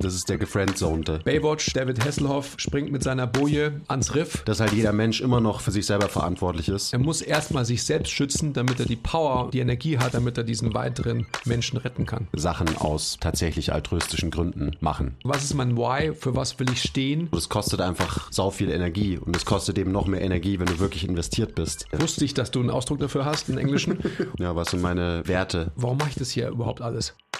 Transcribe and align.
Das 0.00 0.14
ist 0.14 0.30
der 0.30 0.38
gefriendzonte. 0.38 1.20
Baywatch, 1.24 1.72
David 1.74 2.02
Hasselhoff 2.02 2.54
springt 2.56 2.90
mit 2.90 3.02
seiner 3.02 3.26
Boje 3.26 3.82
ans 3.86 4.14
Riff. 4.14 4.42
Dass 4.44 4.58
halt 4.58 4.72
jeder 4.72 4.92
Mensch 4.92 5.20
immer 5.20 5.40
noch 5.40 5.60
für 5.60 5.70
sich 5.70 5.84
selber 5.84 6.08
verantwortlich 6.08 6.70
ist. 6.70 6.94
Er 6.94 6.98
muss 6.98 7.20
erstmal 7.20 7.66
sich 7.66 7.84
selbst 7.84 8.10
schützen, 8.10 8.54
damit 8.54 8.80
er 8.80 8.86
die 8.86 8.96
Power, 8.96 9.50
die 9.50 9.60
Energie 9.60 9.98
hat, 9.98 10.14
damit 10.14 10.38
er 10.38 10.44
diesen 10.44 10.72
weiteren 10.72 11.26
Menschen 11.44 11.76
retten 11.76 12.06
kann. 12.06 12.28
Sachen 12.34 12.74
aus 12.78 13.18
tatsächlich 13.20 13.74
altruistischen 13.74 14.30
Gründen 14.30 14.74
machen. 14.80 15.16
Was 15.22 15.44
ist 15.44 15.54
mein 15.54 15.76
Why? 15.76 16.14
Für 16.14 16.34
was 16.34 16.58
will 16.58 16.70
ich 16.72 16.80
stehen? 16.80 17.28
Das 17.32 17.50
kostet 17.50 17.82
einfach 17.82 18.32
sau 18.32 18.50
viel 18.50 18.70
Energie 18.70 19.18
und 19.18 19.36
es 19.36 19.44
kostet 19.44 19.78
eben 19.78 19.92
noch 19.92 20.06
mehr 20.06 20.22
Energie, 20.22 20.58
wenn 20.58 20.66
du 20.66 20.78
wirklich 20.78 21.06
investiert 21.06 21.54
bist. 21.54 21.86
Wusste 21.92 22.24
ich, 22.24 22.32
dass 22.32 22.50
du 22.50 22.60
einen 22.60 22.70
Ausdruck 22.70 23.00
dafür 23.00 23.26
hast, 23.26 23.48
in 23.48 23.58
Englischen? 23.58 23.98
Ja, 24.38 24.54
was 24.56 24.70
sind 24.70 24.80
meine 24.80 25.26
Werte? 25.26 25.72
Warum 25.76 25.98
mache 25.98 26.10
ich 26.10 26.14
das 26.14 26.30
hier 26.30 26.48
überhaupt 26.48 26.80
alles? 26.80 27.14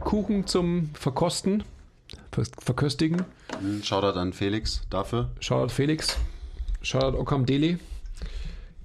Kuchen 0.00 0.46
zum 0.46 0.90
Verkosten, 0.94 1.64
Ver 2.32 2.44
Verköstigen. 2.58 3.24
Hm, 3.60 3.82
Shoutout 3.82 4.18
an 4.18 4.32
Felix 4.32 4.82
dafür. 4.90 5.30
Shoutout 5.40 5.70
Felix, 5.70 6.16
Shoutout 6.82 7.18
Okam 7.18 7.46
Deli. 7.46 7.78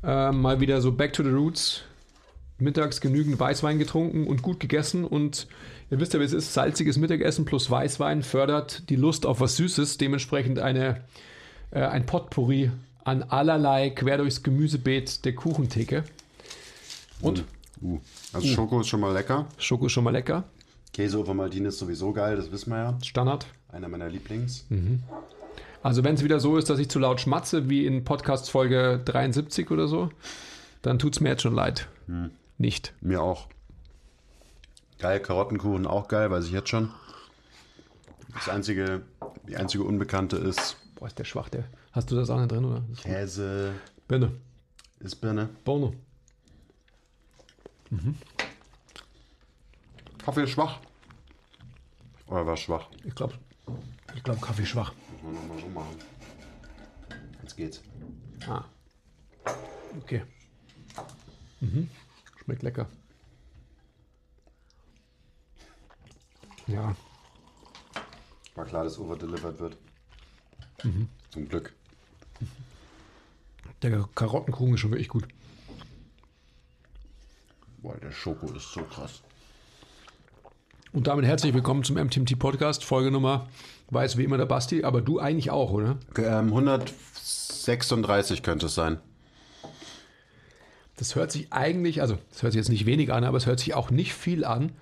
Äh, 0.04 0.32
mal 0.32 0.60
wieder 0.60 0.82
so 0.82 0.92
back 0.92 1.14
to 1.14 1.24
the 1.24 1.30
roots. 1.30 1.84
Mittags 2.58 3.02
genügend 3.02 3.40
Weißwein 3.40 3.80
getrunken 3.80 4.28
und 4.28 4.44
gut 4.44 4.60
gegessen 4.60 5.04
und 5.04 5.48
ihr 5.90 6.00
wisst 6.00 6.14
ja, 6.14 6.20
wie 6.20 6.26
es 6.26 6.34
ist, 6.34 6.54
salziges 6.54 6.98
Mittagessen 6.98 7.44
plus 7.44 7.72
Weißwein 7.72 8.22
fördert 8.22 8.88
die 8.90 8.96
Lust 8.96 9.26
auf 9.26 9.40
was 9.40 9.56
Süßes, 9.56 9.98
dementsprechend 9.98 10.60
eine, 10.60 11.04
äh, 11.72 11.82
ein 11.82 12.06
Potpourri 12.06 12.70
an 13.04 13.24
allerlei 13.24 13.90
quer 13.90 14.18
durchs 14.18 14.44
Gemüsebeet 14.44 15.26
der 15.26 15.34
Kuchentheke. 15.34 16.04
Und 17.20 17.46
Uh, 17.82 18.00
also 18.32 18.48
Schoko 18.48 18.82
ist 18.82 18.88
schon 18.88 19.00
mal 19.00 19.12
lecker. 19.12 19.48
Schoko 19.58 19.88
ist 19.88 19.92
schon 19.92 20.04
mal 20.04 20.12
lecker, 20.12 20.44
Käse 20.94 21.18
over 21.20 21.34
Maldini 21.34 21.68
ist 21.68 21.80
sowieso 21.80 22.12
geil, 22.14 22.36
das 22.36 22.52
wissen 22.52 22.72
wir 22.72 22.78
ja. 22.78 22.98
Standard. 23.04 23.48
Einer 23.70 23.88
meiner 23.88 24.10
Lieblings. 24.10 24.66
Also 25.82 26.04
wenn 26.04 26.16
es 26.16 26.24
wieder 26.24 26.40
so 26.40 26.58
ist, 26.58 26.70
dass 26.70 26.80
ich 26.80 26.90
zu 26.90 27.00
laut 27.00 27.22
schmatze, 27.22 27.70
wie 27.70 27.86
in 27.86 28.04
Podcast 28.04 28.52
Folge 28.52 29.02
73 29.06 29.72
oder 29.72 29.88
so, 29.88 30.10
dann 30.82 31.00
tut 31.00 31.14
es 31.14 31.22
mir 31.22 31.30
jetzt 31.30 31.44
schon 31.44 31.56
leid. 31.56 31.88
Nicht. 32.58 32.94
Mir 33.02 33.22
auch. 33.22 33.48
Geil, 35.00 35.20
Karottenkuchen 35.20 35.88
auch 35.88 36.08
geil, 36.08 36.30
weiß 36.30 36.46
ich 36.46 36.52
jetzt 36.52 36.70
schon. 36.70 36.90
Das 38.34 38.50
einzige, 38.50 39.02
die 39.48 39.56
einzige 39.58 39.84
Unbekannte 39.84 40.38
ist 40.38 40.78
Boah, 41.02 41.08
ist 41.08 41.18
der 41.18 41.24
schwach, 41.24 41.50
der. 41.50 41.64
Hast 41.94 42.12
du 42.12 42.16
das 42.16 42.30
auch 42.30 42.38
nicht 42.38 42.52
drin, 42.52 42.64
oder? 42.64 42.84
Käse, 43.02 43.72
Birne. 44.08 44.34
ist 45.00 45.16
Birne. 45.16 45.50
Bono. 45.66 45.96
Kaffee 50.24 50.44
ist 50.44 50.52
schwach. 50.52 50.80
Oder 52.28 52.46
war 52.46 52.58
schwach? 52.58 52.88
Ich 53.04 53.14
glaube, 53.16 53.34
ich 54.16 54.24
glaub, 54.24 54.42
Kaffee 54.42 54.66
schwach. 54.66 54.94
Muss 55.12 55.24
man 55.24 55.34
nochmal 55.34 55.60
so 55.60 55.68
machen. 55.68 55.96
Jetzt 57.42 57.58
geht's. 57.58 57.82
Ah. 58.48 58.64
Okay. 60.02 60.24
Mhm. 61.60 61.90
Schmeckt 62.44 62.64
lecker. 62.64 62.88
Ja, 66.68 66.96
War 68.56 68.66
klar, 68.66 68.84
dass 68.86 68.98
overdelivered 68.98 69.60
wird. 69.60 69.78
Zum 71.32 71.50
Glück. 71.50 71.74
der 73.82 74.08
Karottenkuchen 74.16 74.76
ist 74.76 74.80
schon 74.80 74.92
wirklich 74.92 75.10
gut. 75.10 75.28
Boah, 77.80 77.98
der 77.98 78.12
Schoko 78.12 78.52
ist 78.54 78.72
so 78.72 78.84
krass. 78.84 79.22
Und 80.94 81.08
damit 81.08 81.24
herzlich 81.24 81.54
willkommen 81.54 81.86
zum 81.86 81.96
MTMT 81.96 82.38
Podcast, 82.38 82.84
Folge 82.84 83.12
Nummer, 83.12 83.48
weiß 83.92 84.18
wie 84.18 84.26
immer 84.26 84.38
der 84.38 84.46
Basti, 84.46 84.84
aber 84.84 85.00
du 85.00 85.20
eigentlich 85.20 85.50
auch, 85.50 85.72
oder? 85.72 85.98
Ähm, 86.18 86.48
136 86.48 88.44
könnte 88.44 88.66
es 88.66 88.76
sein. 88.76 89.00
Das 90.98 91.16
hört 91.16 91.32
sich 91.32 91.54
eigentlich, 91.54 92.02
also 92.02 92.18
das 92.32 92.44
hört 92.44 92.52
sich 92.52 92.60
jetzt 92.60 92.68
nicht 92.68 92.86
wenig 92.86 93.14
an, 93.14 93.24
aber 93.24 93.38
es 93.38 93.46
hört 93.46 93.62
sich 93.62 93.74
auch 93.74 93.90
nicht 93.90 94.14
viel 94.14 94.44
an 94.44 94.74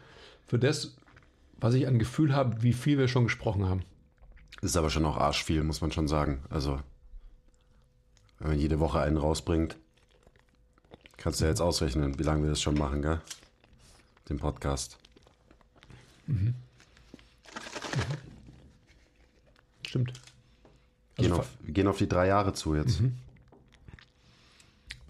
für 0.47 0.57
das, 0.57 0.95
was 1.59 1.75
ich 1.75 1.85
an 1.85 1.99
Gefühl 1.99 2.35
habe, 2.35 2.63
wie 2.63 2.73
viel 2.73 2.97
wir 2.97 3.07
schon 3.07 3.25
gesprochen 3.25 3.69
haben. 3.69 3.83
Ist 4.63 4.77
aber 4.77 4.89
schon 4.89 5.05
auch 5.05 5.17
arschviel, 5.17 5.61
muss 5.61 5.81
man 5.81 5.91
schon 5.91 6.07
sagen. 6.07 6.41
Also, 6.49 6.79
wenn 8.39 8.49
man 8.49 8.59
jede 8.59 8.79
Woche 8.79 8.99
einen 8.99 9.17
rausbringt, 9.17 9.77
kannst 11.17 11.39
du 11.39 11.45
ja 11.45 11.51
jetzt 11.51 11.61
ausrechnen, 11.61 12.17
wie 12.17 12.23
lange 12.23 12.41
wir 12.41 12.49
das 12.49 12.63
schon 12.63 12.79
machen, 12.79 13.03
gell? 13.03 13.21
Den 14.27 14.39
Podcast. 14.39 14.97
Stimmt. 19.85 20.13
Gehen, 21.15 21.31
Also 21.31 21.41
auf, 21.41 21.49
wir 21.61 21.73
gehen 21.73 21.87
auf 21.87 21.97
die 21.97 22.07
drei 22.07 22.27
Jahre 22.27 22.53
zu 22.53 22.75
jetzt. 22.75 23.01
Wir 23.01 23.11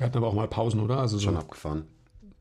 hatten 0.05 0.17
aber 0.17 0.27
auch 0.27 0.33
mal 0.33 0.47
Pausen, 0.47 0.79
oder? 0.79 0.99
Also 0.99 1.17
so 1.17 1.25
Schon 1.25 1.37
abgefahren. 1.37 1.85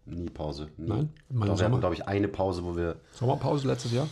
Nie 0.07 0.31
Pause. 0.31 0.69
Nie. 0.77 0.89
Nein? 0.89 1.13
Meine 1.29 1.53
Doch, 1.53 1.59
wir 1.59 1.67
hatten, 1.67 1.81
glaube 1.81 1.95
ich, 1.95 2.07
eine 2.07 2.29
Pause, 2.29 2.65
wo 2.65 2.77
wir. 2.77 2.97
Sommerpause 3.13 3.67
letztes 3.67 3.93
Jahr. 3.93 4.09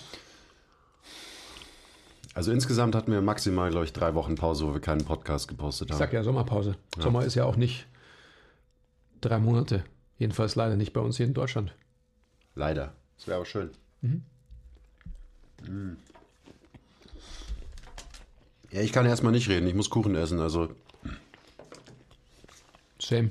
Also 2.34 2.52
insgesamt 2.52 2.94
hatten 2.94 3.12
wir 3.12 3.22
maximal, 3.22 3.70
glaube 3.70 3.86
ich, 3.86 3.94
drei 3.94 4.14
Wochen 4.14 4.34
Pause, 4.34 4.66
wo 4.68 4.74
wir 4.74 4.80
keinen 4.80 5.04
Podcast 5.06 5.48
gepostet 5.48 5.88
Ich 5.88 5.92
haben. 5.92 5.98
sag 6.00 6.12
ja 6.12 6.22
Sommerpause. 6.22 6.76
Sommer 6.98 7.24
ist 7.24 7.34
ja 7.34 7.44
auch 7.46 7.56
nicht 7.56 7.86
drei 9.22 9.38
Monate. 9.38 9.84
Jedenfalls 10.18 10.54
leider 10.54 10.76
nicht 10.76 10.92
bei 10.92 11.00
uns 11.00 11.16
hier 11.16 11.24
in 11.26 11.32
Deutschland. 11.32 11.74
Leider. 12.54 12.92
Das 13.16 13.26
wäre 13.26 13.36
aber 13.36 13.46
schön. 13.46 13.70
Ja, 18.70 18.80
ich 18.80 18.92
kann 18.92 19.06
erstmal 19.06 19.32
nicht 19.32 19.48
reden. 19.48 19.66
Ich 19.66 19.74
muss 19.74 19.90
Kuchen 19.90 20.14
essen. 20.14 20.40
Also, 20.40 20.68
Same. 23.00 23.30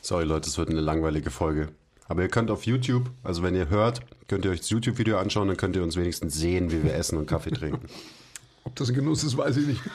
sorry 0.00 0.24
Leute, 0.24 0.48
es 0.48 0.58
wird 0.58 0.68
eine 0.68 0.80
langweilige 0.80 1.30
Folge. 1.30 1.68
Aber 2.08 2.22
ihr 2.22 2.28
könnt 2.28 2.50
auf 2.50 2.66
YouTube, 2.66 3.08
also 3.22 3.42
wenn 3.42 3.54
ihr 3.54 3.70
hört, 3.70 4.02
könnt 4.28 4.44
ihr 4.44 4.50
euch 4.50 4.60
das 4.60 4.70
YouTube-Video 4.70 5.16
anschauen, 5.18 5.48
dann 5.48 5.56
könnt 5.56 5.76
ihr 5.76 5.82
uns 5.82 5.96
wenigstens 5.96 6.34
sehen, 6.34 6.70
wie 6.70 6.82
wir 6.82 6.94
essen 6.94 7.16
und 7.16 7.26
Kaffee 7.26 7.50
trinken. 7.50 7.86
Ob 8.64 8.76
das 8.76 8.90
ein 8.90 8.94
Genuss 8.94 9.24
ist, 9.24 9.36
weiß 9.36 9.56
ich 9.56 9.66
nicht. 9.68 9.80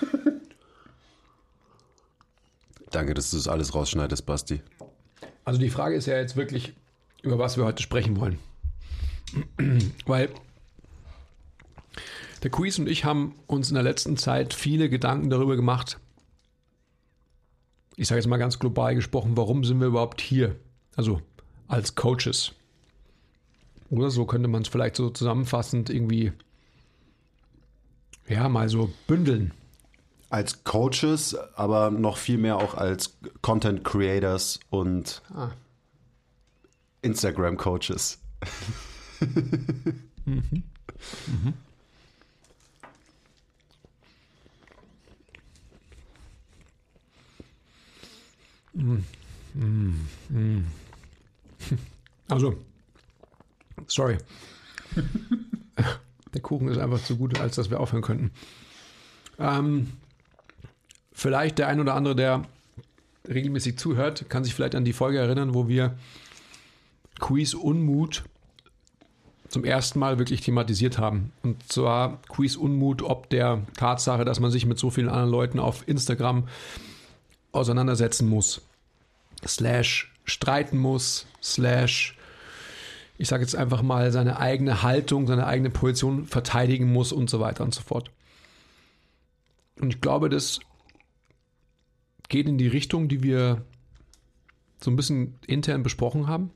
Danke, 2.91 3.13
dass 3.13 3.29
du 3.29 3.38
das 3.38 3.47
alles 3.47 3.75
rausschneidest, 3.75 4.25
Basti. 4.25 4.62
Also 5.46 5.59
die 5.59 5.69
Frage 5.69 5.96
ist 5.96 6.07
ja 6.07 6.17
jetzt 6.17 6.35
wirklich, 6.35 6.73
über 7.22 7.38
was 7.38 7.57
wir 7.57 7.66
heute 7.66 7.84
sprechen 7.84 8.19
wollen. 8.19 8.40
Weil 10.06 10.29
der 12.44 12.52
Quiz 12.52 12.78
und 12.79 12.88
ich 12.88 13.03
haben 13.06 13.34
uns 13.47 13.70
in 13.70 13.74
der 13.76 13.84
letzten 13.84 14.18
Zeit 14.18 14.53
viele 14.53 14.90
Gedanken 14.90 15.29
darüber 15.29 15.56
gemacht, 15.56 16.00
ich 17.96 18.08
sage 18.08 18.20
jetzt 18.20 18.28
mal 18.28 18.38
ganz 18.38 18.59
global 18.59 18.94
gesprochen, 18.94 19.35
warum 19.35 19.64
sind 19.64 19.79
wir 19.79 19.88
überhaupt 19.88 20.22
hier? 20.22 20.56
Also 20.96 21.22
als 21.68 21.96
Coaches. 21.96 22.53
Oder 23.90 24.12
so 24.12 24.26
könnte 24.26 24.47
man 24.47 24.62
es 24.62 24.68
vielleicht 24.68 24.96
so 24.96 25.09
zusammenfassend 25.09 25.90
irgendwie, 25.90 26.32
ja, 28.28 28.47
mal 28.50 28.70
so 28.70 28.94
bündeln. 29.08 29.52
Als 30.30 30.64
Coaches, 30.64 31.35
aber 31.56 31.90
noch 31.90 32.18
viel 32.18 32.38
mehr 32.38 32.58
auch 32.58 32.76
als 32.76 33.18
Content 33.41 33.84
Creators 33.84 34.59
und 34.70 35.22
Ah. 35.34 35.52
Instagram 37.02 37.58
Coaches. 37.58 38.20
Also, 52.29 52.58
Sorry. 53.87 54.17
Der 56.34 56.41
Kuchen 56.41 56.67
ist 56.67 56.78
einfach 56.78 57.03
zu 57.03 57.17
gut, 57.17 57.40
als 57.40 57.55
dass 57.55 57.70
wir 57.70 57.79
aufhören 57.79 58.03
könnten. 58.03 58.31
Ähm, 59.40 59.93
vielleicht 61.13 61.58
der 61.58 61.67
ein 61.67 61.79
oder 61.79 61.96
andere, 61.96 62.16
der 62.16 62.43
regelmäßig 63.28 63.78
zuhört, 63.78 64.29
kann 64.29 64.43
sich 64.43 64.53
vielleicht 64.53 64.75
an 64.75 64.85
die 64.85 64.93
Folge 64.93 65.20
erinnern, 65.20 65.53
wo 65.53 65.67
wir 65.67 65.97
Quiz 67.20 67.53
Unmut 67.53 68.23
zum 69.49 69.64
ersten 69.64 69.99
Mal 69.99 70.20
wirklich 70.20 70.41
thematisiert 70.41 70.97
haben. 70.97 71.32
Und 71.44 71.72
zwar 71.72 72.22
Quiz 72.28 72.55
Unmut 72.55 73.02
ob 73.02 73.29
der 73.29 73.61
Tatsache, 73.78 74.26
dass 74.26 74.40
man 74.40 74.52
sich 74.52 74.66
mit 74.66 74.78
so 74.78 74.90
vielen 74.90 75.09
anderen 75.09 75.29
Leuten 75.29 75.59
auf 75.59 75.88
Instagram 75.88 76.47
auseinandersetzen 77.52 78.28
muss. 78.28 78.61
Slash 79.46 80.11
streiten 80.26 80.78
muss, 80.78 81.26
slash, 81.41 82.17
ich 83.17 83.28
sage 83.28 83.44
jetzt 83.44 83.55
einfach 83.55 83.82
mal, 83.82 84.11
seine 84.11 84.40
eigene 84.40 84.84
Haltung, 84.84 85.26
seine 85.26 85.47
eigene 85.47 85.70
Position 85.70 86.26
verteidigen 86.26 86.91
muss 86.91 87.11
und 87.11 87.29
so 87.29 87.40
weiter 87.40 87.64
und 87.64 87.73
so 87.73 87.82
fort. 87.82 88.11
Und 89.79 89.94
ich 89.94 90.02
glaube, 90.02 90.29
das 90.29 90.59
geht 92.29 92.47
in 92.47 92.58
die 92.58 92.67
Richtung, 92.67 93.08
die 93.08 93.23
wir 93.23 93.61
so 94.82 94.91
ein 94.91 94.96
bisschen 94.96 95.35
intern 95.47 95.84
besprochen 95.84 96.28
haben. 96.28 96.52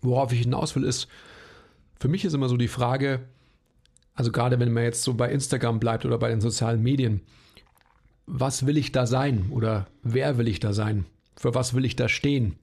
Worauf 0.00 0.32
ich 0.32 0.40
hinaus 0.40 0.74
will, 0.76 0.84
ist, 0.84 1.08
für 2.02 2.08
mich 2.08 2.24
ist 2.24 2.34
immer 2.34 2.48
so 2.48 2.56
die 2.56 2.66
Frage, 2.66 3.28
also 4.14 4.32
gerade 4.32 4.58
wenn 4.58 4.72
man 4.72 4.82
jetzt 4.82 5.04
so 5.04 5.14
bei 5.14 5.30
Instagram 5.30 5.78
bleibt 5.78 6.04
oder 6.04 6.18
bei 6.18 6.30
den 6.30 6.40
sozialen 6.40 6.82
Medien, 6.82 7.20
was 8.26 8.66
will 8.66 8.76
ich 8.76 8.90
da 8.90 9.06
sein 9.06 9.50
oder 9.50 9.86
wer 10.02 10.36
will 10.36 10.48
ich 10.48 10.58
da 10.58 10.72
sein? 10.72 11.06
Für 11.36 11.54
was 11.54 11.74
will 11.74 11.84
ich 11.84 11.94
da 11.94 12.08
stehen? 12.08 12.56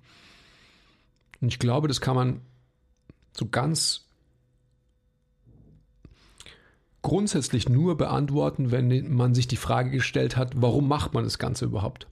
Und 1.40 1.48
ich 1.48 1.58
glaube, 1.58 1.88
das 1.88 2.02
kann 2.02 2.18
man 2.18 2.42
so 3.32 3.48
ganz 3.48 4.10
grundsätzlich 7.02 7.70
nur 7.70 7.96
beantworten, 7.96 8.72
wenn 8.72 9.10
man 9.10 9.34
sich 9.34 9.48
die 9.48 9.56
Frage 9.56 9.90
gestellt 9.90 10.36
hat, 10.36 10.52
warum 10.58 10.90
macht 10.90 11.14
man 11.14 11.24
das 11.24 11.40
Ganze 11.40 11.64
überhaupt? 11.64 12.08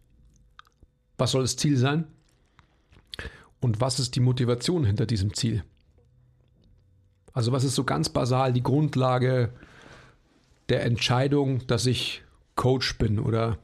Was 1.18 1.32
soll 1.32 1.42
das 1.42 1.58
Ziel 1.58 1.76
sein? 1.76 2.08
Und 3.60 3.82
was 3.82 4.00
ist 4.00 4.16
die 4.16 4.22
Motivation 4.22 4.86
hinter 4.86 5.06
diesem 5.06 5.34
Ziel? 5.34 5.66
Also 7.38 7.52
was 7.52 7.64
ist 7.64 7.76
so 7.76 7.84
ganz 7.84 8.10
basal 8.10 8.52
die 8.52 8.64
Grundlage 8.64 9.50
der 10.70 10.84
Entscheidung, 10.84 11.68
dass 11.68 11.86
ich 11.86 12.24
Coach 12.56 12.98
bin 12.98 13.20
oder 13.20 13.60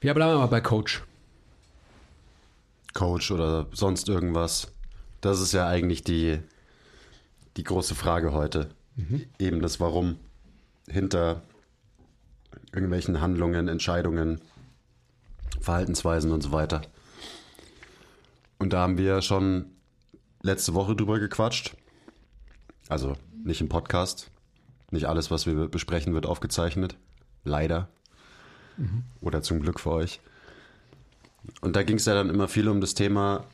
wir 0.00 0.12
bleiben 0.12 0.36
mal 0.36 0.48
bei 0.48 0.60
Coach. 0.60 1.04
Coach 2.94 3.30
oder 3.30 3.68
sonst 3.70 4.08
irgendwas. 4.08 4.72
Das 5.20 5.40
ist 5.40 5.52
ja 5.52 5.68
eigentlich 5.68 6.02
die, 6.02 6.40
die 7.56 7.62
große 7.62 7.94
Frage 7.94 8.32
heute. 8.32 8.70
Mhm. 8.96 9.26
Eben 9.38 9.62
das 9.62 9.78
Warum 9.78 10.16
hinter 10.88 11.42
irgendwelchen 12.72 13.20
Handlungen, 13.20 13.68
Entscheidungen, 13.68 14.40
Verhaltensweisen 15.60 16.32
und 16.32 16.40
so 16.40 16.50
weiter. 16.50 16.82
Und 18.58 18.72
da 18.72 18.80
haben 18.80 18.98
wir 18.98 19.22
schon 19.22 19.66
letzte 20.42 20.74
Woche 20.74 20.96
drüber 20.96 21.20
gequatscht. 21.20 21.76
Also 22.88 23.14
nicht 23.44 23.60
im 23.60 23.68
Podcast. 23.68 24.30
Nicht 24.90 25.06
alles, 25.06 25.30
was 25.30 25.46
wir 25.46 25.68
besprechen, 25.68 26.14
wird 26.14 26.26
aufgezeichnet. 26.26 26.96
Leider. 27.44 27.88
Mhm. 28.76 29.04
Oder 29.20 29.42
zum 29.42 29.60
Glück 29.60 29.80
für 29.80 29.90
euch. 29.90 30.20
Und 31.60 31.76
da 31.76 31.82
ging 31.82 31.96
es 31.96 32.06
ja 32.06 32.14
dann 32.14 32.30
immer 32.30 32.48
viel 32.48 32.68
um 32.68 32.80
das 32.80 32.94
Thema 32.94 33.44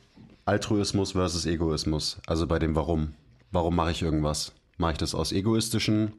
Altruismus 0.45 1.13
versus 1.13 1.45
Egoismus. 1.45 2.19
Also 2.27 2.47
bei 2.47 2.59
dem 2.59 2.75
Warum. 2.75 3.13
Warum 3.51 3.75
mache 3.75 3.91
ich 3.91 4.01
irgendwas? 4.01 4.51
Mache 4.77 4.93
ich 4.93 4.97
das 4.97 5.15
aus 5.15 5.31
egoistischen 5.31 6.13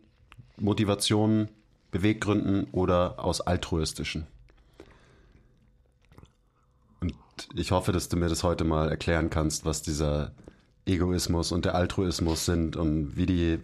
Motivationen, 0.56 1.49
Beweggründen 1.90 2.69
oder 2.72 3.19
aus 3.19 3.40
altruistischen? 3.40 4.26
Und 7.00 7.14
ich 7.55 7.72
hoffe, 7.72 7.93
dass 7.93 8.08
du 8.08 8.16
mir 8.16 8.28
das 8.28 8.44
heute 8.44 8.64
mal 8.64 8.88
erklären 8.88 9.31
kannst, 9.31 9.64
was 9.64 9.82
dieser 9.82 10.32
Egoismus 10.87 11.53
und 11.53 11.65
der 11.65 11.75
Altruismus 11.75 12.45
sind 12.45 12.77
und 12.77 13.17
wie 13.17 13.27
die, 13.27 13.59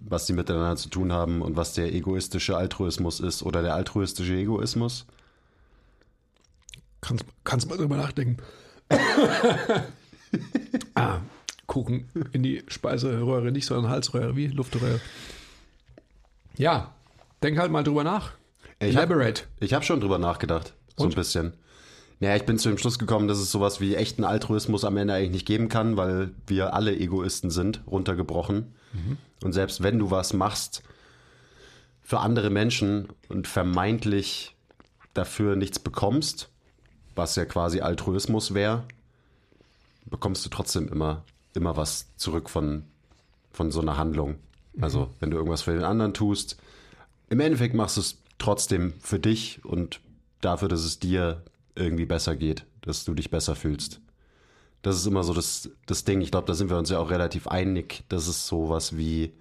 was 0.00 0.26
die 0.26 0.32
miteinander 0.32 0.76
zu 0.76 0.88
tun 0.88 1.12
haben 1.12 1.42
und 1.42 1.56
was 1.56 1.74
der 1.74 1.92
egoistische 1.92 2.56
Altruismus 2.56 3.20
ist 3.20 3.42
oder 3.42 3.62
der 3.62 3.74
altruistische 3.74 4.34
Egoismus. 4.34 5.06
Kannst, 7.00 7.24
kannst 7.44 7.68
mal 7.68 7.76
drüber 7.76 7.96
nachdenken. 7.96 8.38
ah, 10.94 11.18
Kuchen 11.66 12.08
in 12.32 12.42
die 12.42 12.62
Speiseröhre, 12.68 13.52
nicht 13.52 13.66
so 13.66 13.76
in 13.78 13.88
Halsröhre, 13.88 14.36
wie 14.36 14.48
Luftröhre. 14.48 15.00
Ja, 16.56 16.94
denk 17.42 17.58
halt 17.58 17.70
mal 17.70 17.84
drüber 17.84 18.04
nach. 18.04 18.32
Ich 18.80 18.96
Elaborate. 18.96 19.42
Hab, 19.42 19.62
ich 19.62 19.74
habe 19.74 19.84
schon 19.84 20.00
drüber 20.00 20.18
nachgedacht, 20.18 20.74
so 20.96 21.04
Und? 21.04 21.12
ein 21.12 21.16
bisschen. 21.16 21.52
Naja, 22.20 22.36
ich 22.36 22.46
bin 22.46 22.58
zu 22.58 22.68
dem 22.68 22.78
Schluss 22.78 22.98
gekommen, 22.98 23.28
dass 23.28 23.38
es 23.38 23.50
sowas 23.50 23.80
wie 23.80 23.94
echten 23.94 24.24
Altruismus 24.24 24.84
am 24.84 24.96
Ende 24.96 25.14
eigentlich 25.14 25.32
nicht 25.32 25.46
geben 25.46 25.68
kann, 25.68 25.96
weil 25.96 26.30
wir 26.46 26.74
alle 26.74 26.96
Egoisten 26.96 27.50
sind, 27.50 27.82
runtergebrochen. 27.86 28.74
Mhm. 28.92 29.18
Und 29.42 29.52
selbst 29.52 29.82
wenn 29.82 29.98
du 29.98 30.10
was 30.10 30.32
machst 30.32 30.82
für 32.02 32.20
andere 32.20 32.50
Menschen 32.50 33.08
und 33.28 33.48
vermeintlich 33.48 34.54
dafür 35.12 35.56
nichts 35.56 35.78
bekommst, 35.78 36.48
was 37.14 37.36
ja 37.36 37.44
quasi 37.44 37.80
Altruismus 37.80 38.54
wäre, 38.54 38.84
bekommst 40.06 40.44
du 40.44 40.50
trotzdem 40.50 40.88
immer, 40.88 41.24
immer 41.54 41.76
was 41.76 42.14
zurück 42.16 42.50
von, 42.50 42.84
von 43.52 43.70
so 43.70 43.80
einer 43.80 43.96
Handlung. 43.96 44.36
Also, 44.80 45.00
mhm. 45.00 45.10
wenn 45.20 45.30
du 45.30 45.36
irgendwas 45.36 45.62
für 45.62 45.72
den 45.72 45.84
anderen 45.84 46.14
tust, 46.14 46.56
im 47.28 47.40
Endeffekt 47.40 47.74
machst 47.74 47.96
du 47.96 48.00
es 48.00 48.18
trotzdem 48.38 48.92
für 49.00 49.18
dich 49.18 49.64
und 49.64 50.00
dafür, 50.40 50.68
dass 50.68 50.84
es 50.84 50.98
dir 50.98 51.42
irgendwie 51.74 52.06
besser 52.06 52.36
geht, 52.36 52.66
dass 52.82 53.04
du 53.04 53.14
dich 53.14 53.30
besser 53.30 53.54
fühlst. 53.54 54.00
Das 54.82 54.96
ist 54.96 55.06
immer 55.06 55.24
so 55.24 55.32
das, 55.32 55.70
das 55.86 56.04
Ding. 56.04 56.20
Ich 56.20 56.30
glaube, 56.30 56.46
da 56.46 56.54
sind 56.54 56.70
wir 56.70 56.76
uns 56.76 56.90
ja 56.90 56.98
auch 56.98 57.10
relativ 57.10 57.48
einig, 57.48 58.04
dass 58.08 58.28
es 58.28 58.46
sowas 58.46 58.96
wie 58.96 59.32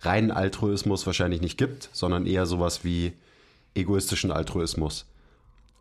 reinen 0.00 0.30
Altruismus 0.30 1.06
wahrscheinlich 1.06 1.40
nicht 1.40 1.56
gibt, 1.56 1.88
sondern 1.92 2.26
eher 2.26 2.46
sowas 2.46 2.84
wie 2.84 3.12
egoistischen 3.74 4.30
Altruismus. 4.30 5.06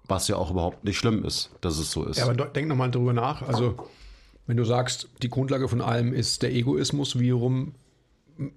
Was 0.05 0.27
ja 0.27 0.35
auch 0.35 0.51
überhaupt 0.51 0.83
nicht 0.83 0.97
schlimm 0.97 1.23
ist, 1.23 1.49
dass 1.61 1.77
es 1.77 1.91
so 1.91 2.03
ist. 2.03 2.17
Ja, 2.17 2.25
aber 2.25 2.45
denk 2.45 2.67
nochmal 2.67 2.91
drüber 2.91 3.13
nach. 3.13 3.41
Also, 3.41 3.87
wenn 4.47 4.57
du 4.57 4.65
sagst, 4.65 5.07
die 5.21 5.29
Grundlage 5.29 5.69
von 5.69 5.81
allem 5.81 6.13
ist 6.13 6.43
der 6.43 6.53
Egoismus, 6.53 7.17
wie 7.17 7.29
rum 7.29 7.73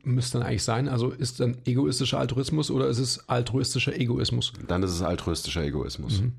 müsste 0.02 0.38
dann 0.38 0.46
eigentlich 0.46 0.64
sein? 0.64 0.88
Also 0.88 1.10
ist 1.10 1.40
dann 1.40 1.58
egoistischer 1.64 2.18
Altruismus 2.18 2.70
oder 2.70 2.88
ist 2.88 2.98
es 2.98 3.28
altruistischer 3.28 3.94
Egoismus? 3.94 4.52
Dann 4.66 4.82
ist 4.82 4.90
es 4.90 5.02
altruistischer 5.02 5.62
Egoismus. 5.62 6.20
Mhm. 6.20 6.32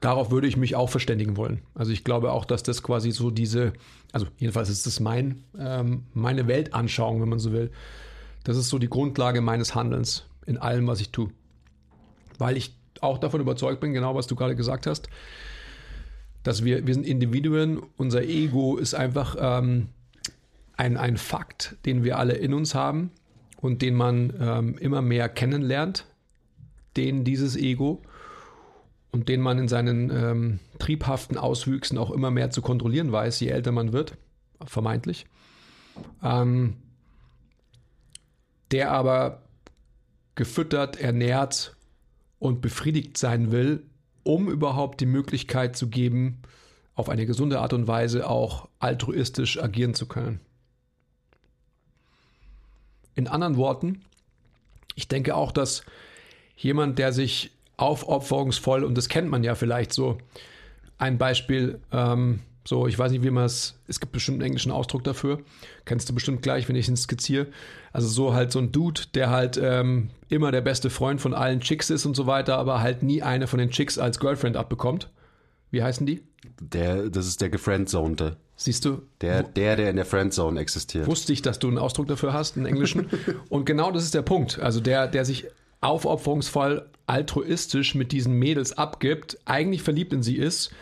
Darauf 0.00 0.30
würde 0.30 0.46
ich 0.46 0.56
mich 0.56 0.74
auch 0.74 0.88
verständigen 0.88 1.36
wollen. 1.36 1.60
Also 1.74 1.92
ich 1.92 2.02
glaube 2.02 2.32
auch, 2.32 2.44
dass 2.44 2.62
das 2.62 2.82
quasi 2.82 3.10
so 3.12 3.30
diese, 3.30 3.72
also 4.12 4.26
jedenfalls 4.38 4.68
ist 4.68 4.86
das 4.86 5.00
mein, 5.00 5.44
ähm, 5.58 6.04
meine 6.14 6.46
Weltanschauung, 6.46 7.20
wenn 7.20 7.28
man 7.28 7.38
so 7.38 7.52
will. 7.52 7.70
Das 8.44 8.56
ist 8.56 8.68
so 8.68 8.78
die 8.78 8.88
Grundlage 8.88 9.40
meines 9.40 9.74
Handelns 9.74 10.24
in 10.46 10.58
allem, 10.58 10.86
was 10.86 11.00
ich 11.00 11.10
tue. 11.10 11.28
Weil 12.38 12.56
ich 12.56 12.74
auch 13.00 13.18
davon 13.18 13.40
überzeugt 13.40 13.80
bin, 13.80 13.92
genau 13.92 14.14
was 14.14 14.26
du 14.26 14.34
gerade 14.34 14.56
gesagt 14.56 14.86
hast, 14.86 15.08
dass 16.42 16.64
wir, 16.64 16.86
wir 16.86 16.94
sind 16.94 17.06
Individuen, 17.06 17.80
unser 17.96 18.22
Ego 18.22 18.76
ist 18.76 18.94
einfach 18.94 19.36
ähm, 19.38 19.88
ein, 20.76 20.96
ein 20.96 21.16
Fakt, 21.16 21.76
den 21.84 22.02
wir 22.02 22.18
alle 22.18 22.34
in 22.34 22.54
uns 22.54 22.74
haben 22.74 23.10
und 23.60 23.82
den 23.82 23.94
man 23.94 24.32
ähm, 24.40 24.78
immer 24.78 25.02
mehr 25.02 25.28
kennenlernt, 25.28 26.06
den 26.96 27.24
dieses 27.24 27.56
Ego 27.56 28.02
und 29.12 29.28
den 29.28 29.40
man 29.40 29.58
in 29.58 29.68
seinen 29.68 30.10
ähm, 30.10 30.58
triebhaften 30.78 31.36
Auswüchsen 31.36 31.98
auch 31.98 32.10
immer 32.10 32.30
mehr 32.30 32.50
zu 32.50 32.62
kontrollieren 32.62 33.12
weiß, 33.12 33.38
je 33.40 33.48
älter 33.48 33.70
man 33.70 33.92
wird, 33.92 34.16
vermeintlich. 34.64 35.26
Ähm, 36.22 36.78
der 38.72 38.90
aber 38.90 39.42
gefüttert, 40.34 40.98
ernährt 40.98 41.76
und 42.38 42.62
befriedigt 42.62 43.18
sein 43.18 43.52
will, 43.52 43.84
um 44.22 44.48
überhaupt 44.48 45.00
die 45.00 45.06
Möglichkeit 45.06 45.76
zu 45.76 45.88
geben, 45.88 46.40
auf 46.94 47.10
eine 47.10 47.26
gesunde 47.26 47.60
Art 47.60 47.74
und 47.74 47.86
Weise 47.86 48.28
auch 48.28 48.68
altruistisch 48.78 49.62
agieren 49.62 49.94
zu 49.94 50.06
können. 50.06 50.40
In 53.14 53.28
anderen 53.28 53.56
Worten, 53.56 54.02
ich 54.94 55.06
denke 55.06 55.34
auch, 55.34 55.52
dass 55.52 55.84
jemand, 56.56 56.98
der 56.98 57.12
sich 57.12 57.50
aufopferungsvoll 57.82 58.84
und 58.84 58.96
das 58.96 59.08
kennt 59.08 59.28
man 59.28 59.44
ja 59.44 59.54
vielleicht 59.54 59.92
so. 59.92 60.18
Ein 60.98 61.18
Beispiel, 61.18 61.80
ähm, 61.90 62.40
so, 62.64 62.86
ich 62.86 62.96
weiß 62.96 63.10
nicht, 63.10 63.24
wie 63.24 63.30
man 63.30 63.44
es, 63.44 63.80
es 63.88 63.98
gibt 63.98 64.12
bestimmt 64.12 64.36
einen 64.36 64.46
englischen 64.46 64.70
Ausdruck 64.70 65.02
dafür, 65.02 65.40
kennst 65.84 66.08
du 66.08 66.14
bestimmt 66.14 66.42
gleich, 66.42 66.68
wenn 66.68 66.76
ich 66.76 66.88
ihn 66.88 66.96
skizziere. 66.96 67.48
Also 67.92 68.06
so 68.06 68.34
halt 68.34 68.52
so 68.52 68.60
ein 68.60 68.70
Dude, 68.70 69.00
der 69.14 69.30
halt 69.30 69.58
ähm, 69.60 70.10
immer 70.28 70.52
der 70.52 70.60
beste 70.60 70.90
Freund 70.90 71.20
von 71.20 71.34
allen 71.34 71.60
Chicks 71.60 71.90
ist 71.90 72.06
und 72.06 72.14
so 72.14 72.26
weiter, 72.26 72.56
aber 72.56 72.80
halt 72.80 73.02
nie 73.02 73.22
eine 73.22 73.48
von 73.48 73.58
den 73.58 73.70
Chicks 73.70 73.98
als 73.98 74.20
Girlfriend 74.20 74.56
abbekommt. 74.56 75.10
Wie 75.72 75.82
heißen 75.82 76.06
die? 76.06 76.22
Der, 76.60 77.08
das 77.08 77.26
ist 77.26 77.40
der 77.40 77.50
gefriendzonte. 77.50 78.36
Siehst 78.56 78.84
du? 78.84 79.02
Der, 79.20 79.42
der, 79.42 79.76
der 79.76 79.90
in 79.90 79.96
der 79.96 80.04
Friendzone 80.04 80.60
existiert. 80.60 81.06
Wusste 81.06 81.32
ich, 81.32 81.42
dass 81.42 81.58
du 81.58 81.66
einen 81.66 81.78
Ausdruck 81.78 82.06
dafür 82.06 82.32
hast, 82.32 82.56
einen 82.56 82.66
englischen. 82.66 83.08
Und 83.48 83.64
genau 83.64 83.90
das 83.90 84.04
ist 84.04 84.14
der 84.14 84.22
Punkt. 84.22 84.60
Also 84.60 84.80
der, 84.80 85.08
der 85.08 85.24
sich 85.24 85.46
aufopferungsvoll 85.82 86.88
altruistisch 87.06 87.94
mit 87.94 88.12
diesen 88.12 88.38
Mädels 88.38 88.78
abgibt, 88.78 89.38
eigentlich 89.44 89.82
verliebt 89.82 90.12
in 90.12 90.22
sie 90.22 90.36
ist, 90.36 90.72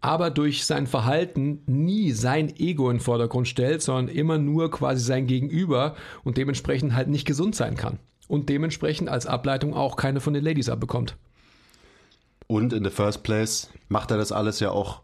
aber 0.00 0.30
durch 0.30 0.64
sein 0.64 0.86
Verhalten 0.86 1.62
nie 1.66 2.12
sein 2.12 2.54
Ego 2.58 2.90
in 2.90 2.98
den 2.98 3.02
Vordergrund 3.02 3.48
stellt, 3.48 3.82
sondern 3.82 4.14
immer 4.14 4.38
nur 4.38 4.70
quasi 4.70 5.02
sein 5.02 5.26
Gegenüber 5.26 5.96
und 6.24 6.36
dementsprechend 6.36 6.94
halt 6.94 7.08
nicht 7.08 7.26
gesund 7.26 7.56
sein 7.56 7.76
kann. 7.76 7.98
Und 8.28 8.48
dementsprechend 8.48 9.08
als 9.08 9.26
Ableitung 9.26 9.74
auch 9.74 9.96
keine 9.96 10.20
von 10.20 10.34
den 10.34 10.44
Ladies 10.44 10.68
abbekommt. 10.68 11.16
Und 12.46 12.72
in 12.72 12.84
the 12.84 12.90
first 12.90 13.22
place 13.22 13.70
macht 13.88 14.10
er 14.10 14.18
das 14.18 14.32
alles 14.32 14.60
ja 14.60 14.70
auch 14.70 15.00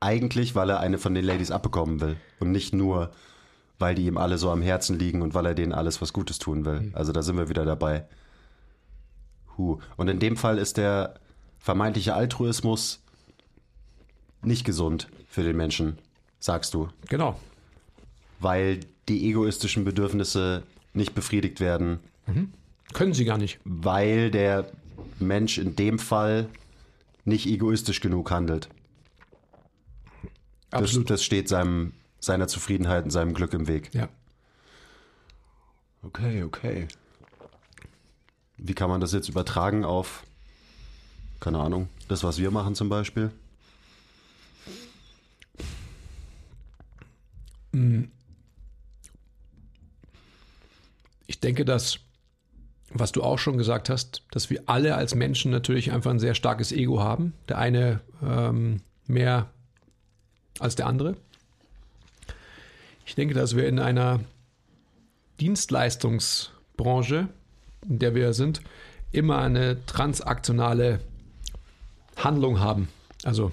eigentlich, 0.00 0.54
weil 0.54 0.70
er 0.70 0.80
eine 0.80 0.98
von 0.98 1.14
den 1.14 1.24
Ladies 1.24 1.50
abbekommen 1.50 2.00
will. 2.00 2.16
Und 2.38 2.52
nicht 2.52 2.72
nur, 2.72 3.10
weil 3.78 3.94
die 3.94 4.06
ihm 4.06 4.16
alle 4.16 4.38
so 4.38 4.50
am 4.50 4.62
Herzen 4.62 4.98
liegen 4.98 5.22
und 5.22 5.34
weil 5.34 5.46
er 5.46 5.54
denen 5.54 5.72
alles 5.72 6.00
was 6.00 6.12
Gutes 6.12 6.38
tun 6.38 6.64
will. 6.64 6.90
Also 6.94 7.12
da 7.12 7.22
sind 7.22 7.36
wir 7.36 7.48
wieder 7.48 7.64
dabei. 7.64 8.04
Huh. 9.58 9.78
Und 9.96 10.08
in 10.08 10.20
dem 10.20 10.36
Fall 10.36 10.56
ist 10.56 10.76
der 10.76 11.14
vermeintliche 11.58 12.14
Altruismus 12.14 13.02
nicht 14.42 14.64
gesund 14.64 15.08
für 15.28 15.42
den 15.42 15.56
Menschen, 15.56 15.98
sagst 16.38 16.72
du. 16.72 16.88
Genau. 17.08 17.38
Weil 18.40 18.80
die 19.08 19.28
egoistischen 19.28 19.84
Bedürfnisse 19.84 20.62
nicht 20.94 21.14
befriedigt 21.14 21.60
werden. 21.60 21.98
Können 22.92 23.12
sie 23.12 23.24
gar 23.24 23.38
nicht. 23.38 23.58
Weil 23.64 24.30
der 24.30 24.70
Mensch 25.18 25.58
in 25.58 25.76
dem 25.76 25.98
Fall 25.98 26.48
nicht 27.24 27.46
egoistisch 27.46 28.00
genug 28.00 28.30
handelt. 28.30 28.68
Das, 30.70 30.82
Absolut. 30.82 31.10
das 31.10 31.24
steht 31.24 31.48
seinem, 31.48 31.94
seiner 32.20 32.46
Zufriedenheit 32.46 33.04
und 33.04 33.10
seinem 33.10 33.34
Glück 33.34 33.54
im 33.54 33.68
Weg. 33.68 33.90
Ja. 33.94 34.08
Okay, 36.02 36.42
okay. 36.42 36.88
Wie 38.58 38.74
kann 38.74 38.90
man 38.90 39.00
das 39.00 39.12
jetzt 39.12 39.28
übertragen 39.28 39.84
auf, 39.84 40.24
keine 41.40 41.60
Ahnung, 41.60 41.88
das, 42.08 42.24
was 42.24 42.38
wir 42.38 42.50
machen 42.50 42.74
zum 42.74 42.88
Beispiel? 42.88 43.30
Ich 51.26 51.40
denke, 51.40 51.64
dass, 51.64 52.00
was 52.90 53.12
du 53.12 53.22
auch 53.22 53.38
schon 53.38 53.58
gesagt 53.58 53.88
hast, 53.88 54.22
dass 54.32 54.50
wir 54.50 54.62
alle 54.66 54.96
als 54.96 55.14
Menschen 55.14 55.52
natürlich 55.52 55.92
einfach 55.92 56.10
ein 56.10 56.18
sehr 56.18 56.34
starkes 56.34 56.72
Ego 56.72 57.00
haben. 57.00 57.34
Der 57.48 57.58
eine 57.58 58.00
ähm, 58.22 58.80
mehr 59.06 59.50
als 60.58 60.74
der 60.74 60.86
andere. 60.86 61.16
Ich 63.06 63.14
denke, 63.14 63.34
dass 63.34 63.54
wir 63.54 63.68
in 63.68 63.78
einer 63.78 64.20
Dienstleistungsbranche, 65.40 67.28
in 67.88 67.98
der 67.98 68.14
wir 68.14 68.32
sind, 68.32 68.60
immer 69.10 69.38
eine 69.38 69.84
transaktionale 69.86 71.00
Handlung 72.16 72.60
haben. 72.60 72.88
Also 73.24 73.52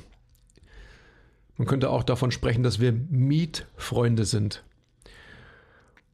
man 1.58 1.68
könnte 1.68 1.90
auch 1.90 2.04
davon 2.04 2.32
sprechen, 2.32 2.64
dass 2.64 2.80
wir 2.80 2.92
Mietfreunde 2.92 4.26
sind. 4.26 4.64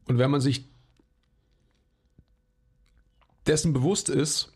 Und 0.07 0.17
wenn 0.17 0.31
man 0.31 0.41
sich 0.41 0.65
dessen 3.47 3.73
bewusst 3.73 4.09
ist, 4.09 4.53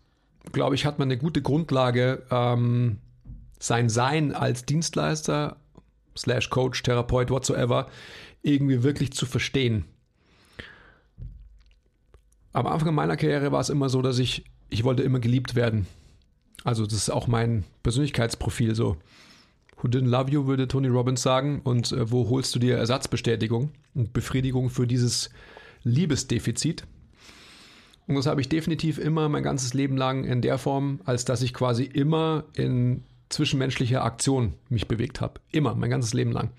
glaube 0.51 0.75
ich, 0.75 0.85
hat 0.85 0.99
man 0.99 1.07
eine 1.07 1.17
gute 1.17 1.41
Grundlage, 1.41 2.23
ähm, 2.29 2.99
sein 3.59 3.89
Sein 3.89 4.33
als 4.33 4.65
Dienstleister, 4.65 5.57
slash 6.15 6.49
Coach, 6.49 6.83
Therapeut, 6.83 7.31
whatsoever, 7.31 7.89
irgendwie 8.43 8.83
wirklich 8.83 9.13
zu 9.13 9.25
verstehen. 9.25 9.85
Am 12.55 12.67
Anfang 12.67 12.95
meiner 12.95 13.17
Karriere 13.17 13.51
war 13.51 13.59
es 13.59 13.69
immer 13.69 13.89
so, 13.89 14.01
dass 14.01 14.17
ich, 14.17 14.45
ich 14.69 14.85
wollte 14.85 15.03
immer 15.03 15.19
geliebt 15.19 15.55
werden. 15.55 15.87
Also 16.63 16.85
das 16.85 16.93
ist 16.93 17.09
auch 17.09 17.27
mein 17.27 17.65
Persönlichkeitsprofil 17.83 18.75
so. 18.75 18.95
Who 19.81 19.89
didn't 19.89 20.07
love 20.07 20.31
you, 20.31 20.47
würde 20.47 20.69
Tony 20.69 20.87
Robbins 20.87 21.21
sagen. 21.21 21.59
Und 21.65 21.91
äh, 21.91 22.09
wo 22.09 22.29
holst 22.29 22.55
du 22.55 22.59
dir 22.59 22.77
Ersatzbestätigung 22.77 23.71
und 23.93 24.13
Befriedigung 24.13 24.69
für 24.69 24.87
dieses 24.87 25.31
Liebesdefizit? 25.83 26.85
Und 28.07 28.15
das 28.15 28.25
habe 28.25 28.39
ich 28.39 28.47
definitiv 28.47 28.99
immer 28.99 29.27
mein 29.27 29.43
ganzes 29.43 29.73
Leben 29.73 29.97
lang 29.97 30.23
in 30.23 30.41
der 30.41 30.57
Form, 30.57 31.01
als 31.03 31.25
dass 31.25 31.41
ich 31.41 31.53
quasi 31.53 31.83
immer 31.83 32.45
in 32.53 33.03
zwischenmenschlicher 33.27 34.01
Aktion 34.01 34.53
mich 34.69 34.87
bewegt 34.87 35.19
habe. 35.19 35.41
Immer, 35.51 35.75
mein 35.75 35.89
ganzes 35.89 36.13
Leben 36.13 36.31
lang. 36.31 36.51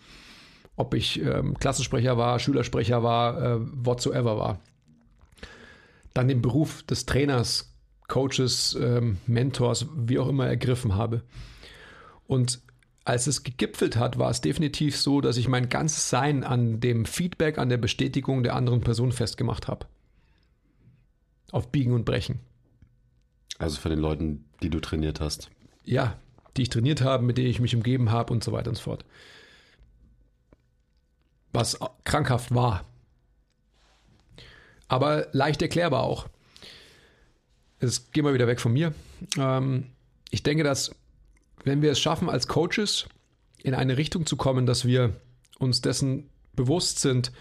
Ob 0.76 0.92
ich 0.92 1.22
ähm, 1.22 1.54
Klassensprecher 1.58 2.18
war, 2.18 2.38
Schülersprecher 2.38 3.02
war, 3.02 3.40
äh, 3.40 3.58
whatsoever 3.82 4.36
war. 4.36 4.60
Dann 6.16 6.28
den 6.28 6.40
Beruf 6.40 6.82
des 6.84 7.04
Trainers, 7.04 7.74
Coaches, 8.08 8.74
ähm, 8.80 9.18
Mentors, 9.26 9.86
wie 9.94 10.18
auch 10.18 10.28
immer 10.28 10.46
ergriffen 10.46 10.94
habe. 10.94 11.22
Und 12.26 12.62
als 13.04 13.26
es 13.26 13.42
gegipfelt 13.42 13.96
hat, 13.96 14.18
war 14.18 14.30
es 14.30 14.40
definitiv 14.40 14.96
so, 14.96 15.20
dass 15.20 15.36
ich 15.36 15.46
mein 15.46 15.68
ganzes 15.68 16.08
Sein 16.08 16.42
an 16.42 16.80
dem 16.80 17.04
Feedback, 17.04 17.58
an 17.58 17.68
der 17.68 17.76
Bestätigung 17.76 18.42
der 18.42 18.54
anderen 18.54 18.80
Person 18.80 19.12
festgemacht 19.12 19.68
habe. 19.68 19.86
Auf 21.52 21.70
Biegen 21.70 21.92
und 21.92 22.06
Brechen. 22.06 22.40
Also 23.58 23.78
von 23.78 23.90
den 23.90 24.00
Leuten, 24.00 24.46
die 24.62 24.70
du 24.70 24.80
trainiert 24.80 25.20
hast. 25.20 25.50
Ja, 25.84 26.16
die 26.56 26.62
ich 26.62 26.70
trainiert 26.70 27.02
habe, 27.02 27.24
mit 27.24 27.36
denen 27.36 27.50
ich 27.50 27.60
mich 27.60 27.76
umgeben 27.76 28.10
habe 28.10 28.32
und 28.32 28.42
so 28.42 28.52
weiter 28.52 28.70
und 28.70 28.76
so 28.76 28.84
fort. 28.84 29.04
Was 31.52 31.78
krankhaft 32.04 32.54
war. 32.54 32.86
Aber 34.88 35.28
leicht 35.32 35.62
erklärbar 35.62 36.02
auch. 36.02 36.28
Jetzt 37.80 38.12
gehen 38.12 38.24
wir 38.24 38.34
wieder 38.34 38.46
weg 38.46 38.60
von 38.60 38.72
mir. 38.72 38.94
Ähm, 39.38 39.86
ich 40.30 40.42
denke, 40.42 40.64
dass 40.64 40.94
wenn 41.64 41.82
wir 41.82 41.92
es 41.92 42.00
schaffen, 42.00 42.30
als 42.30 42.46
Coaches 42.46 43.06
in 43.62 43.74
eine 43.74 43.96
Richtung 43.96 44.26
zu 44.26 44.36
kommen, 44.36 44.66
dass 44.66 44.84
wir 44.84 45.20
uns 45.58 45.80
dessen 45.80 46.30
bewusst 46.54 47.00
sind, 47.00 47.32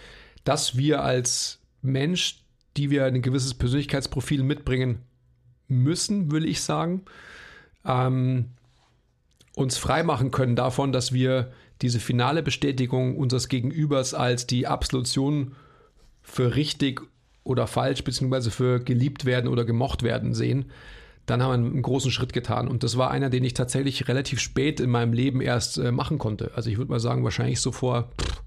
dass 0.43 0.77
wir 0.77 1.03
als 1.03 1.59
Mensch, 1.81 2.43
die 2.77 2.89
wir 2.89 3.05
ein 3.05 3.21
gewisses 3.21 3.53
Persönlichkeitsprofil 3.53 4.43
mitbringen 4.43 5.03
müssen, 5.67 6.31
will 6.31 6.45
ich 6.45 6.61
sagen, 6.61 7.03
ähm, 7.85 8.51
uns 9.55 9.77
freimachen 9.77 10.31
können 10.31 10.55
davon, 10.55 10.91
dass 10.91 11.13
wir 11.13 11.51
diese 11.81 11.99
finale 11.99 12.43
Bestätigung 12.43 13.17
unseres 13.17 13.47
Gegenübers 13.47 14.13
als 14.13 14.47
die 14.47 14.67
Absolution 14.67 15.55
für 16.21 16.55
richtig 16.55 17.01
oder 17.45 17.67
falsch, 17.67 18.03
beziehungsweise 18.03 18.51
für 18.51 18.81
geliebt 18.81 19.23
werden 19.23 19.47
oder 19.47 19.63
gemocht 19.63 20.03
werden 20.03 20.33
sehen, 20.33 20.65
dann 21.25 21.41
haben 21.41 21.63
wir 21.63 21.71
einen 21.71 21.81
großen 21.81 22.11
Schritt 22.11 22.33
getan. 22.33 22.67
Und 22.67 22.83
das 22.83 22.97
war 22.97 23.11
einer, 23.11 23.29
den 23.29 23.43
ich 23.43 23.53
tatsächlich 23.53 24.07
relativ 24.07 24.39
spät 24.41 24.79
in 24.79 24.89
meinem 24.89 25.13
Leben 25.13 25.39
erst 25.41 25.77
äh, 25.77 25.91
machen 25.91 26.17
konnte. 26.17 26.51
Also 26.55 26.69
ich 26.69 26.77
würde 26.77 26.91
mal 26.91 26.99
sagen, 26.99 27.23
wahrscheinlich 27.23 27.61
so 27.61 27.71
vor 27.71 28.09
pff, 28.19 28.43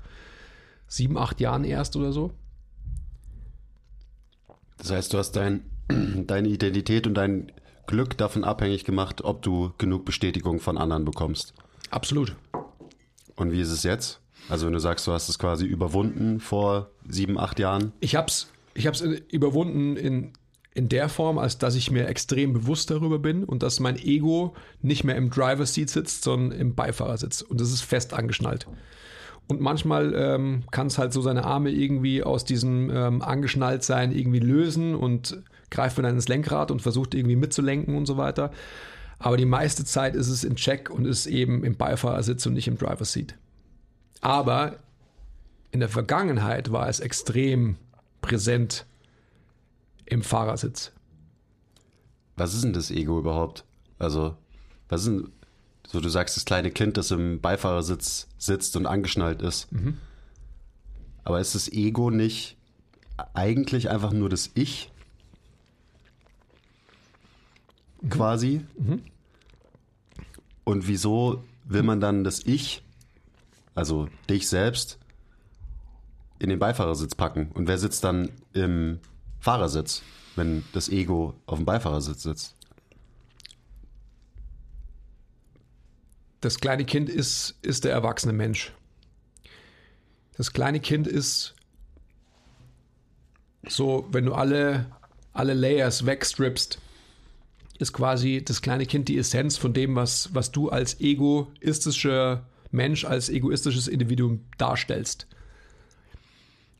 sieben, 0.87 1.17
acht 1.17 1.41
Jahren 1.41 1.65
erst 1.65 1.97
oder 1.97 2.13
so. 2.13 2.33
Das 4.77 4.91
heißt, 4.91 5.13
du 5.13 5.19
hast 5.19 5.33
dein, 5.33 5.63
deine 6.27 6.49
Identität 6.49 7.07
und 7.07 7.15
dein 7.15 7.53
Glück 7.87 8.19
davon 8.19 8.45
abhängig 8.45 8.85
gemacht, 8.85 9.23
ob 9.23 9.43
du 9.43 9.73
genug 9.79 10.05
Bestätigung 10.05 10.61
von 10.61 10.77
anderen 10.77 11.05
bekommst. 11.05 11.55
Absolut. 11.91 12.37
Und 13.37 13.53
wie 13.53 13.61
ist 13.61 13.71
es 13.71 13.85
jetzt? 13.85 14.21
Also 14.49 14.67
wenn 14.67 14.73
du 14.73 14.81
sagst, 14.81 15.07
du 15.07 15.13
hast 15.13 15.29
es 15.29 15.39
quasi 15.39 15.67
überwunden 15.67 16.41
vor 16.41 16.91
sieben, 17.09 17.39
acht 17.39 17.59
Jahren. 17.59 17.93
Ich 18.01 18.17
habe 18.87 18.95
es 18.95 19.03
ich 19.03 19.33
überwunden 19.33 19.97
in, 19.97 20.33
in 20.75 20.89
der 20.89 21.09
Form, 21.09 21.39
als 21.39 21.59
dass 21.59 21.75
ich 21.75 21.91
mir 21.91 22.07
extrem 22.07 22.53
bewusst 22.53 22.91
darüber 22.91 23.19
bin 23.19 23.45
und 23.45 23.63
dass 23.63 23.81
mein 23.81 23.97
Ego 23.97 24.55
nicht 24.83 25.05
mehr 25.05 25.17
im 25.17 25.31
Driver's 25.31 25.75
Seat 25.75 25.91
sitzt, 25.91 26.23
sondern 26.23 26.59
im 26.59 26.75
Beifahrersitz. 26.75 27.43
Und 27.43 27.61
das 27.61 27.73
ist 27.73 27.83
fest 27.83 28.15
angeschnallt. 28.15 28.67
Und 29.49 29.61
manchmal 29.61 30.15
ähm, 30.15 30.65
kann 30.71 30.89
es 30.89 30.99
halt 30.99 31.13
so 31.13 31.23
seine 31.23 31.45
Arme 31.45 31.71
irgendwie 31.71 32.23
aus 32.23 32.45
diesem 32.45 32.91
ähm, 32.91 33.23
Angeschnalltsein 33.23 34.13
irgendwie 34.13 34.41
lösen 34.41 34.95
und 34.95 35.43
greift 35.71 35.99
dann 35.99 36.07
ins 36.07 36.29
Lenkrad 36.29 36.71
und 36.71 36.83
versucht 36.83 37.15
irgendwie 37.15 37.37
mitzulenken 37.37 37.97
und 37.97 38.07
so 38.07 38.17
weiter. 38.19 38.53
Aber 39.19 39.37
die 39.37 39.47
meiste 39.47 39.85
Zeit 39.85 40.15
ist 40.15 40.29
es 40.29 40.45
in 40.45 40.57
Check 40.57 40.91
und 40.91 41.07
ist 41.07 41.27
eben 41.27 41.65
im 41.65 41.77
Beifahrersitz 41.77 42.47
und 42.47 42.53
nicht 42.53 42.69
im 42.69 42.79
Driver's 42.79 43.13
Seat. 43.13 43.35
Aber 44.21 44.77
in 45.71 45.81
der 45.81 45.89
Vergangenheit 45.89 46.71
war 46.71 46.89
es 46.89 47.01
extrem 47.01 47.77
präsent 48.21 48.87
im 50.07 50.23
Fahrersitz. 50.23 50.93
Was 52.37 52.55
ist 52.55 52.65
denn 52.65 52.73
das 52.73 52.91
Ego 52.91 53.19
überhaupt? 53.19 53.65
Also, 53.99 54.37
was 54.89 55.03
ist 55.03 55.07
denn, 55.09 55.33
so 55.87 56.01
du 56.01 56.09
sagst, 56.09 56.37
das 56.37 56.45
kleine 56.45 56.71
Kind, 56.71 56.97
das 56.97 57.11
im 57.11 57.41
Beifahrersitz 57.41 58.29
sitzt 58.39 58.77
und 58.77 58.87
angeschnallt 58.87 59.43
ist. 59.43 59.69
Aber 61.25 61.41
ist 61.41 61.55
das 61.55 61.69
Ego 61.69 62.11
nicht 62.11 62.57
eigentlich 63.35 63.91
einfach 63.91 64.13
nur 64.13 64.29
das 64.29 64.51
Ich? 64.55 64.91
Quasi? 68.09 68.65
Und 70.65 70.87
wieso 70.87 71.43
will 71.65 71.83
man 71.83 72.01
dann 72.01 72.23
das 72.23 72.41
Ich, 72.41 72.83
also 73.75 74.09
dich 74.31 74.49
selbst, 74.49 74.99
in 76.39 76.49
den 76.49 76.59
Beifahrersitz 76.59 77.15
packen. 77.15 77.51
Und 77.55 77.69
wer 77.69 77.79
sitzt 77.79 78.05
dann 78.05 78.31
im 78.53 79.01
Fahrersitz, 79.41 80.03
wenn 80.37 80.65
das 80.73 80.89
Ego 80.89 81.35
auf 81.47 81.59
dem 81.59 81.65
Beifahrersitz 81.65 82.23
sitzt? 82.23 82.55
Das 86.41 86.61
kleine 86.61 86.85
Kind 86.85 87.09
ist, 87.09 87.57
ist 87.63 87.85
der 87.85 87.93
erwachsene 87.93 88.33
Mensch. 88.33 88.73
Das 90.37 90.53
kleine 90.53 90.79
Kind 90.79 91.09
ist 91.09 91.55
so, 93.67 94.07
wenn 94.13 94.25
du 94.25 94.35
alle, 94.35 94.87
alle 95.33 95.55
Layers 95.55 96.07
wegstrippst, 96.07 96.79
ist 97.81 97.93
quasi 97.93 98.43
das 98.45 98.63
kleine 98.63 98.87
Kind 98.87 99.09
die 99.09 99.19
Essenz 99.19 99.57
von 99.57 99.73
dem, 99.73 99.97
was, 99.97 100.35
was 100.35 100.53
du 100.53 100.69
als 100.69 101.01
egoistischer 101.01 102.45
Mensch, 102.71 103.05
als 103.05 103.29
egoistisches 103.29 103.89
Individuum 103.89 104.45
darstellst. 104.59 105.27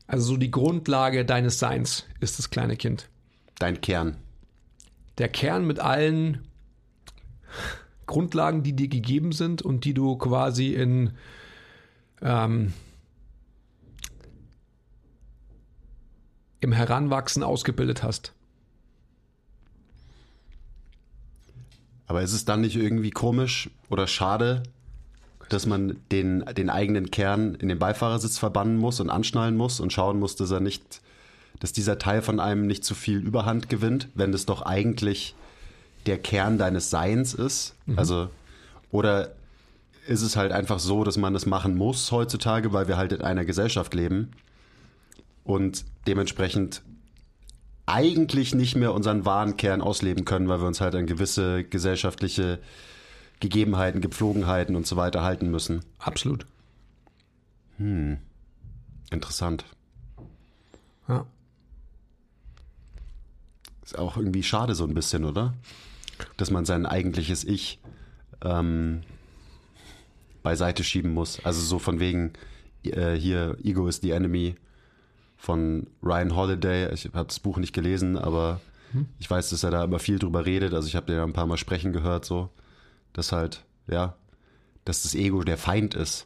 Also 0.09 0.25
so 0.25 0.37
die 0.37 0.49
Grundlage 0.49 1.23
deines 1.23 1.59
Seins 1.59 2.07
ist 2.19 2.39
das 2.39 2.49
kleine 2.49 2.75
Kind. 2.75 3.09
Dein 3.59 3.79
Kern. 3.79 4.17
Der 5.19 5.29
Kern 5.29 5.67
mit 5.67 5.79
allen 5.79 6.47
Grundlagen, 8.07 8.63
die 8.63 8.73
dir 8.73 8.87
gegeben 8.87 9.33
sind 9.33 9.61
und 9.61 9.85
die 9.85 9.93
du 9.93 10.17
quasi 10.17 10.73
in 10.73 11.11
ähm, 12.23 12.73
im 16.59 16.71
Heranwachsen 16.71 17.43
ausgebildet 17.43 18.01
hast. 18.01 18.33
Aber 22.07 22.23
ist 22.23 22.33
es 22.33 22.45
dann 22.45 22.61
nicht 22.61 22.77
irgendwie 22.77 23.11
komisch 23.11 23.69
oder 23.91 24.07
schade, 24.07 24.63
dass 25.49 25.65
man 25.65 25.97
den, 26.11 26.45
den 26.55 26.69
eigenen 26.69 27.11
Kern 27.11 27.55
in 27.55 27.69
den 27.69 27.79
Beifahrersitz 27.79 28.37
verbannen 28.37 28.77
muss 28.77 28.99
und 28.99 29.09
anschnallen 29.09 29.57
muss 29.57 29.79
und 29.79 29.91
schauen 29.91 30.19
muss, 30.19 30.35
dass 30.35 30.51
er 30.51 30.59
nicht, 30.59 31.01
dass 31.59 31.73
dieser 31.73 31.97
Teil 31.97 32.21
von 32.21 32.39
einem 32.39 32.67
nicht 32.67 32.85
zu 32.85 32.95
viel 32.95 33.17
Überhand 33.17 33.67
gewinnt, 33.69 34.07
wenn 34.13 34.31
das 34.31 34.45
doch 34.45 34.61
eigentlich 34.61 35.35
der 36.05 36.19
Kern 36.19 36.57
deines 36.57 36.89
Seins 36.89 37.33
ist? 37.33 37.75
Mhm. 37.85 37.99
Also, 37.99 38.29
oder 38.91 39.31
ist 40.07 40.21
es 40.21 40.35
halt 40.35 40.51
einfach 40.51 40.79
so, 40.79 41.03
dass 41.03 41.17
man 41.17 41.33
das 41.33 41.45
machen 41.45 41.75
muss 41.75 42.11
heutzutage, 42.11 42.73
weil 42.73 42.87
wir 42.87 42.97
halt 42.97 43.11
in 43.11 43.21
einer 43.21 43.45
Gesellschaft 43.45 43.93
leben 43.93 44.31
und 45.43 45.85
dementsprechend 46.07 46.81
eigentlich 47.85 48.53
nicht 48.53 48.75
mehr 48.75 48.93
unseren 48.93 49.25
wahren 49.25 49.57
Kern 49.57 49.81
ausleben 49.81 50.25
können, 50.25 50.47
weil 50.47 50.61
wir 50.61 50.67
uns 50.67 50.79
halt 50.79 50.93
an 50.95 51.07
gewisse 51.07 51.63
gesellschaftliche 51.63 52.59
Gegebenheiten, 53.39 54.01
Gepflogenheiten 54.01 54.75
und 54.75 54.85
so 54.85 54.95
weiter 54.95 55.21
halten 55.23 55.49
müssen. 55.49 55.85
Absolut. 55.97 56.45
Hm. 57.77 58.17
Interessant. 59.11 59.65
Ja. 61.07 61.25
Ist 63.83 63.97
auch 63.97 64.17
irgendwie 64.17 64.43
schade 64.43 64.75
so 64.75 64.83
ein 64.83 64.93
bisschen, 64.93 65.23
oder? 65.23 65.53
Dass 66.37 66.51
man 66.51 66.65
sein 66.65 66.85
eigentliches 66.85 67.43
Ich 67.43 67.79
ähm, 68.43 69.01
beiseite 70.43 70.83
schieben 70.83 71.13
muss. 71.13 71.43
Also 71.43 71.61
so 71.61 71.79
von 71.79 71.99
wegen 71.99 72.33
äh, 72.83 73.13
hier 73.13 73.57
Ego 73.63 73.87
is 73.87 74.01
the 74.01 74.11
enemy 74.11 74.55
von 75.37 75.87
Ryan 76.03 76.35
Holiday. 76.35 76.93
Ich 76.93 77.05
habe 77.05 77.25
das 77.25 77.39
Buch 77.39 77.57
nicht 77.57 77.73
gelesen, 77.73 78.17
aber 78.17 78.59
hm. 78.91 79.07
ich 79.19 79.29
weiß, 79.29 79.49
dass 79.49 79.63
er 79.63 79.71
da 79.71 79.83
immer 79.85 79.99
viel 79.99 80.19
drüber 80.19 80.45
redet. 80.45 80.73
Also 80.73 80.87
ich 80.87 80.95
habe 80.95 81.07
den 81.07 81.15
ja 81.15 81.23
ein 81.23 81.33
paar 81.33 81.47
Mal 81.47 81.57
sprechen 81.57 81.93
gehört, 81.93 82.25
so, 82.25 82.49
dass 83.13 83.31
halt, 83.31 83.65
ja, 83.87 84.15
dass 84.85 85.03
das 85.03 85.15
Ego 85.15 85.43
der 85.43 85.57
Feind 85.57 85.93
ist. 85.93 86.25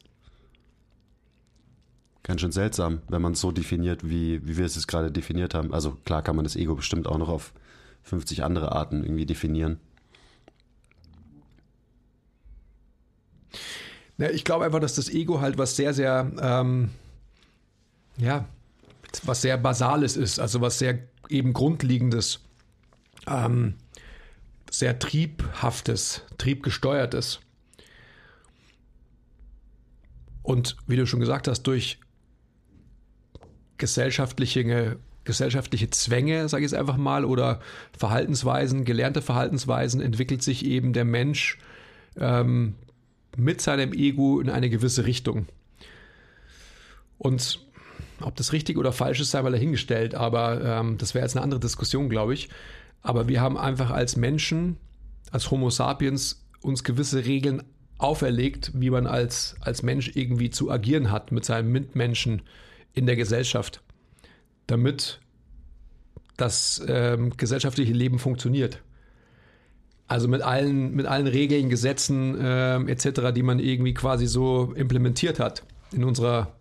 Ganz 2.24 2.40
schön 2.42 2.52
seltsam, 2.52 3.02
wenn 3.10 3.22
man 3.22 3.34
es 3.34 3.42
so 3.42 3.52
definiert, 3.52 4.08
wie, 4.08 4.46
wie 4.48 4.58
wir 4.58 4.66
es 4.66 4.75
jetzt 4.75 4.88
gerade 4.88 5.12
definiert 5.12 5.54
haben. 5.54 5.74
Also 5.74 5.96
klar 6.06 6.22
kann 6.22 6.38
man 6.38 6.46
das 6.46 6.56
Ego 6.56 6.75
bestimmt 6.75 7.08
auch 7.08 7.18
noch 7.18 7.30
auf 7.30 7.54
50 8.04 8.43
andere 8.43 8.72
Arten 8.72 9.04
irgendwie 9.04 9.26
definieren. 9.26 9.80
Ja, 14.17 14.30
ich 14.30 14.46
glaube 14.46 14.65
einfach, 14.65 14.80
dass 14.80 14.96
das 14.96 15.10
Ego 15.10 15.41
halt 15.41 15.58
was 15.58 15.76
sehr, 15.76 15.93
sehr, 15.93 16.32
ähm, 16.39 16.91
ja, 18.17 18.48
was 19.24 19.41
sehr 19.41 19.58
Basales 19.58 20.15
ist, 20.15 20.39
also 20.39 20.62
was 20.62 20.80
sehr 20.80 21.00
eben 21.30 21.54
Grundlegendes, 21.54 22.39
ähm, 23.28 23.76
sehr 24.73 24.97
Triebhaftes, 24.97 26.23
Triebgesteuertes. 26.39 27.41
Und 30.41 30.75
wie 30.88 30.95
du 30.95 31.05
schon 31.05 31.19
gesagt 31.19 31.47
hast, 31.47 31.62
durch 31.63 31.99
gesellschaftliche, 33.77 34.97
gesellschaftliche 35.25 35.91
Zwänge, 35.91 36.49
sage 36.49 36.65
ich 36.65 36.71
es 36.71 36.77
einfach 36.77 36.97
mal, 36.97 37.23
oder 37.23 37.59
Verhaltensweisen, 37.95 38.83
gelernte 38.83 39.21
Verhaltensweisen, 39.21 40.01
entwickelt 40.01 40.41
sich 40.41 40.65
eben 40.65 40.91
der 40.91 41.05
Mensch 41.05 41.59
ähm, 42.17 42.73
mit 43.38 43.62
seinem 43.62 43.93
Ego 43.93 44.39
in 44.39 44.49
eine 44.49 44.71
gewisse 44.71 45.05
Richtung. 45.05 45.45
Und 47.19 47.63
ob 48.21 48.36
das 48.38 48.53
richtig 48.53 48.79
oder 48.79 48.91
falsch 48.91 49.19
ist, 49.19 49.29
sei 49.29 49.43
mal 49.43 49.51
dahingestellt, 49.51 50.15
aber 50.15 50.63
ähm, 50.63 50.97
das 50.97 51.13
wäre 51.13 51.25
jetzt 51.25 51.36
eine 51.36 51.43
andere 51.43 51.59
Diskussion, 51.59 52.09
glaube 52.09 52.33
ich. 52.33 52.49
Aber 53.04 53.28
wir 53.28 53.42
haben 53.42 53.58
einfach 53.58 53.92
als 53.92 54.16
Menschen, 54.16 54.78
als 55.32 55.52
Homo 55.52 55.70
sapiens, 55.70 56.46
uns 56.62 56.84
gewisse 56.84 57.26
Regeln 57.26 57.62
auferlegt, 57.98 58.72
wie 58.74 58.89
man 58.89 59.06
als, 59.06 59.56
als 59.60 59.84
Mensch 59.84 60.12
irgendwie 60.16 60.50
zu 60.50 60.72
agieren 60.72 61.12
hat 61.12 61.32
mit 61.32 61.46
seinen 61.46 61.72
Mitmenschen 61.72 62.42
in 62.94 63.06
der 63.06 63.16
Gesellschaft, 63.16 63.82
damit 64.68 65.20
das 66.38 66.84
ähm, 66.88 67.36
gesellschaftliche 67.38 67.94
Leben 67.94 68.20
funktioniert. 68.20 68.82
Also 70.08 70.28
mit 70.28 70.42
allen, 70.42 70.94
mit 70.94 71.06
allen 71.06 71.28
Regeln, 71.28 71.70
Gesetzen 71.70 72.38
ähm, 72.39 72.88
etc., 72.88 73.34
die 73.34 73.44
man 73.44 73.60
irgendwie 73.60 73.94
quasi 73.94 74.28
so 74.28 74.74
implementiert 74.76 75.39
hat 75.39 75.63
in 75.92 76.04
unserer 76.04 76.56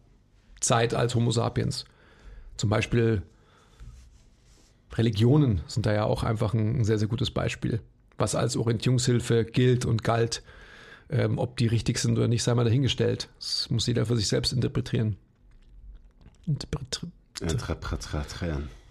Zeit 0.61 0.95
als 0.95 1.15
Homo 1.15 1.31
sapiens. 1.31 1.85
Zum 2.57 2.71
Beispiel 2.71 3.23
Religionen 4.93 5.63
sind 5.67 5.87
da 5.87 5.93
ja 5.93 6.05
auch 6.05 6.23
einfach 6.23 6.55
ein, 6.55 6.85
sehr, 6.85 6.99
sehr 6.99 7.09
gutes 7.09 7.31
Beispiel, 7.31 7.81
was 8.19 8.35
als 8.35 8.57
Orientierungshilfe 8.57 9.45
gilt 9.45 9.85
und 9.85 10.05
galt. 10.05 10.43
Ähm, 11.11 11.39
ob 11.39 11.57
die 11.59 11.67
richtig 11.67 11.99
sind 11.99 12.17
oder 12.17 12.29
nicht, 12.29 12.43
sei 12.43 12.55
mal 12.55 12.65
dahingestellt. 12.65 13.29
Das 13.39 13.69
muss 13.69 13.87
jeder 13.87 14.07
für 14.07 14.17
sich 14.17 14.29
selbst 14.29 14.53
interpretieren. 14.53 15.17
Interpretieren. 16.47 17.13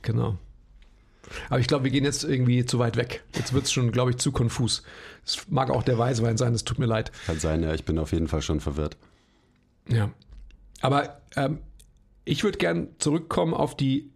Genau. 0.04 0.38
Aber 1.50 1.60
ich 1.60 1.68
glaube, 1.68 1.86
wir 1.86 1.92
gehen 1.92 2.04
jetzt 2.04 2.24
irgendwie 2.24 2.66
zu 2.66 2.80
weit 2.80 2.98
weg. 2.98 3.24
Jetzt 3.36 3.54
wird 3.54 3.66
es 3.66 3.72
schon, 3.72 3.92
glaube 3.92 4.12
ich, 4.12 4.18
zu 4.18 4.32
konfus. 4.32 4.84
Es 5.26 5.50
mag 5.50 5.70
auch 5.70 5.84
der 5.84 5.98
Weißwein 5.98 6.38
sein, 6.38 6.54
es 6.54 6.64
tut 6.64 6.80
mir 6.80 6.86
leid. 6.86 7.12
Kann 7.26 7.40
sein, 7.40 7.64
ja, 7.64 7.74
ich 7.74 7.86
bin 7.86 7.98
auf 7.98 8.12
jeden 8.12 8.28
Fall 8.28 8.42
schon 8.42 8.60
verwirrt. 8.60 8.98
Ja. 9.88 10.12
Aber 10.82 11.22
ähm, 11.36 11.60
ich 12.26 12.44
würde 12.44 12.58
gern 12.58 12.90
zurückkommen 13.00 13.54
auf 13.54 13.76
die 13.76 14.12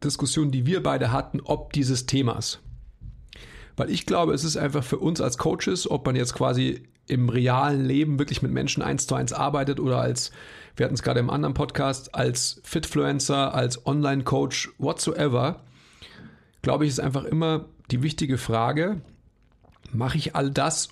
Eingangsdiskussion, 0.00 0.50
die 0.50 0.66
wir 0.66 0.82
beide 0.82 1.12
hatten, 1.12 1.40
ob 1.40 1.72
dieses 1.74 2.06
Themas. 2.06 2.60
Weil 3.76 3.90
ich 3.90 4.06
glaube, 4.06 4.32
es 4.32 4.44
ist 4.44 4.56
einfach 4.56 4.82
für 4.82 4.98
uns 4.98 5.20
als 5.20 5.36
Coaches, 5.38 5.90
ob 5.90 6.06
man 6.06 6.16
jetzt 6.16 6.34
quasi 6.34 6.82
im 7.06 7.28
realen 7.28 7.84
Leben 7.84 8.18
wirklich 8.18 8.40
mit 8.40 8.50
Menschen 8.50 8.82
eins 8.82 9.06
zu 9.06 9.14
eins 9.14 9.32
arbeitet 9.32 9.78
oder 9.78 10.00
als, 10.00 10.30
wir 10.76 10.84
hatten 10.84 10.94
es 10.94 11.02
gerade 11.02 11.20
im 11.20 11.30
anderen 11.30 11.54
Podcast, 11.54 12.14
als 12.14 12.60
Fitfluencer, 12.64 13.54
als 13.54 13.86
Online-Coach, 13.86 14.70
whatsoever, 14.78 15.64
glaube 16.62 16.84
ich, 16.84 16.90
ist 16.90 17.00
einfach 17.00 17.24
immer 17.24 17.66
die 17.90 18.02
wichtige 18.02 18.38
Frage, 18.38 19.00
mache 19.92 20.18
ich 20.18 20.34
all 20.34 20.50
das 20.50 20.88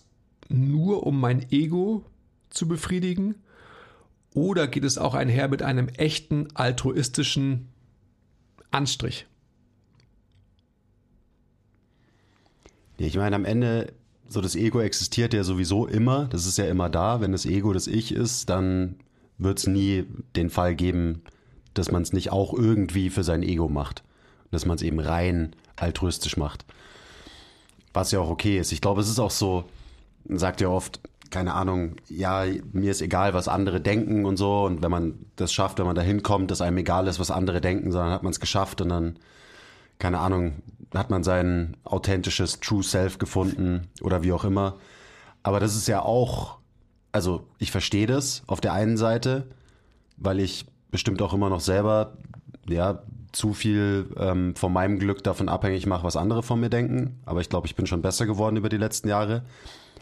nur 0.48 1.06
um 1.06 1.20
mein 1.20 1.50
Ego 1.50 2.04
zu 2.50 2.66
befriedigen 2.68 3.36
oder 4.34 4.66
geht 4.66 4.84
es 4.84 4.98
auch 4.98 5.14
einher 5.14 5.48
mit 5.48 5.62
einem 5.62 5.88
echten 5.88 6.48
altruistischen 6.54 7.68
Anstrich? 8.70 9.26
Ich 12.98 13.16
meine, 13.16 13.36
am 13.36 13.44
Ende, 13.44 13.92
so 14.28 14.40
das 14.40 14.56
Ego 14.56 14.80
existiert 14.80 15.32
ja 15.32 15.44
sowieso 15.44 15.86
immer. 15.86 16.26
Das 16.26 16.46
ist 16.46 16.58
ja 16.58 16.66
immer 16.66 16.88
da. 16.88 17.20
Wenn 17.20 17.32
das 17.32 17.46
Ego 17.46 17.72
das 17.72 17.86
Ich 17.86 18.12
ist, 18.12 18.50
dann 18.50 18.96
wird 19.38 19.58
es 19.58 19.66
nie 19.66 20.04
den 20.34 20.50
Fall 20.50 20.74
geben, 20.74 21.22
dass 21.74 21.92
man 21.92 22.02
es 22.02 22.12
nicht 22.12 22.32
auch 22.32 22.52
irgendwie 22.52 23.08
für 23.08 23.22
sein 23.22 23.42
Ego 23.42 23.68
macht. 23.68 24.02
Dass 24.50 24.66
man 24.66 24.76
es 24.76 24.82
eben 24.82 24.98
rein 24.98 25.54
altruistisch 25.76 26.36
macht. 26.36 26.64
Was 27.94 28.10
ja 28.10 28.18
auch 28.18 28.30
okay 28.30 28.58
ist. 28.58 28.72
Ich 28.72 28.80
glaube, 28.80 29.00
es 29.00 29.08
ist 29.08 29.20
auch 29.20 29.30
so, 29.30 29.64
man 30.24 30.38
sagt 30.38 30.60
ja 30.60 30.68
oft, 30.68 31.00
keine 31.38 31.54
Ahnung, 31.54 31.94
ja, 32.08 32.46
mir 32.72 32.90
ist 32.90 33.00
egal, 33.00 33.32
was 33.32 33.46
andere 33.46 33.80
denken 33.80 34.24
und 34.24 34.36
so. 34.36 34.64
Und 34.64 34.82
wenn 34.82 34.90
man 34.90 35.26
das 35.36 35.52
schafft, 35.52 35.78
wenn 35.78 35.86
man 35.86 35.94
da 35.94 36.02
hinkommt, 36.02 36.50
dass 36.50 36.60
einem 36.60 36.78
egal 36.78 37.06
ist, 37.06 37.20
was 37.20 37.30
andere 37.30 37.60
denken, 37.60 37.92
sondern 37.92 38.10
hat 38.10 38.24
man 38.24 38.32
es 38.32 38.40
geschafft 38.40 38.80
und 38.80 38.88
dann, 38.88 39.20
keine 40.00 40.18
Ahnung, 40.18 40.62
hat 40.92 41.10
man 41.10 41.22
sein 41.22 41.76
authentisches 41.84 42.58
True 42.58 42.82
Self 42.82 43.18
gefunden 43.18 43.86
oder 44.02 44.24
wie 44.24 44.32
auch 44.32 44.42
immer. 44.42 44.78
Aber 45.44 45.60
das 45.60 45.76
ist 45.76 45.86
ja 45.86 46.02
auch, 46.02 46.58
also 47.12 47.46
ich 47.58 47.70
verstehe 47.70 48.08
das 48.08 48.42
auf 48.48 48.60
der 48.60 48.72
einen 48.72 48.96
Seite, 48.96 49.46
weil 50.16 50.40
ich 50.40 50.66
bestimmt 50.90 51.22
auch 51.22 51.34
immer 51.34 51.50
noch 51.50 51.60
selber, 51.60 52.14
ja, 52.68 53.04
zu 53.30 53.54
viel 53.54 54.10
ähm, 54.18 54.56
von 54.56 54.72
meinem 54.72 54.98
Glück 54.98 55.22
davon 55.22 55.48
abhängig 55.48 55.86
mache, 55.86 56.02
was 56.02 56.16
andere 56.16 56.42
von 56.42 56.58
mir 56.58 56.70
denken. 56.70 57.20
Aber 57.26 57.40
ich 57.40 57.48
glaube, 57.48 57.68
ich 57.68 57.76
bin 57.76 57.86
schon 57.86 58.02
besser 58.02 58.26
geworden 58.26 58.56
über 58.56 58.68
die 58.70 58.76
letzten 58.76 59.06
Jahre. 59.08 59.44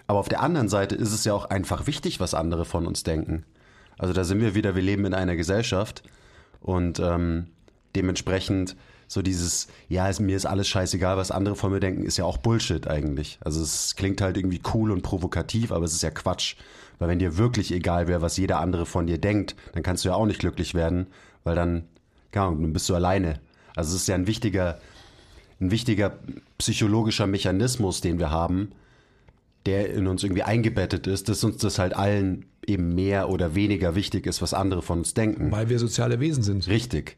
Aber 0.06 0.18
auf 0.18 0.28
der 0.28 0.40
anderen 0.40 0.68
Seite 0.68 0.94
ist 0.94 1.12
es 1.12 1.24
ja 1.24 1.34
auch 1.34 1.46
einfach 1.46 1.86
wichtig, 1.86 2.20
was 2.20 2.34
andere 2.34 2.64
von 2.64 2.86
uns 2.86 3.02
denken. 3.02 3.44
Also 3.98 4.12
da 4.12 4.24
sind 4.24 4.40
wir 4.40 4.54
wieder, 4.54 4.74
wir 4.74 4.82
leben 4.82 5.04
in 5.04 5.14
einer 5.14 5.36
Gesellschaft 5.36 6.02
und 6.60 7.00
ähm, 7.00 7.48
dementsprechend 7.94 8.76
so 9.08 9.22
dieses, 9.22 9.68
ja, 9.88 10.08
ist, 10.08 10.20
mir 10.20 10.36
ist 10.36 10.46
alles 10.46 10.68
scheißegal, 10.68 11.16
was 11.16 11.30
andere 11.30 11.54
von 11.54 11.72
mir 11.72 11.80
denken, 11.80 12.04
ist 12.04 12.16
ja 12.16 12.24
auch 12.24 12.38
Bullshit 12.38 12.88
eigentlich. 12.88 13.38
Also 13.40 13.62
es 13.62 13.94
klingt 13.96 14.20
halt 14.20 14.36
irgendwie 14.36 14.60
cool 14.74 14.90
und 14.90 15.02
provokativ, 15.02 15.72
aber 15.72 15.84
es 15.84 15.92
ist 15.92 16.02
ja 16.02 16.10
Quatsch. 16.10 16.56
Weil 16.98 17.08
wenn 17.08 17.18
dir 17.18 17.36
wirklich 17.36 17.72
egal 17.72 18.08
wäre, 18.08 18.22
was 18.22 18.36
jeder 18.36 18.58
andere 18.58 18.86
von 18.86 19.06
dir 19.06 19.18
denkt, 19.18 19.54
dann 19.72 19.82
kannst 19.82 20.04
du 20.04 20.08
ja 20.08 20.14
auch 20.14 20.26
nicht 20.26 20.40
glücklich 20.40 20.74
werden, 20.74 21.06
weil 21.44 21.54
dann, 21.54 21.84
ja, 22.34 22.46
dann 22.46 22.72
bist 22.72 22.88
du 22.88 22.94
alleine. 22.94 23.40
Also 23.76 23.94
es 23.94 24.02
ist 24.02 24.08
ja 24.08 24.14
ein 24.14 24.26
wichtiger, 24.26 24.78
ein 25.60 25.70
wichtiger 25.70 26.18
psychologischer 26.58 27.26
Mechanismus, 27.26 28.00
den 28.00 28.18
wir 28.18 28.30
haben, 28.30 28.72
der 29.66 29.92
in 29.92 30.06
uns 30.06 30.22
irgendwie 30.22 30.42
eingebettet 30.42 31.06
ist, 31.06 31.28
dass 31.28 31.44
uns 31.44 31.58
das 31.58 31.78
halt 31.78 31.94
allen 31.94 32.46
eben 32.66 32.94
mehr 32.94 33.28
oder 33.28 33.54
weniger 33.54 33.94
wichtig 33.94 34.26
ist, 34.26 34.42
was 34.42 34.54
andere 34.54 34.82
von 34.82 34.98
uns 34.98 35.14
denken. 35.14 35.52
Weil 35.52 35.68
wir 35.68 35.78
soziale 35.78 36.20
Wesen 36.20 36.42
sind. 36.42 36.66
Richtig. 36.68 37.16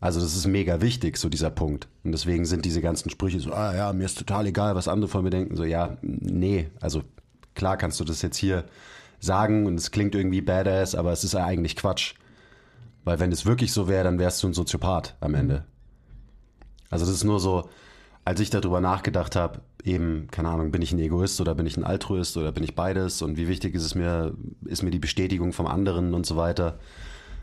Also 0.00 0.20
das 0.20 0.36
ist 0.36 0.46
mega 0.46 0.80
wichtig, 0.80 1.16
so 1.16 1.28
dieser 1.28 1.50
Punkt. 1.50 1.88
Und 2.04 2.12
deswegen 2.12 2.44
sind 2.44 2.64
diese 2.64 2.80
ganzen 2.80 3.10
Sprüche 3.10 3.40
so, 3.40 3.52
ah 3.52 3.74
ja, 3.74 3.92
mir 3.92 4.04
ist 4.04 4.18
total 4.18 4.46
egal, 4.46 4.74
was 4.76 4.86
andere 4.86 5.08
von 5.08 5.24
mir 5.24 5.30
denken. 5.30 5.56
So, 5.56 5.64
ja, 5.64 5.98
nee, 6.02 6.68
also 6.80 7.02
klar 7.54 7.76
kannst 7.76 7.98
du 7.98 8.04
das 8.04 8.22
jetzt 8.22 8.36
hier 8.36 8.64
sagen 9.18 9.66
und 9.66 9.74
es 9.74 9.90
klingt 9.90 10.14
irgendwie 10.14 10.40
badass, 10.40 10.94
aber 10.94 11.12
es 11.12 11.24
ist 11.24 11.34
ja 11.34 11.44
eigentlich 11.44 11.74
Quatsch. 11.74 12.14
Weil 13.04 13.18
wenn 13.18 13.32
es 13.32 13.46
wirklich 13.46 13.72
so 13.72 13.88
wäre, 13.88 14.04
dann 14.04 14.18
wärst 14.18 14.42
du 14.42 14.48
ein 14.48 14.54
Soziopath 14.54 15.16
am 15.20 15.34
Ende. 15.34 15.64
Also 16.90 17.04
das 17.04 17.14
ist 17.14 17.24
nur 17.24 17.40
so, 17.40 17.68
als 18.28 18.40
ich 18.40 18.50
darüber 18.50 18.82
nachgedacht 18.82 19.36
habe, 19.36 19.62
eben, 19.84 20.28
keine 20.30 20.50
Ahnung, 20.50 20.70
bin 20.70 20.82
ich 20.82 20.92
ein 20.92 20.98
Egoist 20.98 21.40
oder 21.40 21.54
bin 21.54 21.64
ich 21.64 21.78
ein 21.78 21.84
Altruist 21.84 22.36
oder 22.36 22.52
bin 22.52 22.62
ich 22.62 22.74
beides 22.74 23.22
und 23.22 23.38
wie 23.38 23.48
wichtig 23.48 23.74
ist 23.74 23.84
es 23.84 23.94
mir, 23.94 24.34
ist 24.66 24.82
mir 24.82 24.90
die 24.90 24.98
Bestätigung 24.98 25.54
vom 25.54 25.66
anderen 25.66 26.12
und 26.12 26.26
so 26.26 26.36
weiter, 26.36 26.78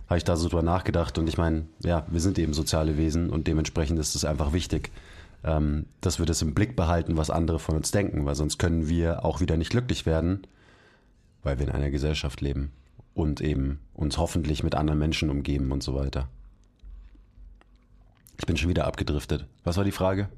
habe 0.08 0.20
ich 0.20 0.26
da 0.26 0.36
so 0.36 0.48
drüber 0.48 0.62
nachgedacht 0.62 1.18
und 1.18 1.28
ich 1.28 1.40
meine, 1.40 1.66
ja, 1.84 2.06
wir 2.08 2.20
sind 2.20 2.38
eben 2.38 2.54
soziale 2.54 3.00
Wesen 3.00 3.32
und 3.32 3.48
dementsprechend 3.48 3.98
ist 3.98 4.14
es 4.14 4.26
einfach 4.26 4.54
wichtig, 4.54 4.92
ähm, 5.44 5.88
dass 6.02 6.20
wir 6.20 6.28
das 6.28 6.44
im 6.44 6.54
Blick 6.54 6.76
behalten, 6.76 7.18
was 7.18 7.32
andere 7.32 7.58
von 7.58 7.78
uns 7.78 7.90
denken, 7.90 8.28
weil 8.28 8.36
sonst 8.36 8.60
können 8.60 8.88
wir 8.88 9.26
auch 9.26 9.42
wieder 9.42 9.58
nicht 9.58 9.72
glücklich 9.72 10.06
werden, 10.06 10.46
weil 11.42 11.58
wir 11.58 11.68
in 11.68 11.74
einer 11.74 11.90
Gesellschaft 11.90 12.42
leben 12.42 12.72
und 13.16 13.42
eben 13.42 13.80
uns 13.96 14.20
hoffentlich 14.20 14.62
mit 14.62 14.76
anderen 14.76 15.00
Menschen 15.00 15.32
umgeben 15.32 15.72
und 15.72 15.82
so 15.82 15.96
weiter. 15.96 16.28
Ich 18.38 18.46
bin 18.46 18.56
schon 18.56 18.70
wieder 18.70 18.86
abgedriftet. 18.86 19.48
Was 19.64 19.78
war 19.78 19.84
die 19.84 19.92
Frage? 19.92 20.30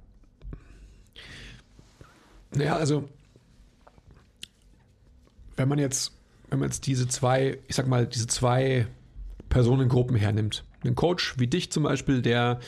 Naja, 2.55 2.75
also 2.75 3.07
wenn 5.55 5.67
man 5.67 5.79
jetzt, 5.79 6.13
wenn 6.49 6.59
man 6.59 6.69
jetzt 6.69 6.85
diese 6.85 7.07
zwei, 7.07 7.59
ich 7.67 7.75
sag 7.75 7.87
mal, 7.87 8.07
diese 8.07 8.27
zwei 8.27 8.87
Personengruppen 9.49 10.15
hernimmt, 10.15 10.63
einen 10.83 10.95
Coach 10.95 11.37
wie 11.39 11.47
dich 11.47 11.71
zum 11.71 11.83
Beispiel, 11.83 12.21
der 12.21 12.59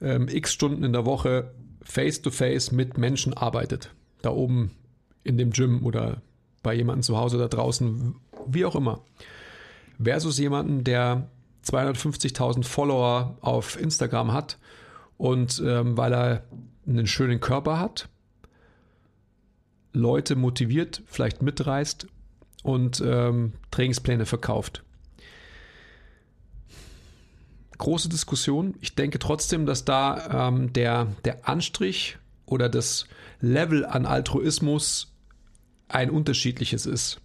ähm, 0.00 0.28
x 0.28 0.52
Stunden 0.52 0.82
in 0.84 0.92
der 0.92 1.06
Woche 1.06 1.52
face-to-face 1.82 2.70
-face 2.70 2.74
mit 2.74 2.98
Menschen 2.98 3.34
arbeitet, 3.34 3.94
da 4.22 4.30
oben 4.30 4.72
in 5.24 5.38
dem 5.38 5.50
Gym 5.50 5.84
oder 5.84 6.22
bei 6.62 6.74
jemandem 6.74 7.02
zu 7.02 7.16
Hause 7.16 7.38
da 7.38 7.48
draußen, 7.48 8.14
wie 8.46 8.64
auch 8.64 8.74
immer, 8.74 9.02
versus 10.02 10.38
jemanden, 10.38 10.84
der 10.84 11.28
250.000 11.64 12.64
Follower 12.64 13.36
auf 13.40 13.80
Instagram 13.80 14.32
hat 14.32 14.58
und 15.16 15.62
ähm, 15.64 15.96
weil 15.96 16.12
er 16.12 16.44
einen 16.86 17.06
schönen 17.06 17.40
Körper 17.40 17.78
hat, 17.78 18.08
Leute 19.92 20.36
motiviert, 20.36 21.02
vielleicht 21.06 21.42
mitreißt 21.42 22.06
und 22.62 23.02
ähm, 23.04 23.52
Trainingspläne 23.70 24.26
verkauft. 24.26 24.82
Große 27.78 28.08
Diskussion. 28.08 28.74
Ich 28.80 28.94
denke 28.94 29.18
trotzdem, 29.18 29.66
dass 29.66 29.84
da 29.84 30.48
ähm, 30.48 30.72
der, 30.72 31.08
der 31.24 31.48
Anstrich 31.48 32.18
oder 32.46 32.68
das 32.68 33.06
Level 33.40 33.84
an 33.84 34.06
Altruismus 34.06 35.12
ein 35.88 36.10
unterschiedliches 36.10 36.86
ist. 36.86 37.20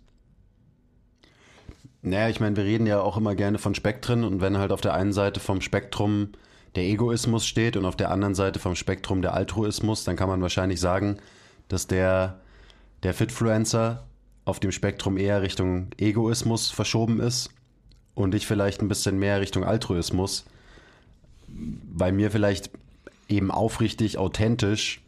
Naja, 2.01 2.30
ich 2.30 2.39
meine, 2.39 2.56
wir 2.56 2.63
reden 2.63 2.88
ja 2.88 3.01
auch 3.01 3.17
immer 3.17 3.36
gerne 3.36 3.58
von 3.60 3.75
Spektren 3.75 4.23
und 4.23 4.41
wenn 4.41 4.58
halt 4.58 4.71
auf 4.71 4.82
der 4.82 4.93
einen 4.93 5.13
Seite 5.13 5.39
vom 5.39 5.62
Spektrum 5.62 6.30
der 6.75 6.84
Egoismus 6.84 7.45
steht 7.45 7.75
und 7.75 7.86
auf 7.86 7.95
der 7.95 8.12
anderen 8.12 8.36
Seite 8.36 8.60
vom 8.60 8.75
Spektrum 8.75 9.21
der 9.21 9.34
Altruismus, 9.34 10.03
dann 10.03 10.15
kann 10.15 10.30
man 10.30 10.41
wahrscheinlich 10.41 10.80
sagen, 10.80 11.17
dass 11.67 11.88
der 11.88 12.39
der 13.03 13.13
Fitfluencer 13.13 14.05
auf 14.45 14.60
dem 14.60 14.71
Spektrum 14.71 15.17
eher 15.17 15.41
Richtung 15.41 15.89
Egoismus 15.97 16.69
verschoben 16.69 17.19
ist 17.19 17.49
und 18.15 18.33
ich 18.33 18.47
vielleicht 18.47 18.81
ein 18.81 18.88
bisschen 18.88 19.19
mehr 19.19 19.41
Richtung 19.41 19.63
Altruismus, 19.63 20.45
weil 21.47 22.12
mir 22.12 22.31
vielleicht 22.31 22.69
eben 23.29 23.51
aufrichtig, 23.51 24.17
authentisch 24.17 25.01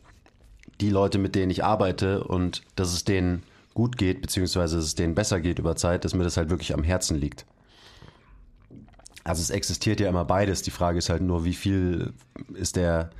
die 0.82 0.89
Leute, 0.89 1.17
mit 1.17 1.36
denen 1.36 1.52
ich 1.52 1.63
arbeite 1.63 2.23
und 2.23 2.63
dass 2.75 2.93
es 2.93 3.04
denen 3.04 3.43
gut 3.73 3.97
geht, 3.97 4.21
beziehungsweise 4.21 4.75
dass 4.78 4.86
es 4.86 4.95
denen 4.95 5.15
besser 5.15 5.39
geht 5.39 5.60
über 5.60 5.75
Zeit, 5.75 6.06
dass 6.06 6.13
mir 6.13 6.23
das 6.23 6.38
halt 6.38 6.49
wirklich 6.49 6.73
am 6.73 6.84
Herzen 6.84 7.17
liegt. 7.17 7.45
Also 9.23 9.41
es 9.41 9.49
existiert 9.49 9.99
ja 9.99 10.10
immer 10.10 10.25
beides. 10.25 10.62
Die 10.62 10.71
Frage 10.71 10.97
ist 10.97 11.10
halt 11.10 11.21
nur, 11.21 11.45
wie 11.45 11.54
viel 11.54 12.13
ist 12.54 12.75
der, 12.75 13.12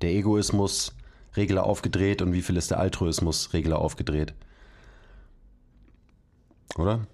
der 0.00 0.10
Egoismus 0.10 0.92
Regler 1.36 1.64
aufgedreht 1.64 2.22
und 2.22 2.32
wie 2.32 2.42
viel 2.42 2.56
ist 2.56 2.70
der 2.70 2.78
Altruismus 2.78 3.52
Regler 3.52 3.78
aufgedreht. 3.78 4.34
Oder? 6.76 7.06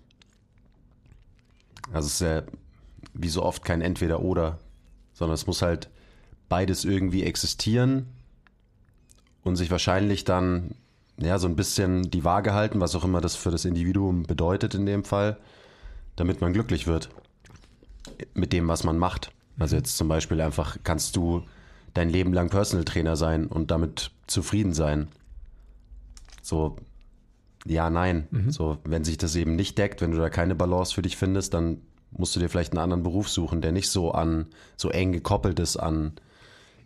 Also 1.93 2.07
es 2.07 2.15
ist 2.15 2.21
ja 2.21 2.43
wie 3.15 3.29
so 3.29 3.43
oft 3.43 3.65
kein 3.65 3.83
Entweder-Oder, 3.83 4.59
sondern 5.13 5.35
es 5.35 5.47
muss 5.47 5.63
halt 5.63 5.91
beides 6.49 6.85
irgendwie 6.85 7.25
existieren 7.25 8.07
und 9.43 9.57
sich 9.57 9.71
wahrscheinlich 9.71 10.25
dann 10.25 10.75
ja 11.19 11.39
so 11.39 11.47
ein 11.47 11.57
bisschen 11.57 12.11
die 12.11 12.25
Waage 12.25 12.55
halten, 12.55 12.81
was 12.81 12.95
auch 12.95 13.05
immer 13.05 13.21
das 13.21 13.37
für 13.37 13.51
das 13.51 13.65
Individuum 13.65 14.25
bedeutet 14.25 14.75
in 14.75 14.87
dem 14.87 15.05
Fall, 15.05 15.37
damit 16.17 16.41
man 16.41 16.53
glücklich 16.53 16.87
wird 16.87 17.11
mit 18.35 18.53
dem, 18.53 18.69
was 18.69 18.85
man 18.85 18.99
macht. 18.99 19.31
Also 19.59 19.77
jetzt 19.77 19.97
zum 19.97 20.09
Beispiel 20.09 20.41
einfach 20.41 20.79
kannst 20.83 21.17
du 21.17 21.43
dein 21.95 22.09
Leben 22.09 22.33
lang 22.33 22.49
Personal 22.49 22.85
Trainer 22.85 23.17
sein 23.17 23.47
und 23.47 23.71
damit 23.71 24.11
zufrieden 24.27 24.73
sein. 24.73 25.09
So, 26.43 26.77
ja, 27.65 27.91
nein. 27.91 28.27
Mhm. 28.31 28.51
So, 28.51 28.79
wenn 28.85 29.05
sich 29.05 29.19
das 29.19 29.37
eben 29.37 29.57
nicht 29.57 29.79
deckt, 29.79 30.01
wenn 30.01 30.11
du 30.11 30.19
da 30.19 30.31
keine 30.31 30.55
Balance 30.55 30.95
für 30.95 31.03
dich 31.03 31.17
findest, 31.17 31.55
dann 31.55 31.83
musst 32.11 32.35
du 32.37 32.41
dir 32.41 32.49
vielleicht 32.49 32.73
einen 32.73 32.83
anderen 32.83 33.03
Beruf 33.03 33.29
suchen, 33.29 33.61
der 33.61 33.73
nicht 33.73 33.91
so 33.91 34.13
an, 34.13 34.47
so 34.77 34.91
eng 34.91 35.13
gekoppelt 35.13 35.59
ist 35.61 35.77
an 35.77 36.13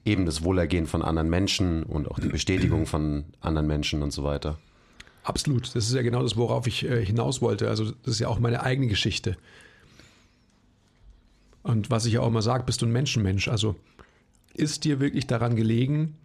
eben 0.07 0.25
das 0.25 0.45
Wohlergehen 0.45 0.87
von 0.87 1.03
anderen 1.03 1.29
Menschen 1.29 1.83
und 1.83 2.09
auch 2.09 2.19
die 2.19 2.29
Bestätigung 2.29 2.87
von 2.87 3.25
anderen 3.41 3.67
Menschen 3.67 4.03
und 4.03 4.13
so 4.13 4.23
weiter. 4.23 4.59
Absolut. 5.25 5.75
Das 5.75 5.89
ist 5.89 5.95
ja 5.95 6.03
genau 6.03 6.23
das, 6.23 6.37
worauf 6.37 6.69
ich 6.69 6.85
äh, 6.85 7.05
hinaus 7.05 7.43
wollte. 7.43 7.69
Also, 7.69 7.87
das 7.91 8.15
ist 8.15 8.21
ja 8.21 8.29
auch 8.29 8.39
meine 8.39 8.63
eigene 8.63 8.87
Geschichte. 8.87 9.37
Und 11.65 11.91
was 11.91 12.07
ich 12.07 12.13
ja 12.15 12.21
auch 12.21 12.29
immer 12.29 12.43
sage, 12.43 12.63
bist 12.63 12.81
du 12.81 12.87
ein 12.87 12.93
Menschenmensch. 12.93 13.49
Also, 13.49 13.75
ist 14.59 14.85
dir 14.85 15.01
wirklich 15.01 15.27
daran 15.27 15.57
gelegen, 15.57 16.17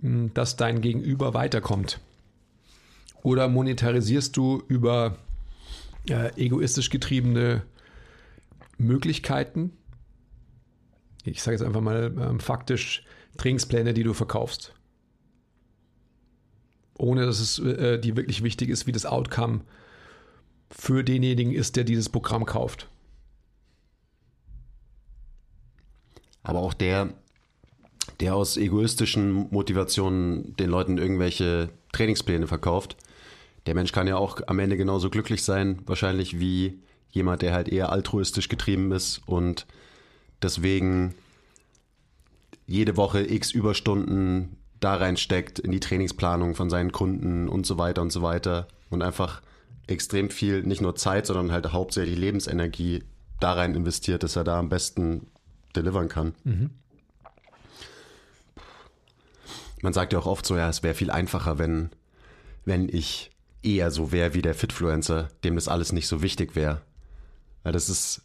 hm, 0.00 0.32
dass 0.34 0.56
dein 0.56 0.80
Gegenüber 0.80 1.34
weiterkommt? 1.34 2.00
Oder 3.22 3.48
monetarisierst 3.48 4.36
du 4.36 4.62
über 4.68 5.18
äh, 6.08 6.30
egoistisch 6.36 6.90
getriebene 6.90 7.62
Möglichkeiten, 8.78 9.72
ich 11.24 11.42
sage 11.42 11.56
jetzt 11.56 11.66
einfach 11.66 11.82
mal 11.82 12.14
ähm, 12.18 12.40
faktisch, 12.40 13.04
Trainingspläne, 13.36 13.92
die 13.94 14.02
du 14.02 14.14
verkaufst? 14.14 14.74
Ohne 16.96 17.26
dass 17.26 17.40
es 17.40 17.58
äh, 17.58 17.98
dir 17.98 18.16
wirklich 18.16 18.42
wichtig 18.42 18.68
ist, 18.70 18.86
wie 18.86 18.92
das 18.92 19.06
Outcome 19.06 19.62
für 20.70 21.02
denjenigen 21.02 21.52
ist, 21.52 21.76
der 21.76 21.84
dieses 21.84 22.08
Programm 22.08 22.44
kauft. 22.46 22.88
Aber 26.42 26.60
auch 26.60 26.74
der, 26.74 27.14
der 28.20 28.34
aus 28.34 28.56
egoistischen 28.56 29.48
Motivationen 29.50 30.54
den 30.56 30.70
Leuten 30.70 30.98
irgendwelche 30.98 31.70
Trainingspläne 31.92 32.46
verkauft, 32.46 32.96
der 33.66 33.74
Mensch 33.74 33.92
kann 33.92 34.06
ja 34.06 34.16
auch 34.16 34.40
am 34.46 34.58
Ende 34.58 34.76
genauso 34.76 35.10
glücklich 35.10 35.42
sein, 35.42 35.80
wahrscheinlich 35.86 36.38
wie 36.38 36.78
jemand, 37.10 37.42
der 37.42 37.52
halt 37.52 37.68
eher 37.68 37.90
altruistisch 37.90 38.48
getrieben 38.48 38.92
ist 38.92 39.20
und 39.26 39.66
deswegen 40.42 41.14
jede 42.66 42.96
Woche 42.96 43.22
x 43.22 43.50
Überstunden 43.50 44.56
da 44.78 44.94
reinsteckt 44.94 45.58
in 45.58 45.72
die 45.72 45.80
Trainingsplanung 45.80 46.54
von 46.54 46.70
seinen 46.70 46.92
Kunden 46.92 47.48
und 47.48 47.66
so 47.66 47.78
weiter 47.78 48.00
und 48.00 48.12
so 48.12 48.22
weiter 48.22 48.68
und 48.88 49.02
einfach 49.02 49.42
extrem 49.86 50.30
viel, 50.30 50.62
nicht 50.62 50.80
nur 50.80 50.94
Zeit, 50.94 51.26
sondern 51.26 51.52
halt 51.52 51.72
hauptsächlich 51.72 52.16
Lebensenergie 52.16 53.02
da 53.40 53.54
rein 53.54 53.74
investiert, 53.74 54.22
dass 54.22 54.36
er 54.36 54.44
da 54.44 54.58
am 54.58 54.68
besten 54.68 55.26
delivern 55.74 56.08
kann. 56.08 56.34
Man 59.82 59.92
sagt 59.92 60.12
ja 60.12 60.18
auch 60.18 60.26
oft 60.26 60.44
so, 60.44 60.56
ja, 60.56 60.68
es 60.68 60.82
wäre 60.82 60.94
viel 60.94 61.10
einfacher, 61.10 61.58
wenn, 61.58 61.90
wenn 62.64 62.88
ich 62.88 63.30
eher 63.62 63.90
so 63.90 64.12
wäre 64.12 64.34
wie 64.34 64.42
der 64.42 64.54
Fitfluencer, 64.54 65.28
dem 65.44 65.54
das 65.54 65.68
alles 65.68 65.92
nicht 65.92 66.08
so 66.08 66.22
wichtig 66.22 66.56
wäre. 66.56 66.80
Weil 67.62 67.72
das 67.72 67.88
ist, 67.88 68.22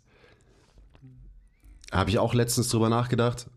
habe 1.92 2.10
ich 2.10 2.20
auch 2.20 2.34
letztens 2.34 2.70
drüber 2.70 2.90
nachgedacht, 2.90 3.48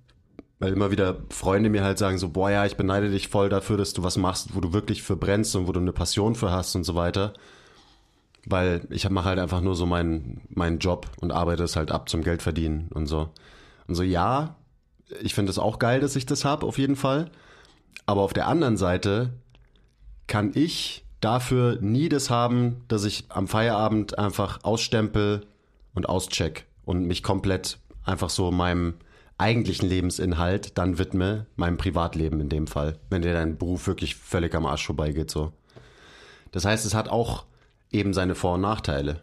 weil 0.59 0.73
immer 0.73 0.91
wieder 0.91 1.19
Freunde 1.31 1.71
mir 1.71 1.85
halt 1.85 1.99
sagen 1.99 2.19
so, 2.19 2.31
boah 2.31 2.51
ja, 2.51 2.67
ich 2.67 2.77
beneide 2.77 3.11
dich 3.11 3.29
voll 3.29 3.49
dafür, 3.49 3.77
dass 3.77 3.93
du 3.93 4.03
was 4.03 4.17
machst, 4.17 4.55
wo 4.55 4.61
du 4.61 4.73
wirklich 4.73 5.03
für 5.03 5.17
brennst 5.17 5.55
und 5.55 5.69
wo 5.69 5.73
du 5.73 5.81
eine 5.81 5.93
Passion 5.93 6.35
für 6.35 6.51
hast 6.51 6.75
und 6.75 6.85
so 6.85 6.95
weiter. 6.95 7.33
Weil 8.45 8.87
ich 8.91 9.09
mache 9.09 9.29
halt 9.29 9.39
einfach 9.39 9.61
nur 9.61 9.77
so 9.77 9.87
meinen, 9.87 10.43
meinen 10.49 10.79
Job 10.79 11.07
und 11.21 11.33
arbeite 11.33 11.63
es 11.63 11.77
halt 11.77 11.93
ab 11.93 12.09
zum 12.09 12.23
Geld 12.23 12.43
verdienen 12.43 12.89
und 12.93 13.07
so. 13.07 13.31
Und 13.87 13.95
so, 13.95 14.03
ja, 14.03 14.57
ich 15.23 15.35
finde 15.35 15.51
es 15.51 15.59
auch 15.59 15.79
geil, 15.79 16.01
dass 16.01 16.17
ich 16.17 16.27
das 16.27 16.45
habe, 16.45 16.67
auf 16.67 16.79
jeden 16.79 16.97
Fall. 16.97 17.31
Aber 18.07 18.23
auf 18.23 18.33
der 18.33 18.47
anderen 18.47 18.77
Seite 18.77 19.35
kann 20.27 20.53
ich 20.55 21.05
dafür 21.21 21.79
nie 21.81 22.09
das 22.09 22.31
haben, 22.31 22.85
dass 22.89 23.05
ich 23.05 23.27
am 23.29 23.49
Feierabend 23.49 24.19
einfach 24.19 24.63
ausstempel 24.63 25.47
und 25.95 26.09
auscheck 26.09 26.67
und 26.85 27.05
mich 27.05 27.23
komplett 27.23 27.79
einfach 28.05 28.31
so 28.31 28.51
meinem 28.51 28.95
eigentlichen 29.37 29.89
Lebensinhalt 29.89 30.77
dann 30.79 30.99
widme, 30.99 31.47
meinem 31.57 31.77
Privatleben 31.77 32.41
in 32.41 32.49
dem 32.49 32.67
Fall, 32.67 32.99
wenn 33.11 33.23
dir 33.23 33.33
dein 33.33 33.57
Beruf 33.57 33.87
wirklich 33.87 34.17
völlig 34.17 34.55
am 34.55 34.67
Arsch 34.67 34.87
vorbeigeht 34.87 35.31
so. 35.31 35.53
Das 36.51 36.65
heißt, 36.65 36.87
es 36.87 36.95
hat 36.95 37.09
auch 37.09 37.45
eben 37.91 38.13
seine 38.15 38.35
Vor- 38.35 38.55
und 38.55 38.63
Nachteile. 38.63 39.23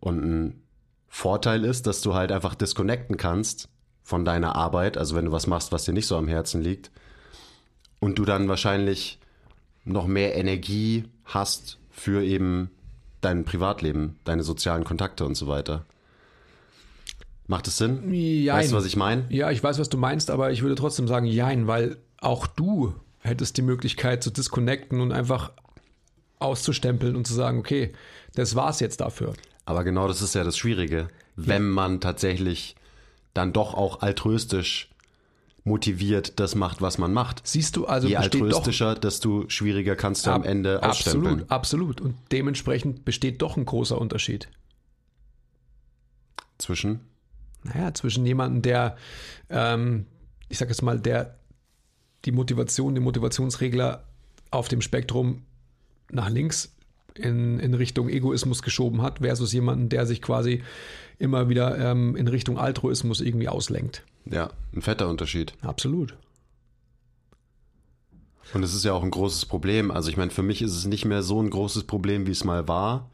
Und 0.00 0.24
ein 0.24 0.62
Vorteil 1.08 1.64
ist, 1.64 1.86
dass 1.86 2.00
du 2.00 2.14
halt 2.14 2.32
einfach 2.32 2.54
disconnecten 2.54 3.16
kannst 3.16 3.68
von 4.02 4.24
deiner 4.24 4.56
Arbeit, 4.56 4.98
also 4.98 5.16
wenn 5.16 5.26
du 5.26 5.32
was 5.32 5.46
machst, 5.46 5.72
was 5.72 5.84
dir 5.84 5.92
nicht 5.92 6.06
so 6.06 6.16
am 6.16 6.28
Herzen 6.28 6.62
liegt, 6.62 6.90
und 8.00 8.18
du 8.18 8.24
dann 8.24 8.48
wahrscheinlich 8.48 9.18
noch 9.84 10.06
mehr 10.06 10.36
Energie 10.36 11.04
hast 11.24 11.78
für 11.90 12.22
eben 12.22 12.70
dein 13.20 13.44
Privatleben, 13.44 14.18
deine 14.24 14.42
sozialen 14.42 14.84
Kontakte 14.84 15.24
und 15.24 15.34
so 15.34 15.46
weiter. 15.46 15.84
Macht 17.46 17.68
es 17.68 17.78
Sinn? 17.78 18.12
Jein. 18.12 18.56
Weißt 18.56 18.72
du, 18.72 18.76
was 18.76 18.86
ich 18.86 18.96
meine? 18.96 19.26
Ja, 19.28 19.50
ich 19.50 19.62
weiß, 19.62 19.78
was 19.78 19.88
du 19.88 19.98
meinst, 19.98 20.30
aber 20.30 20.50
ich 20.50 20.62
würde 20.62 20.74
trotzdem 20.74 21.06
sagen, 21.06 21.26
jein, 21.26 21.66
weil 21.66 21.96
auch 22.20 22.46
du 22.46 22.94
hättest 23.20 23.56
die 23.56 23.62
Möglichkeit 23.62 24.22
zu 24.22 24.30
disconnecten 24.30 25.00
und 25.00 25.12
einfach 25.12 25.52
auszustempeln 26.38 27.16
und 27.16 27.26
zu 27.26 27.34
sagen, 27.34 27.58
okay, 27.58 27.92
das 28.34 28.54
war's 28.56 28.80
jetzt 28.80 29.00
dafür. 29.00 29.34
Aber 29.64 29.84
genau 29.84 30.08
das 30.08 30.22
ist 30.22 30.34
ja 30.34 30.44
das 30.44 30.58
Schwierige, 30.58 31.08
wenn 31.34 31.68
man 31.68 32.00
tatsächlich 32.00 32.76
dann 33.34 33.52
doch 33.52 33.74
auch 33.74 34.00
altruistisch 34.00 34.90
motiviert 35.66 36.38
das 36.38 36.54
macht, 36.54 36.80
was 36.80 36.96
man 36.96 37.12
macht. 37.12 37.42
Siehst 37.44 37.76
du, 37.76 37.86
also 37.86 38.06
Je 38.06 38.16
besteht 38.16 38.40
doch 38.40 38.46
altruistischer, 38.46 38.94
desto 38.94 39.48
schwieriger 39.48 39.96
kannst 39.96 40.24
du 40.26 40.30
am 40.30 40.44
Ende 40.44 40.80
ausstempeln. 40.82 41.42
absolut, 41.48 41.50
absolut. 41.50 42.00
Und 42.00 42.14
dementsprechend 42.30 43.04
besteht 43.04 43.42
doch 43.42 43.56
ein 43.56 43.66
großer 43.66 44.00
Unterschied. 44.00 44.48
Zwischen 46.58 47.00
Naja, 47.64 47.92
zwischen 47.92 48.24
jemandem, 48.24 48.62
der, 48.62 48.96
ähm, 49.50 50.06
ich 50.48 50.58
sag 50.58 50.68
jetzt 50.68 50.82
mal, 50.82 51.00
der 51.00 51.36
die 52.24 52.32
Motivation, 52.32 52.94
den 52.94 53.02
Motivationsregler 53.02 54.04
auf 54.52 54.68
dem 54.68 54.80
Spektrum 54.80 55.42
nach 56.12 56.30
links 56.30 56.76
in, 57.14 57.58
in 57.58 57.74
Richtung 57.74 58.08
Egoismus 58.08 58.62
geschoben 58.62 59.02
hat, 59.02 59.18
versus 59.18 59.52
jemanden, 59.52 59.88
der 59.88 60.06
sich 60.06 60.22
quasi 60.22 60.62
immer 61.18 61.48
wieder 61.48 61.76
ähm, 61.76 62.14
in 62.14 62.28
Richtung 62.28 62.56
Altruismus 62.56 63.20
irgendwie 63.20 63.48
auslenkt. 63.48 64.04
Ja, 64.30 64.50
ein 64.74 64.82
fetter 64.82 65.08
Unterschied. 65.08 65.54
Absolut. 65.62 66.16
Und 68.54 68.62
es 68.62 68.74
ist 68.74 68.84
ja 68.84 68.92
auch 68.92 69.02
ein 69.02 69.10
großes 69.10 69.46
Problem. 69.46 69.90
Also 69.90 70.08
ich 70.10 70.16
meine, 70.16 70.30
für 70.30 70.42
mich 70.42 70.62
ist 70.62 70.74
es 70.76 70.86
nicht 70.86 71.04
mehr 71.04 71.22
so 71.22 71.42
ein 71.42 71.50
großes 71.50 71.84
Problem, 71.84 72.26
wie 72.26 72.32
es 72.32 72.44
mal 72.44 72.68
war. 72.68 73.10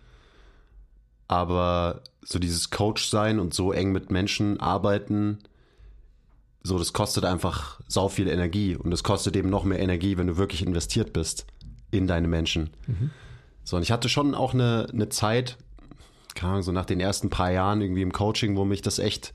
Aber 1.29 2.03
so 2.23 2.39
dieses 2.39 2.71
Coach 2.71 3.07
sein 3.07 3.41
und 3.41 3.55
so 3.55 3.73
eng 3.73 3.93
mit 3.93 4.11
Menschen 4.11 4.61
arbeiten, 4.61 5.39
so 6.63 6.79
das 6.79 6.93
kostet 6.93 7.25
einfach 7.25 7.81
sau 7.89 8.09
viel 8.09 8.29
Energie. 8.29 8.77
Und 8.77 8.93
es 8.93 9.03
kostet 9.03 9.37
eben 9.37 9.51
noch 9.51 9.65
mehr 9.65 9.81
Energie, 9.81 10.17
wenn 10.19 10.27
du 10.27 10.37
wirklich 10.37 10.65
investiert 10.65 11.13
bist 11.13 11.47
in 11.91 12.07
deine 12.07 12.29
Menschen. 12.29 12.71
So, 13.65 13.77
und 13.77 13.83
ich 13.83 13.93
hatte 13.93 14.09
schon 14.09 14.35
auch 14.35 14.55
eine, 14.55 14.89
eine 14.93 15.09
Zeit, 15.09 15.57
keine 16.35 16.53
Ahnung, 16.53 16.63
so 16.63 16.73
nach 16.73 16.87
den 16.87 17.01
ersten 17.01 17.31
paar 17.31 17.51
Jahren 17.51 17.81
irgendwie 17.81 18.03
im 18.03 18.13
Coaching, 18.13 18.57
wo 18.57 18.65
mich 18.65 18.83
das 18.83 18.99
echt 18.99 19.33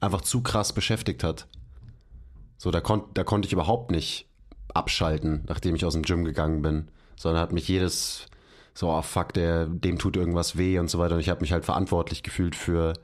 einfach 0.00 0.22
zu 0.22 0.42
krass 0.42 0.72
beschäftigt 0.72 1.24
hat. 1.24 1.46
So, 2.58 2.70
da, 2.70 2.80
kon 2.80 3.04
da 3.14 3.24
konnte 3.24 3.46
ich 3.46 3.52
überhaupt 3.52 3.90
nicht 3.90 4.26
abschalten, 4.72 5.44
nachdem 5.48 5.74
ich 5.74 5.84
aus 5.84 5.94
dem 5.94 6.02
Gym 6.02 6.24
gegangen 6.24 6.62
bin, 6.62 6.88
sondern 7.16 7.42
hat 7.42 7.52
mich 7.52 7.68
jedes 7.68 8.26
so, 8.74 8.90
oh 8.90 9.02
fuck, 9.02 9.32
der, 9.32 9.66
dem 9.66 9.98
tut 9.98 10.16
irgendwas 10.16 10.56
weh 10.56 10.78
und 10.78 10.88
so 10.88 10.98
weiter. 10.98 11.14
Und 11.14 11.20
ich 11.20 11.28
habe 11.28 11.40
mich 11.40 11.52
halt 11.52 11.64
verantwortlich 11.64 12.22
gefühlt 12.22 12.56
für, 12.56 12.94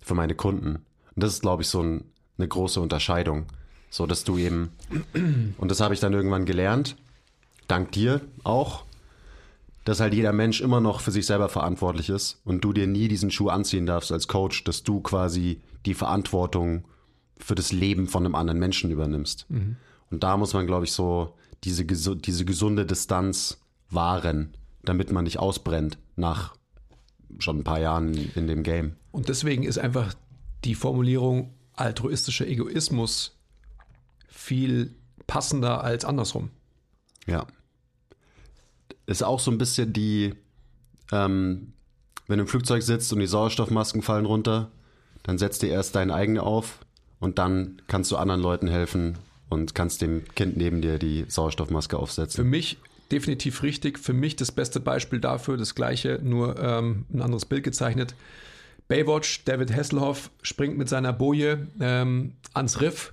für 0.00 0.14
meine 0.14 0.34
Kunden. 0.34 0.76
Und 0.76 1.22
das 1.22 1.32
ist, 1.32 1.42
glaube 1.42 1.62
ich, 1.62 1.68
so 1.68 1.82
ein, 1.82 2.04
eine 2.38 2.48
große 2.48 2.80
Unterscheidung. 2.80 3.46
So, 3.88 4.06
dass 4.06 4.24
du 4.24 4.36
eben, 4.36 4.72
und 5.58 5.70
das 5.70 5.80
habe 5.80 5.94
ich 5.94 6.00
dann 6.00 6.12
irgendwann 6.12 6.44
gelernt, 6.44 6.96
dank 7.66 7.92
dir 7.92 8.20
auch, 8.44 8.84
dass 9.86 10.00
halt 10.00 10.14
jeder 10.14 10.32
Mensch 10.32 10.60
immer 10.60 10.80
noch 10.80 11.00
für 11.00 11.12
sich 11.12 11.26
selber 11.26 11.48
verantwortlich 11.48 12.08
ist 12.08 12.40
und 12.44 12.62
du 12.64 12.72
dir 12.72 12.88
nie 12.88 13.06
diesen 13.06 13.30
Schuh 13.30 13.48
anziehen 13.50 13.86
darfst 13.86 14.10
als 14.10 14.26
Coach, 14.26 14.64
dass 14.64 14.82
du 14.82 15.00
quasi 15.00 15.60
die 15.86 15.94
Verantwortung 15.94 16.84
für 17.38 17.54
das 17.54 17.70
Leben 17.70 18.08
von 18.08 18.24
einem 18.24 18.34
anderen 18.34 18.58
Menschen 18.58 18.90
übernimmst. 18.90 19.46
Und 20.10 20.24
da 20.24 20.36
muss 20.36 20.54
man, 20.54 20.66
glaube 20.66 20.86
ich, 20.86 20.92
so 20.92 21.34
diese, 21.62 21.84
diese 21.84 22.44
gesunde 22.44 22.84
Distanz 22.84 23.60
wahren, 23.88 24.56
damit 24.82 25.12
man 25.12 25.22
nicht 25.22 25.38
ausbrennt 25.38 25.98
nach 26.16 26.56
schon 27.38 27.58
ein 27.58 27.64
paar 27.64 27.80
Jahren 27.80 28.12
in 28.34 28.48
dem 28.48 28.64
Game. 28.64 28.96
Und 29.12 29.28
deswegen 29.28 29.62
ist 29.62 29.78
einfach 29.78 30.14
die 30.64 30.74
Formulierung 30.74 31.54
altruistischer 31.74 32.48
Egoismus 32.48 33.38
viel 34.26 34.96
passender 35.28 35.84
als 35.84 36.04
andersrum. 36.04 36.50
Ja. 37.26 37.46
Ist 39.06 39.22
auch 39.22 39.40
so 39.40 39.50
ein 39.50 39.58
bisschen 39.58 39.92
die, 39.92 40.34
ähm, 41.12 41.72
wenn 42.26 42.38
du 42.38 42.44
im 42.44 42.48
Flugzeug 42.48 42.82
sitzt 42.82 43.12
und 43.12 43.20
die 43.20 43.26
Sauerstoffmasken 43.26 44.02
fallen 44.02 44.26
runter, 44.26 44.70
dann 45.22 45.38
setzt 45.38 45.62
dir 45.62 45.70
erst 45.70 45.94
deine 45.94 46.14
eigene 46.14 46.42
auf 46.42 46.80
und 47.20 47.38
dann 47.38 47.82
kannst 47.88 48.10
du 48.10 48.16
anderen 48.16 48.40
Leuten 48.40 48.68
helfen 48.68 49.18
und 49.48 49.74
kannst 49.74 50.02
dem 50.02 50.24
Kind 50.34 50.56
neben 50.56 50.82
dir 50.82 50.98
die 50.98 51.24
Sauerstoffmaske 51.28 51.96
Für 51.96 52.02
aufsetzen. 52.02 52.48
mich 52.48 52.78
definitiv 53.10 53.62
richtig. 53.62 53.98
Für 53.98 54.12
mich 54.12 54.36
das 54.36 54.52
beste 54.52 54.80
Beispiel 54.80 55.20
dafür, 55.20 55.56
das 55.56 55.74
gleiche, 55.74 56.20
nur 56.22 56.58
ähm, 56.58 57.06
ein 57.12 57.22
anderes 57.22 57.44
Bild 57.44 57.64
gezeichnet. 57.64 58.14
Baywatch, 58.88 59.44
David 59.44 59.74
Hasselhoff 59.74 60.30
springt 60.42 60.78
mit 60.78 60.88
seiner 60.88 61.12
Boje 61.12 61.66
ähm, 61.80 62.32
ans 62.54 62.80
Riff. 62.80 63.12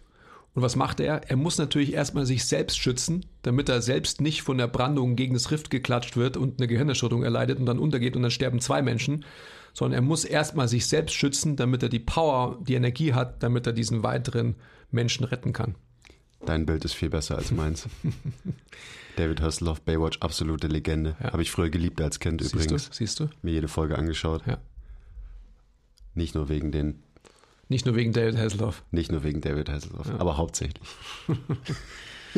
Und 0.55 0.61
was 0.61 0.75
macht 0.75 0.99
er? 0.99 1.29
Er 1.29 1.35
muss 1.35 1.57
natürlich 1.57 1.93
erstmal 1.93 2.25
sich 2.25 2.45
selbst 2.45 2.77
schützen, 2.77 3.25
damit 3.41 3.69
er 3.69 3.81
selbst 3.81 4.21
nicht 4.21 4.43
von 4.43 4.57
der 4.57 4.67
Brandung 4.67 5.15
gegen 5.15 5.33
das 5.33 5.49
Riff 5.49 5.69
geklatscht 5.69 6.15
wird 6.15 6.37
und 6.37 6.59
eine 6.59 6.67
Gehirnerschütterung 6.67 7.23
erleidet 7.23 7.59
und 7.59 7.65
dann 7.65 7.79
untergeht 7.79 8.15
und 8.15 8.21
dann 8.21 8.31
sterben 8.31 8.59
zwei 8.59 8.81
Menschen. 8.81 9.25
Sondern 9.73 9.97
er 9.97 10.07
muss 10.07 10.23
erstmal 10.23 10.67
sich 10.67 10.85
selbst 10.85 11.15
schützen, 11.15 11.55
damit 11.55 11.81
er 11.81 11.89
die 11.89 11.99
Power, 11.99 12.59
die 12.61 12.75
Energie 12.75 13.13
hat, 13.13 13.41
damit 13.41 13.65
er 13.65 13.73
diesen 13.73 14.03
weiteren 14.03 14.55
Menschen 14.91 15.23
retten 15.23 15.53
kann. 15.53 15.73
Dein 16.45 16.65
Bild 16.67 16.85
ist 16.85 16.93
viel 16.93 17.09
besser 17.09 17.37
als 17.37 17.51
meins. 17.51 17.87
David 19.15 19.41
Hasselhoff, 19.41 19.81
Baywatch, 19.81 20.19
absolute 20.19 20.67
Legende. 20.67 21.15
Ja. 21.21 21.33
Habe 21.33 21.41
ich 21.41 21.51
früher 21.51 21.69
geliebt 21.69 22.01
als 22.01 22.19
Kind 22.19 22.41
Siehst 22.41 22.53
übrigens. 22.53 22.89
du? 22.89 22.95
Siehst 22.95 23.19
du? 23.19 23.29
Mir 23.41 23.51
jede 23.51 23.67
Folge 23.67 23.97
angeschaut. 23.97 24.43
Ja. 24.45 24.57
Nicht 26.15 26.35
nur 26.35 26.49
wegen 26.49 26.71
den, 26.71 27.03
Nicht 27.73 27.87
nur 27.87 27.95
wegen 27.95 28.13
David 28.13 28.37
Hasselhoff. 28.37 28.83
nicht 28.91 29.11
nur 29.11 29.23
wegen 29.23 29.41
David 29.41 29.67
Hasselhoff, 29.67 30.07
aber 30.19 30.37
hauptsächlich. 30.37 30.87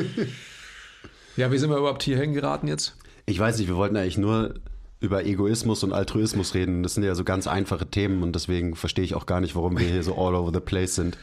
Ja, 1.37 1.51
wie 1.51 1.57
sind 1.57 1.69
wir 1.69 1.75
überhaupt 1.77 2.03
hier 2.03 2.17
hingeraten 2.17 2.69
jetzt? 2.69 2.95
Ich 3.25 3.37
weiß 3.37 3.57
nicht, 3.57 3.67
wir 3.67 3.75
wollten 3.75 3.97
eigentlich 3.97 4.17
nur 4.17 4.53
über 5.01 5.25
Egoismus 5.25 5.83
und 5.83 5.91
Altruismus 5.91 6.53
reden. 6.53 6.81
Das 6.81 6.93
sind 6.93 7.03
ja 7.03 7.13
so 7.13 7.25
ganz 7.25 7.45
einfache 7.45 7.85
Themen 7.85 8.23
und 8.23 8.33
deswegen 8.33 8.73
verstehe 8.77 9.03
ich 9.03 9.15
auch 9.15 9.25
gar 9.25 9.41
nicht, 9.41 9.53
warum 9.53 9.77
wir 9.77 9.85
hier 9.85 10.01
so 10.01 10.15
all 10.15 10.33
over 10.33 10.53
the 10.53 10.61
place 10.61 10.95
sind. 10.95 11.17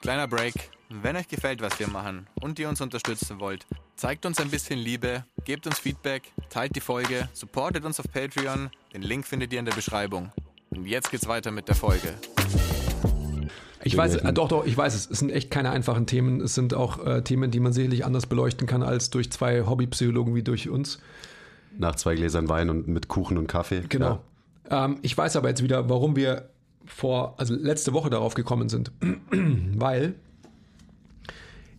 Kleiner 0.00 0.26
Break. 0.26 0.54
Wenn 0.88 1.16
euch 1.16 1.28
gefällt, 1.28 1.60
was 1.60 1.78
wir 1.78 1.88
machen 1.88 2.26
und 2.40 2.58
ihr 2.58 2.70
uns 2.70 2.80
unterstützen 2.80 3.40
wollt, 3.40 3.66
zeigt 3.94 4.24
uns 4.24 4.40
ein 4.40 4.48
bisschen 4.48 4.78
Liebe, 4.78 5.26
gebt 5.44 5.66
uns 5.66 5.78
Feedback, 5.78 6.32
teilt 6.48 6.74
die 6.74 6.80
Folge, 6.80 7.28
supportet 7.34 7.84
uns 7.84 8.00
auf 8.00 8.10
Patreon. 8.10 8.70
Den 8.94 9.02
Link 9.02 9.26
findet 9.26 9.52
ihr 9.52 9.58
in 9.58 9.66
der 9.66 9.74
Beschreibung. 9.74 10.32
Und 10.70 10.86
jetzt 10.86 11.10
geht's 11.10 11.28
weiter 11.28 11.50
mit 11.50 11.68
der 11.68 11.74
Folge. 11.74 12.14
Ich 13.84 13.96
weiß, 13.96 14.16
äh, 14.16 14.32
doch, 14.32 14.48
doch, 14.48 14.66
ich 14.66 14.76
weiß 14.76 14.94
es. 14.94 15.08
Es 15.10 15.20
sind 15.20 15.30
echt 15.30 15.50
keine 15.50 15.70
einfachen 15.70 16.06
Themen. 16.06 16.40
Es 16.40 16.54
sind 16.54 16.74
auch 16.74 17.04
äh, 17.04 17.22
Themen, 17.22 17.50
die 17.50 17.60
man 17.60 17.72
sicherlich 17.72 18.04
anders 18.04 18.26
beleuchten 18.26 18.66
kann 18.66 18.82
als 18.82 19.10
durch 19.10 19.30
zwei 19.30 19.66
Hobbypsychologen 19.66 20.34
wie 20.34 20.42
durch 20.42 20.68
uns. 20.68 20.98
Nach 21.78 21.94
zwei 21.94 22.14
Gläsern 22.14 22.48
Wein 22.48 22.70
und 22.70 22.88
mit 22.88 23.08
Kuchen 23.08 23.38
und 23.38 23.46
Kaffee. 23.46 23.82
Genau. 23.88 24.20
Ähm, 24.70 24.98
ich 25.02 25.16
weiß 25.16 25.36
aber 25.36 25.48
jetzt 25.48 25.62
wieder, 25.62 25.88
warum 25.88 26.16
wir 26.16 26.50
vor, 26.86 27.34
also 27.38 27.54
letzte 27.54 27.92
Woche 27.92 28.10
darauf 28.10 28.34
gekommen 28.34 28.68
sind, 28.68 28.90
weil 29.76 30.14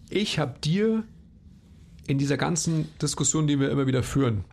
ich 0.10 0.40
habe 0.40 0.60
dir 0.60 1.04
in 2.08 2.18
dieser 2.18 2.38
ganzen 2.38 2.90
Diskussion, 3.00 3.48
die 3.48 3.60
wir 3.60 3.70
immer 3.70 3.88
wieder 3.88 4.04
führen, 4.04 4.46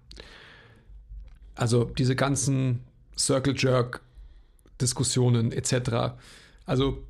also 1.54 1.85
diese 1.85 2.16
ganzen 2.16 2.80
Circle 3.16 3.54
Jerk 3.56 4.02
Diskussionen 4.80 5.52
etc. 5.52 6.14
Also 6.66 7.02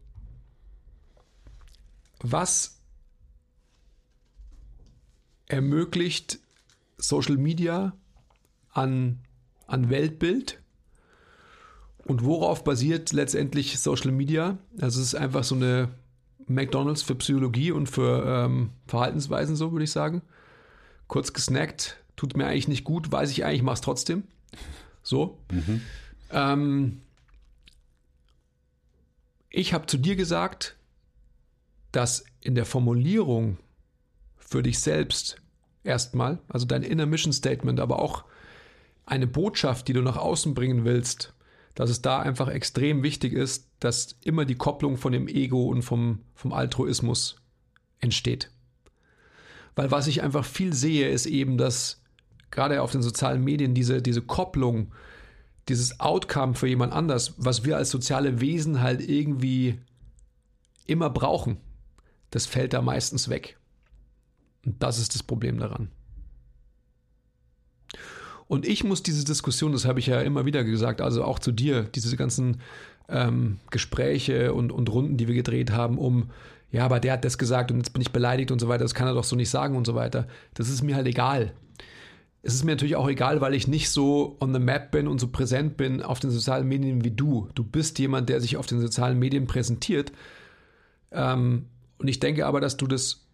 was 2.32 2.80
ermöglicht 5.46 6.40
Social 6.98 7.36
Media 7.36 7.96
an, 8.72 9.20
an 9.66 9.90
Weltbild 9.90 10.60
und 12.04 12.24
worauf 12.24 12.64
basiert 12.64 13.12
letztendlich 13.12 13.78
Social 13.78 14.12
Media? 14.12 14.58
Also 14.80 15.00
es 15.00 15.08
ist 15.08 15.14
einfach 15.14 15.44
so 15.44 15.54
eine 15.54 15.88
McDonald's 16.46 17.02
für 17.02 17.14
Psychologie 17.16 17.72
und 17.72 17.88
für 17.88 18.24
ähm, 18.24 18.70
Verhaltensweisen, 18.86 19.56
so 19.56 19.72
würde 19.72 19.84
ich 19.84 19.90
sagen. 19.90 20.22
Kurz 21.08 21.32
gesnackt, 21.32 21.96
tut 22.16 22.36
mir 22.36 22.46
eigentlich 22.46 22.68
nicht 22.68 22.84
gut, 22.84 23.10
weiß 23.10 23.30
ich 23.30 23.44
eigentlich, 23.44 23.62
mach's 23.62 23.80
trotzdem. 23.80 24.24
So. 25.02 25.38
Mhm. 25.52 25.82
Ähm, 26.30 27.00
ich 29.50 29.72
habe 29.72 29.86
zu 29.86 29.96
dir 29.96 30.16
gesagt, 30.16 30.76
dass 31.92 32.24
in 32.40 32.54
der 32.54 32.64
Formulierung 32.64 33.58
für 34.36 34.62
dich 34.62 34.78
selbst 34.78 35.40
erstmal, 35.82 36.38
also 36.48 36.66
dein 36.66 36.82
Inner 36.82 37.06
Mission 37.06 37.32
Statement, 37.32 37.80
aber 37.80 38.00
auch 38.00 38.24
eine 39.04 39.26
Botschaft, 39.26 39.88
die 39.88 39.92
du 39.92 40.02
nach 40.02 40.16
außen 40.16 40.54
bringen 40.54 40.84
willst, 40.84 41.32
dass 41.74 41.90
es 41.90 42.02
da 42.02 42.20
einfach 42.20 42.48
extrem 42.48 43.02
wichtig 43.02 43.32
ist, 43.32 43.68
dass 43.80 44.16
immer 44.24 44.44
die 44.44 44.56
Kopplung 44.56 44.96
von 44.96 45.12
dem 45.12 45.28
Ego 45.28 45.66
und 45.66 45.82
vom, 45.82 46.20
vom 46.34 46.52
Altruismus 46.52 47.36
entsteht. 48.00 48.50
Weil 49.74 49.90
was 49.90 50.06
ich 50.06 50.22
einfach 50.22 50.44
viel 50.44 50.72
sehe, 50.72 51.08
ist 51.08 51.26
eben, 51.26 51.58
dass 51.58 52.02
gerade 52.50 52.80
auf 52.82 52.92
den 52.92 53.02
sozialen 53.02 53.44
Medien 53.44 53.74
diese, 53.74 54.00
diese 54.00 54.22
Kopplung, 54.22 54.92
dieses 55.68 56.00
Outcome 56.00 56.54
für 56.54 56.66
jemand 56.66 56.92
anders, 56.92 57.34
was 57.36 57.64
wir 57.64 57.76
als 57.76 57.90
soziale 57.90 58.40
Wesen 58.40 58.80
halt 58.80 59.06
irgendwie 59.06 59.78
immer 60.86 61.10
brauchen, 61.10 61.58
das 62.30 62.46
fällt 62.46 62.72
da 62.72 62.82
meistens 62.82 63.28
weg. 63.28 63.58
Und 64.64 64.82
das 64.82 64.98
ist 64.98 65.14
das 65.14 65.22
Problem 65.22 65.58
daran. 65.58 65.88
Und 68.48 68.66
ich 68.66 68.84
muss 68.84 69.02
diese 69.02 69.24
Diskussion, 69.24 69.72
das 69.72 69.84
habe 69.84 69.98
ich 69.98 70.06
ja 70.06 70.20
immer 70.20 70.44
wieder 70.44 70.62
gesagt, 70.64 71.00
also 71.00 71.24
auch 71.24 71.38
zu 71.38 71.52
dir, 71.52 71.82
diese 71.82 72.16
ganzen 72.16 72.60
ähm, 73.08 73.58
Gespräche 73.70 74.54
und, 74.54 74.70
und 74.70 74.88
Runden, 74.90 75.16
die 75.16 75.26
wir 75.26 75.34
gedreht 75.34 75.72
haben, 75.72 75.98
um, 75.98 76.30
ja, 76.70 76.84
aber 76.84 77.00
der 77.00 77.14
hat 77.14 77.24
das 77.24 77.38
gesagt 77.38 77.70
und 77.70 77.78
jetzt 77.78 77.92
bin 77.92 78.02
ich 78.02 78.12
beleidigt 78.12 78.50
und 78.50 78.60
so 78.60 78.68
weiter, 78.68 78.84
das 78.84 78.94
kann 78.94 79.06
er 79.06 79.14
doch 79.14 79.24
so 79.24 79.36
nicht 79.36 79.50
sagen 79.50 79.76
und 79.76 79.86
so 79.86 79.94
weiter. 79.94 80.26
Das 80.54 80.68
ist 80.68 80.82
mir 80.82 80.94
halt 80.96 81.06
egal. 81.06 81.52
Es 82.42 82.54
ist 82.54 82.64
mir 82.64 82.72
natürlich 82.72 82.96
auch 82.96 83.08
egal, 83.08 83.40
weil 83.40 83.54
ich 83.54 83.66
nicht 83.66 83.90
so 83.90 84.36
on 84.40 84.54
the 84.54 84.60
map 84.60 84.92
bin 84.92 85.08
und 85.08 85.20
so 85.20 85.28
präsent 85.28 85.76
bin 85.76 86.02
auf 86.02 86.20
den 86.20 86.30
sozialen 86.30 86.68
Medien 86.68 87.02
wie 87.04 87.10
du. 87.10 87.48
Du 87.54 87.64
bist 87.64 87.98
jemand, 87.98 88.28
der 88.28 88.40
sich 88.40 88.56
auf 88.56 88.66
den 88.66 88.80
sozialen 88.80 89.18
Medien 89.18 89.48
präsentiert. 89.48 90.12
Ähm, 91.10 91.66
und 91.98 92.08
ich 92.08 92.20
denke 92.20 92.46
aber, 92.46 92.60
dass 92.60 92.76
du 92.76 92.86
das, 92.86 93.24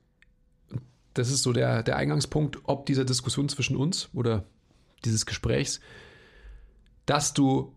das 1.14 1.30
ist 1.30 1.42
so 1.42 1.52
der, 1.52 1.82
der 1.82 1.96
Eingangspunkt, 1.96 2.58
ob 2.64 2.86
dieser 2.86 3.04
Diskussion 3.04 3.48
zwischen 3.48 3.76
uns 3.76 4.08
oder 4.12 4.44
dieses 5.04 5.26
Gesprächs, 5.26 5.80
dass 7.06 7.34
du 7.34 7.72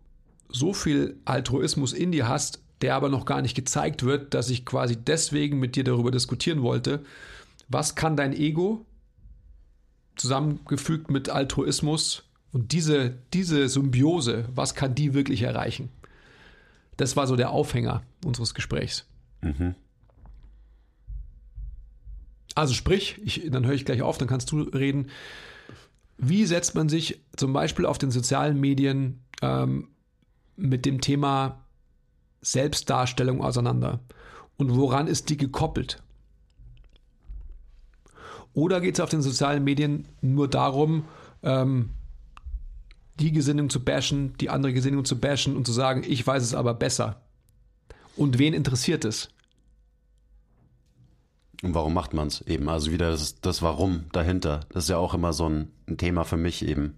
so 0.49 0.73
viel 0.73 1.17
Altruismus 1.25 1.93
in 1.93 2.11
dir 2.11 2.27
hast, 2.27 2.61
der 2.81 2.95
aber 2.95 3.09
noch 3.09 3.25
gar 3.25 3.41
nicht 3.41 3.55
gezeigt 3.55 4.03
wird, 4.03 4.33
dass 4.33 4.49
ich 4.49 4.65
quasi 4.65 4.95
deswegen 4.95 5.59
mit 5.59 5.75
dir 5.75 5.83
darüber 5.83 6.11
diskutieren 6.11 6.61
wollte, 6.61 7.03
was 7.67 7.95
kann 7.95 8.15
dein 8.15 8.33
Ego 8.33 8.85
zusammengefügt 10.15 11.09
mit 11.09 11.29
Altruismus 11.29 12.23
und 12.51 12.71
diese, 12.71 13.15
diese 13.33 13.67
Symbiose, 13.67 14.45
was 14.53 14.75
kann 14.75 14.95
die 14.95 15.13
wirklich 15.13 15.41
erreichen? 15.41 15.89
Das 16.97 17.17
war 17.17 17.27
so 17.27 17.35
der 17.35 17.49
Aufhänger 17.49 18.03
unseres 18.23 18.53
Gesprächs. 18.53 19.05
Mhm. 19.41 19.75
Also 22.55 22.73
sprich, 22.73 23.21
ich, 23.23 23.49
dann 23.51 23.65
höre 23.65 23.73
ich 23.73 23.85
gleich 23.85 24.01
auf, 24.01 24.17
dann 24.17 24.29
kannst 24.29 24.51
du 24.51 24.61
reden. 24.61 25.07
Wie 26.17 26.45
setzt 26.45 26.73
man 26.73 26.87
sich 26.87 27.21
zum 27.35 27.51
Beispiel 27.51 27.85
auf 27.85 27.97
den 27.97 28.11
sozialen 28.11 28.59
Medien 28.59 29.21
ähm, 29.41 29.89
mit 30.55 30.85
dem 30.85 31.01
Thema 31.01 31.65
Selbstdarstellung 32.41 33.43
auseinander? 33.43 33.99
Und 34.57 34.73
woran 34.75 35.07
ist 35.07 35.29
die 35.29 35.35
gekoppelt? 35.35 36.01
Oder 38.53 38.79
geht 38.79 38.95
es 38.95 39.01
auf 39.01 39.09
den 39.09 39.21
sozialen 39.21 39.65
Medien 39.65 40.07
nur 40.21 40.47
darum, 40.47 41.03
ähm, 41.43 41.89
die 43.19 43.33
Gesinnung 43.33 43.69
zu 43.69 43.83
bashen, 43.83 44.33
die 44.39 44.49
andere 44.49 44.71
Gesinnung 44.71 45.03
zu 45.03 45.19
bashen 45.19 45.57
und 45.57 45.65
zu 45.65 45.73
sagen, 45.73 46.05
ich 46.07 46.25
weiß 46.25 46.41
es 46.41 46.53
aber 46.53 46.73
besser? 46.73 47.21
Und 48.15 48.39
wen 48.39 48.53
interessiert 48.53 49.03
es? 49.03 49.27
Und 51.63 51.73
warum 51.73 51.93
macht 51.93 52.13
man 52.13 52.27
es 52.27 52.41
eben? 52.41 52.69
Also 52.69 52.91
wieder 52.91 53.11
das, 53.11 53.39
das 53.41 53.61
Warum 53.61 54.05
dahinter. 54.11 54.61
Das 54.69 54.85
ist 54.85 54.89
ja 54.89 54.97
auch 54.97 55.13
immer 55.13 55.33
so 55.33 55.47
ein, 55.47 55.71
ein 55.87 55.97
Thema 55.97 56.23
für 56.23 56.37
mich 56.37 56.65
eben. 56.65 56.97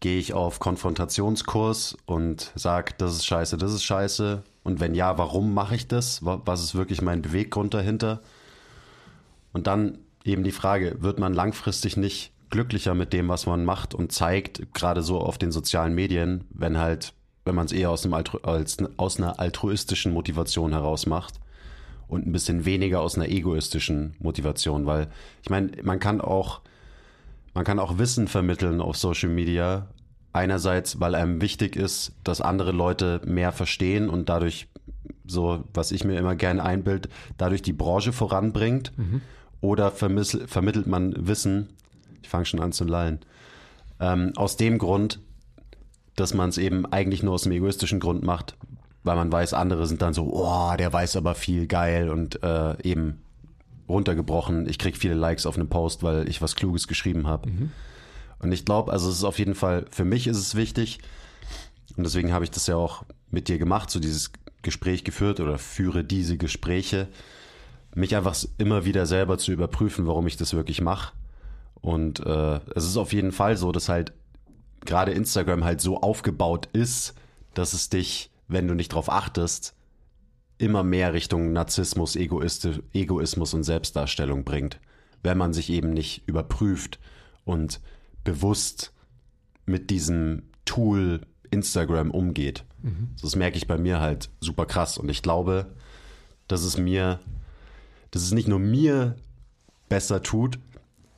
Gehe 0.00 0.18
ich 0.18 0.32
auf 0.32 0.60
Konfrontationskurs 0.60 1.96
und 2.06 2.52
sage, 2.54 2.94
das 2.98 3.14
ist 3.16 3.26
scheiße, 3.26 3.56
das 3.56 3.72
ist 3.72 3.84
scheiße. 3.84 4.42
Und 4.62 4.80
wenn 4.80 4.94
ja, 4.94 5.18
warum 5.18 5.54
mache 5.54 5.74
ich 5.74 5.88
das? 5.88 6.20
Was 6.22 6.62
ist 6.62 6.74
wirklich 6.74 7.02
mein 7.02 7.22
Beweggrund 7.22 7.74
dahinter? 7.74 8.20
Und 9.52 9.66
dann 9.66 9.98
eben 10.24 10.44
die 10.44 10.52
Frage, 10.52 10.96
wird 11.00 11.18
man 11.18 11.34
langfristig 11.34 11.96
nicht 11.96 12.32
glücklicher 12.50 12.94
mit 12.94 13.12
dem, 13.12 13.28
was 13.28 13.46
man 13.46 13.64
macht 13.64 13.94
und 13.94 14.12
zeigt, 14.12 14.72
gerade 14.72 15.02
so 15.02 15.20
auf 15.20 15.36
den 15.38 15.52
sozialen 15.52 15.94
Medien, 15.94 16.44
wenn 16.50 16.78
halt, 16.78 17.12
wenn 17.44 17.54
man 17.54 17.66
es 17.66 17.72
eher 17.72 17.90
aus, 17.90 18.04
einem 18.04 18.14
Altru 18.14 18.38
als, 18.38 18.78
aus 18.96 19.18
einer 19.18 19.40
altruistischen 19.40 20.12
Motivation 20.12 20.72
heraus 20.72 21.06
macht 21.06 21.40
und 22.08 22.26
ein 22.26 22.32
bisschen 22.32 22.64
weniger 22.64 23.00
aus 23.00 23.16
einer 23.16 23.28
egoistischen 23.28 24.14
Motivation, 24.18 24.86
weil 24.86 25.08
ich 25.42 25.50
meine, 25.50 25.70
man 25.82 26.00
kann 26.00 26.20
auch 26.20 26.62
man 27.58 27.64
kann 27.64 27.80
auch 27.80 27.98
Wissen 27.98 28.28
vermitteln 28.28 28.80
auf 28.80 28.96
Social 28.96 29.30
Media. 29.30 29.88
Einerseits, 30.32 31.00
weil 31.00 31.16
einem 31.16 31.40
wichtig 31.40 31.74
ist, 31.74 32.12
dass 32.22 32.40
andere 32.40 32.70
Leute 32.70 33.20
mehr 33.24 33.50
verstehen 33.50 34.08
und 34.08 34.28
dadurch 34.28 34.68
so, 35.26 35.64
was 35.74 35.90
ich 35.90 36.04
mir 36.04 36.18
immer 36.18 36.36
gerne 36.36 36.62
einbild, 36.62 37.08
dadurch 37.36 37.62
die 37.62 37.72
Branche 37.72 38.12
voranbringt. 38.12 38.92
Mhm. 38.96 39.22
Oder 39.60 39.90
vermittelt 39.90 40.86
man 40.86 41.26
Wissen, 41.26 41.70
ich 42.22 42.28
fange 42.28 42.44
schon 42.44 42.60
an 42.60 42.70
zu 42.70 42.84
lallen, 42.84 43.18
ähm, 43.98 44.32
aus 44.36 44.56
dem 44.56 44.78
Grund, 44.78 45.18
dass 46.14 46.34
man 46.34 46.50
es 46.50 46.58
eben 46.58 46.86
eigentlich 46.86 47.24
nur 47.24 47.34
aus 47.34 47.42
dem 47.42 47.52
egoistischen 47.52 47.98
Grund 47.98 48.22
macht, 48.22 48.56
weil 49.04 49.16
man 49.16 49.30
weiß, 49.30 49.54
andere 49.54 49.86
sind 49.86 50.02
dann 50.02 50.14
so, 50.14 50.30
oh, 50.32 50.74
der 50.76 50.92
weiß 50.92 51.16
aber 51.16 51.34
viel 51.34 51.66
geil 51.66 52.10
und 52.10 52.42
äh, 52.42 52.80
eben 52.82 53.22
runtergebrochen. 53.88 54.68
Ich 54.68 54.78
krieg 54.78 54.96
viele 54.96 55.14
Likes 55.14 55.46
auf 55.46 55.56
einem 55.56 55.68
Post, 55.68 56.02
weil 56.02 56.28
ich 56.28 56.42
was 56.42 56.56
Kluges 56.56 56.88
geschrieben 56.88 57.26
habe. 57.26 57.48
Mhm. 57.48 57.70
Und 58.40 58.52
ich 58.52 58.64
glaube, 58.64 58.92
also 58.92 59.08
es 59.08 59.16
ist 59.16 59.24
auf 59.24 59.38
jeden 59.38 59.54
Fall, 59.54 59.86
für 59.90 60.04
mich 60.04 60.26
ist 60.26 60.36
es 60.36 60.54
wichtig, 60.54 61.00
und 61.96 62.04
deswegen 62.04 62.32
habe 62.32 62.44
ich 62.44 62.50
das 62.50 62.66
ja 62.66 62.76
auch 62.76 63.04
mit 63.30 63.48
dir 63.48 63.58
gemacht, 63.58 63.90
so 63.90 63.98
dieses 63.98 64.30
Gespräch 64.62 65.04
geführt 65.04 65.40
oder 65.40 65.58
führe 65.58 66.04
diese 66.04 66.36
Gespräche, 66.36 67.08
mich 67.94 68.14
einfach 68.14 68.36
immer 68.58 68.84
wieder 68.84 69.06
selber 69.06 69.38
zu 69.38 69.52
überprüfen, 69.52 70.06
warum 70.06 70.26
ich 70.26 70.36
das 70.36 70.54
wirklich 70.54 70.80
mache. 70.80 71.12
Und 71.80 72.20
äh, 72.24 72.60
es 72.74 72.84
ist 72.84 72.96
auf 72.96 73.12
jeden 73.12 73.32
Fall 73.32 73.56
so, 73.56 73.72
dass 73.72 73.88
halt 73.88 74.12
gerade 74.84 75.12
Instagram 75.12 75.64
halt 75.64 75.80
so 75.80 76.00
aufgebaut 76.00 76.68
ist, 76.72 77.14
dass 77.54 77.72
es 77.72 77.88
dich 77.88 78.30
wenn 78.48 78.66
du 78.66 78.74
nicht 78.74 78.92
darauf 78.92 79.10
achtest, 79.10 79.74
immer 80.56 80.82
mehr 80.82 81.12
Richtung 81.12 81.52
Narzissmus, 81.52 82.16
Egoismus 82.16 83.54
und 83.54 83.62
Selbstdarstellung 83.62 84.44
bringt, 84.44 84.80
wenn 85.22 85.38
man 85.38 85.52
sich 85.52 85.70
eben 85.70 85.90
nicht 85.90 86.26
überprüft 86.26 86.98
und 87.44 87.80
bewusst 88.24 88.92
mit 89.66 89.90
diesem 89.90 90.42
Tool 90.64 91.20
Instagram 91.50 92.10
umgeht. 92.10 92.64
Mhm. 92.82 93.10
Das 93.22 93.36
merke 93.36 93.56
ich 93.56 93.66
bei 93.66 93.78
mir 93.78 94.00
halt 94.00 94.30
super 94.40 94.66
krass 94.66 94.98
und 94.98 95.08
ich 95.08 95.22
glaube, 95.22 95.66
dass 96.48 96.62
es 96.62 96.76
mir, 96.76 97.20
dass 98.10 98.22
es 98.22 98.32
nicht 98.32 98.48
nur 98.48 98.58
mir 98.58 99.16
besser 99.88 100.22
tut, 100.22 100.58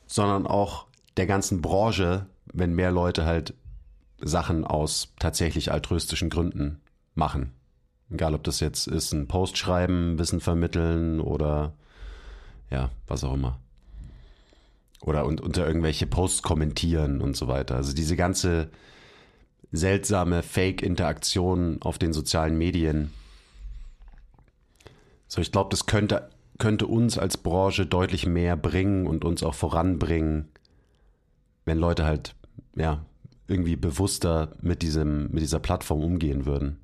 sondern 0.05 0.45
auch 0.45 0.85
der 1.17 1.25
ganzen 1.25 1.61
Branche, 1.61 2.27
wenn 2.53 2.73
mehr 2.73 2.91
Leute 2.91 3.25
halt 3.25 3.53
Sachen 4.21 4.65
aus 4.65 5.13
tatsächlich 5.19 5.71
altruistischen 5.71 6.29
Gründen 6.29 6.80
machen. 7.15 7.53
Egal, 8.09 8.33
ob 8.35 8.43
das 8.43 8.59
jetzt 8.59 8.87
ist, 8.87 9.13
ein 9.13 9.27
Post 9.27 9.57
schreiben, 9.57 10.19
Wissen 10.19 10.39
vermitteln 10.39 11.19
oder 11.19 11.73
ja, 12.69 12.89
was 13.07 13.23
auch 13.23 13.33
immer. 13.33 13.59
Oder 15.01 15.25
und, 15.25 15.41
unter 15.41 15.65
irgendwelche 15.65 16.07
Posts 16.07 16.41
kommentieren 16.41 17.21
und 17.21 17.35
so 17.35 17.47
weiter. 17.47 17.75
Also 17.75 17.93
diese 17.93 18.15
ganze 18.15 18.69
seltsame 19.71 20.43
Fake-Interaktion 20.43 21.81
auf 21.81 21.97
den 21.97 22.13
sozialen 22.13 22.57
Medien, 22.57 23.11
So, 25.31 25.39
ich 25.39 25.53
glaube, 25.53 25.69
das 25.69 25.85
könnte, 25.85 26.29
könnte 26.57 26.87
uns 26.87 27.17
als 27.17 27.37
Branche 27.37 27.85
deutlich 27.85 28.25
mehr 28.25 28.57
bringen 28.57 29.07
und 29.07 29.23
uns 29.23 29.43
auch 29.43 29.53
voranbringen, 29.53 30.49
wenn 31.63 31.77
Leute 31.77 32.03
halt, 32.03 32.35
ja, 32.75 33.05
irgendwie 33.47 33.77
bewusster 33.77 34.51
mit, 34.61 34.81
diesem, 34.81 35.31
mit 35.31 35.41
dieser 35.41 35.59
Plattform 35.59 36.03
umgehen 36.03 36.45
würden. 36.45 36.80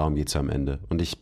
Darum 0.00 0.14
geht 0.14 0.28
es 0.28 0.32
ja 0.34 0.40
am 0.40 0.48
Ende. 0.48 0.78
Und 0.88 1.02
ich, 1.02 1.18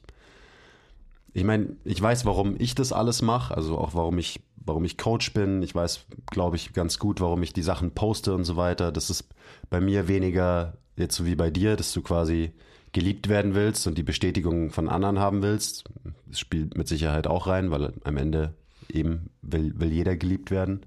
ich 1.32 1.42
meine, 1.42 1.70
ich 1.82 2.00
weiß, 2.00 2.24
warum 2.26 2.54
ich 2.60 2.76
das 2.76 2.92
alles 2.92 3.22
mache, 3.22 3.52
also 3.52 3.76
auch 3.76 3.92
warum 3.92 4.18
ich, 4.18 4.40
warum 4.54 4.84
ich 4.84 4.96
Coach 4.96 5.34
bin. 5.34 5.64
Ich 5.64 5.74
weiß, 5.74 6.06
glaube 6.30 6.54
ich, 6.54 6.74
ganz 6.74 7.00
gut, 7.00 7.20
warum 7.20 7.42
ich 7.42 7.52
die 7.52 7.64
Sachen 7.64 7.90
poste 7.90 8.32
und 8.36 8.44
so 8.44 8.56
weiter. 8.56 8.92
Das 8.92 9.10
ist 9.10 9.34
bei 9.68 9.80
mir 9.80 10.06
weniger 10.06 10.74
jetzt 10.94 11.16
so 11.16 11.26
wie 11.26 11.34
bei 11.34 11.50
dir, 11.50 11.74
dass 11.74 11.92
du 11.92 12.02
quasi 12.02 12.52
geliebt 12.92 13.28
werden 13.28 13.56
willst 13.56 13.88
und 13.88 13.98
die 13.98 14.04
Bestätigung 14.04 14.70
von 14.70 14.88
anderen 14.88 15.18
haben 15.18 15.42
willst. 15.42 15.82
Das 16.26 16.38
spielt 16.38 16.78
mit 16.78 16.86
Sicherheit 16.86 17.26
auch 17.26 17.48
rein, 17.48 17.72
weil 17.72 17.94
am 18.04 18.16
Ende 18.16 18.54
eben 18.88 19.30
will, 19.42 19.72
will 19.76 19.92
jeder 19.92 20.16
geliebt 20.16 20.52
werden. 20.52 20.82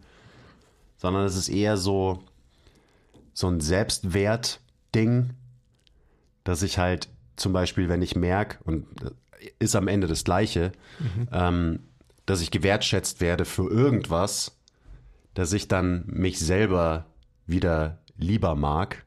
Sondern 0.95 1.25
es 1.25 1.35
ist 1.35 1.49
eher 1.49 1.75
so, 1.75 2.23
so 3.33 3.47
ein 3.47 3.59
Selbstwert-Ding, 3.59 5.31
dass 6.45 6.63
ich 6.63 6.77
halt 6.77 7.09
zum 7.41 7.53
Beispiel, 7.53 7.89
wenn 7.89 8.01
ich 8.01 8.15
merke, 8.15 8.57
und 8.63 8.85
ist 9.59 9.75
am 9.75 9.87
Ende 9.87 10.07
das 10.07 10.23
Gleiche, 10.23 10.71
mhm. 10.99 11.27
ähm, 11.31 11.79
dass 12.25 12.41
ich 12.41 12.51
gewertschätzt 12.51 13.21
werde 13.21 13.45
für 13.45 13.69
irgendwas, 13.69 14.57
dass 15.33 15.53
ich 15.53 15.67
dann 15.67 16.03
mich 16.07 16.39
selber 16.39 17.05
wieder 17.47 17.99
lieber 18.17 18.55
mag. 18.55 19.05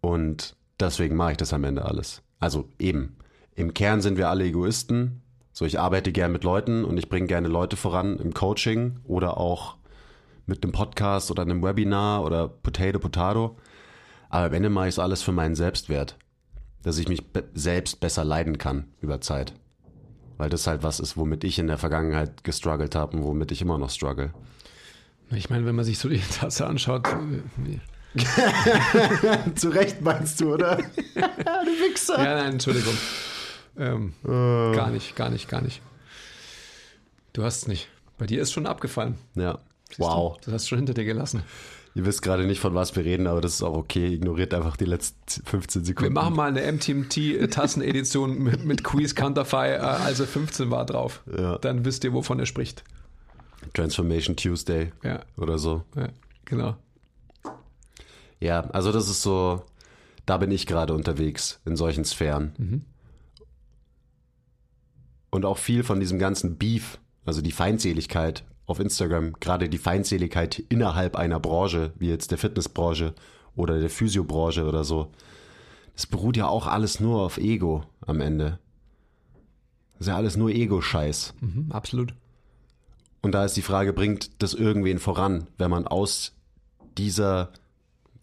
Und 0.00 0.56
deswegen 0.78 1.16
mache 1.16 1.32
ich 1.32 1.36
das 1.38 1.52
am 1.52 1.64
Ende 1.64 1.84
alles. 1.84 2.22
Also 2.38 2.68
eben, 2.78 3.16
im 3.54 3.74
Kern 3.74 4.00
sind 4.00 4.18
wir 4.18 4.28
alle 4.28 4.44
Egoisten. 4.44 5.22
So, 5.52 5.64
ich 5.64 5.80
arbeite 5.80 6.12
gern 6.12 6.32
mit 6.32 6.44
Leuten 6.44 6.84
und 6.84 6.98
ich 6.98 7.08
bringe 7.08 7.26
gerne 7.26 7.48
Leute 7.48 7.76
voran 7.76 8.18
im 8.18 8.34
Coaching 8.34 9.00
oder 9.04 9.38
auch 9.38 9.76
mit 10.44 10.62
einem 10.62 10.72
Podcast 10.72 11.30
oder 11.30 11.42
einem 11.42 11.62
Webinar 11.62 12.22
oder 12.22 12.48
Potato 12.48 12.98
Potato. 12.98 13.56
Aber 14.28 14.46
am 14.46 14.52
Ende 14.52 14.70
mache 14.70 14.88
ich 14.88 14.94
es 14.94 14.98
alles 14.98 15.22
für 15.22 15.32
meinen 15.32 15.54
Selbstwert. 15.54 16.18
Dass 16.86 16.98
ich 16.98 17.08
mich 17.08 17.26
be 17.26 17.42
selbst 17.52 17.98
besser 17.98 18.22
leiden 18.22 18.58
kann 18.58 18.84
über 19.00 19.20
Zeit. 19.20 19.52
Weil 20.36 20.50
das 20.50 20.68
halt 20.68 20.84
was 20.84 21.00
ist, 21.00 21.16
womit 21.16 21.42
ich 21.42 21.58
in 21.58 21.66
der 21.66 21.78
Vergangenheit 21.78 22.44
gestruggelt 22.44 22.94
habe 22.94 23.16
und 23.16 23.24
womit 23.24 23.50
ich 23.50 23.60
immer 23.60 23.76
noch 23.76 23.90
struggle. 23.90 24.32
Ich 25.32 25.50
meine, 25.50 25.66
wenn 25.66 25.74
man 25.74 25.84
sich 25.84 25.98
so 25.98 26.08
die 26.08 26.20
Tasse 26.20 26.64
anschaut. 26.64 27.08
Äh, 27.08 27.80
Zu 29.56 29.70
Recht 29.70 30.00
meinst 30.00 30.40
du, 30.40 30.54
oder? 30.54 30.76
du 30.76 30.82
Wichser. 31.90 32.18
Ja, 32.18 32.36
nein, 32.36 32.52
Entschuldigung. 32.52 32.94
Ähm, 33.76 34.12
uh. 34.24 34.72
Gar 34.72 34.90
nicht, 34.90 35.16
gar 35.16 35.30
nicht, 35.30 35.48
gar 35.48 35.62
nicht. 35.62 35.82
Du 37.32 37.42
hast 37.42 37.62
es 37.62 37.66
nicht. 37.66 37.88
Bei 38.16 38.26
dir 38.26 38.40
ist 38.40 38.52
schon 38.52 38.68
abgefallen. 38.68 39.18
Ja. 39.34 39.58
Wow. 39.98 40.36
Du, 40.36 40.44
das 40.44 40.54
hast 40.54 40.64
du 40.66 40.68
schon 40.68 40.78
hinter 40.78 40.94
dir 40.94 41.04
gelassen. 41.04 41.42
Ihr 41.96 42.04
wisst 42.04 42.20
gerade 42.20 42.44
nicht, 42.44 42.60
von 42.60 42.74
was 42.74 42.94
wir 42.94 43.06
reden, 43.06 43.26
aber 43.26 43.40
das 43.40 43.54
ist 43.54 43.62
auch 43.62 43.74
okay. 43.74 44.12
Ignoriert 44.12 44.52
einfach 44.52 44.76
die 44.76 44.84
letzten 44.84 45.42
15 45.46 45.82
Sekunden. 45.86 46.14
Wir 46.14 46.22
machen 46.22 46.36
mal 46.36 46.48
eine 46.54 46.70
MTMT-Tassenedition 46.70 48.38
mit, 48.42 48.66
mit 48.66 48.84
Quiz 48.84 49.14
Counterfei, 49.14 49.72
äh, 49.72 49.78
also 49.78 50.26
15 50.26 50.70
war 50.70 50.84
drauf. 50.84 51.22
Ja. 51.34 51.56
Dann 51.56 51.86
wisst 51.86 52.04
ihr, 52.04 52.12
wovon 52.12 52.38
er 52.38 52.44
spricht. 52.44 52.84
Transformation 53.72 54.36
Tuesday 54.36 54.92
ja. 55.02 55.20
oder 55.38 55.56
so. 55.56 55.84
Ja, 55.96 56.10
genau. 56.44 56.76
Ja, 58.40 58.68
also 58.72 58.92
das 58.92 59.08
ist 59.08 59.22
so, 59.22 59.64
da 60.26 60.36
bin 60.36 60.50
ich 60.50 60.66
gerade 60.66 60.92
unterwegs 60.92 61.60
in 61.64 61.76
solchen 61.76 62.04
Sphären. 62.04 62.52
Mhm. 62.58 62.82
Und 65.30 65.46
auch 65.46 65.56
viel 65.56 65.82
von 65.82 65.98
diesem 65.98 66.18
ganzen 66.18 66.58
Beef, 66.58 66.98
also 67.24 67.40
die 67.40 67.52
Feindseligkeit 67.52 68.44
auf 68.66 68.80
Instagram, 68.80 69.34
gerade 69.40 69.68
die 69.68 69.78
Feindseligkeit 69.78 70.58
innerhalb 70.68 71.16
einer 71.16 71.40
Branche, 71.40 71.92
wie 71.98 72.08
jetzt 72.08 72.30
der 72.30 72.38
Fitnessbranche 72.38 73.14
oder 73.54 73.78
der 73.78 73.90
Physiobranche 73.90 74.64
oder 74.64 74.84
so, 74.84 75.12
das 75.94 76.06
beruht 76.06 76.36
ja 76.36 76.46
auch 76.48 76.66
alles 76.66 77.00
nur 77.00 77.22
auf 77.22 77.38
Ego 77.38 77.84
am 78.04 78.20
Ende. 78.20 78.58
Das 79.94 80.02
ist 80.02 80.08
ja 80.08 80.16
alles 80.16 80.36
nur 80.36 80.50
Ego-Scheiß. 80.50 81.34
Mhm, 81.40 81.66
absolut. 81.70 82.14
Und 83.22 83.32
da 83.32 83.44
ist 83.44 83.56
die 83.56 83.62
Frage, 83.62 83.92
bringt 83.92 84.42
das 84.42 84.52
irgendwen 84.52 84.98
voran, 84.98 85.46
wenn 85.56 85.70
man 85.70 85.86
aus 85.86 86.34
dieser 86.98 87.50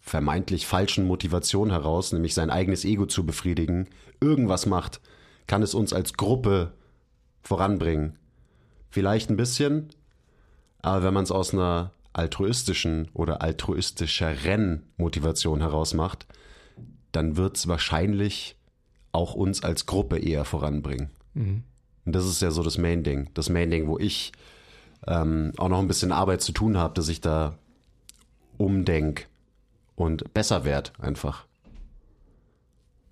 vermeintlich 0.00 0.66
falschen 0.66 1.06
Motivation 1.06 1.70
heraus, 1.70 2.12
nämlich 2.12 2.34
sein 2.34 2.50
eigenes 2.50 2.84
Ego 2.84 3.06
zu 3.06 3.26
befriedigen, 3.26 3.88
irgendwas 4.20 4.66
macht, 4.66 5.00
kann 5.46 5.62
es 5.62 5.74
uns 5.74 5.92
als 5.92 6.14
Gruppe 6.14 6.72
voranbringen. 7.42 8.18
Vielleicht 8.90 9.30
ein 9.30 9.36
bisschen, 9.36 9.88
aber 10.84 11.02
wenn 11.02 11.14
man 11.14 11.24
es 11.24 11.30
aus 11.30 11.54
einer 11.54 11.92
altruistischen 12.12 13.08
oder 13.14 13.40
altruistischeren 13.40 14.82
Motivation 14.98 15.60
heraus 15.60 15.94
macht, 15.94 16.26
dann 17.10 17.38
wird 17.38 17.56
es 17.56 17.68
wahrscheinlich 17.68 18.56
auch 19.10 19.32
uns 19.32 19.64
als 19.64 19.86
Gruppe 19.86 20.18
eher 20.18 20.44
voranbringen. 20.44 21.08
Mhm. 21.32 21.62
Und 22.04 22.14
das 22.14 22.26
ist 22.26 22.42
ja 22.42 22.50
so 22.50 22.62
das 22.62 22.76
Main-Ding. 22.76 23.30
Das 23.32 23.48
Main-Ding, 23.48 23.86
wo 23.86 23.98
ich 23.98 24.32
ähm, 25.06 25.52
auch 25.56 25.70
noch 25.70 25.78
ein 25.78 25.88
bisschen 25.88 26.12
Arbeit 26.12 26.42
zu 26.42 26.52
tun 26.52 26.76
habe, 26.76 26.92
dass 26.92 27.08
ich 27.08 27.22
da 27.22 27.56
umdenk 28.58 29.26
und 29.96 30.34
besser 30.34 30.66
werde 30.66 30.90
einfach. 30.98 31.46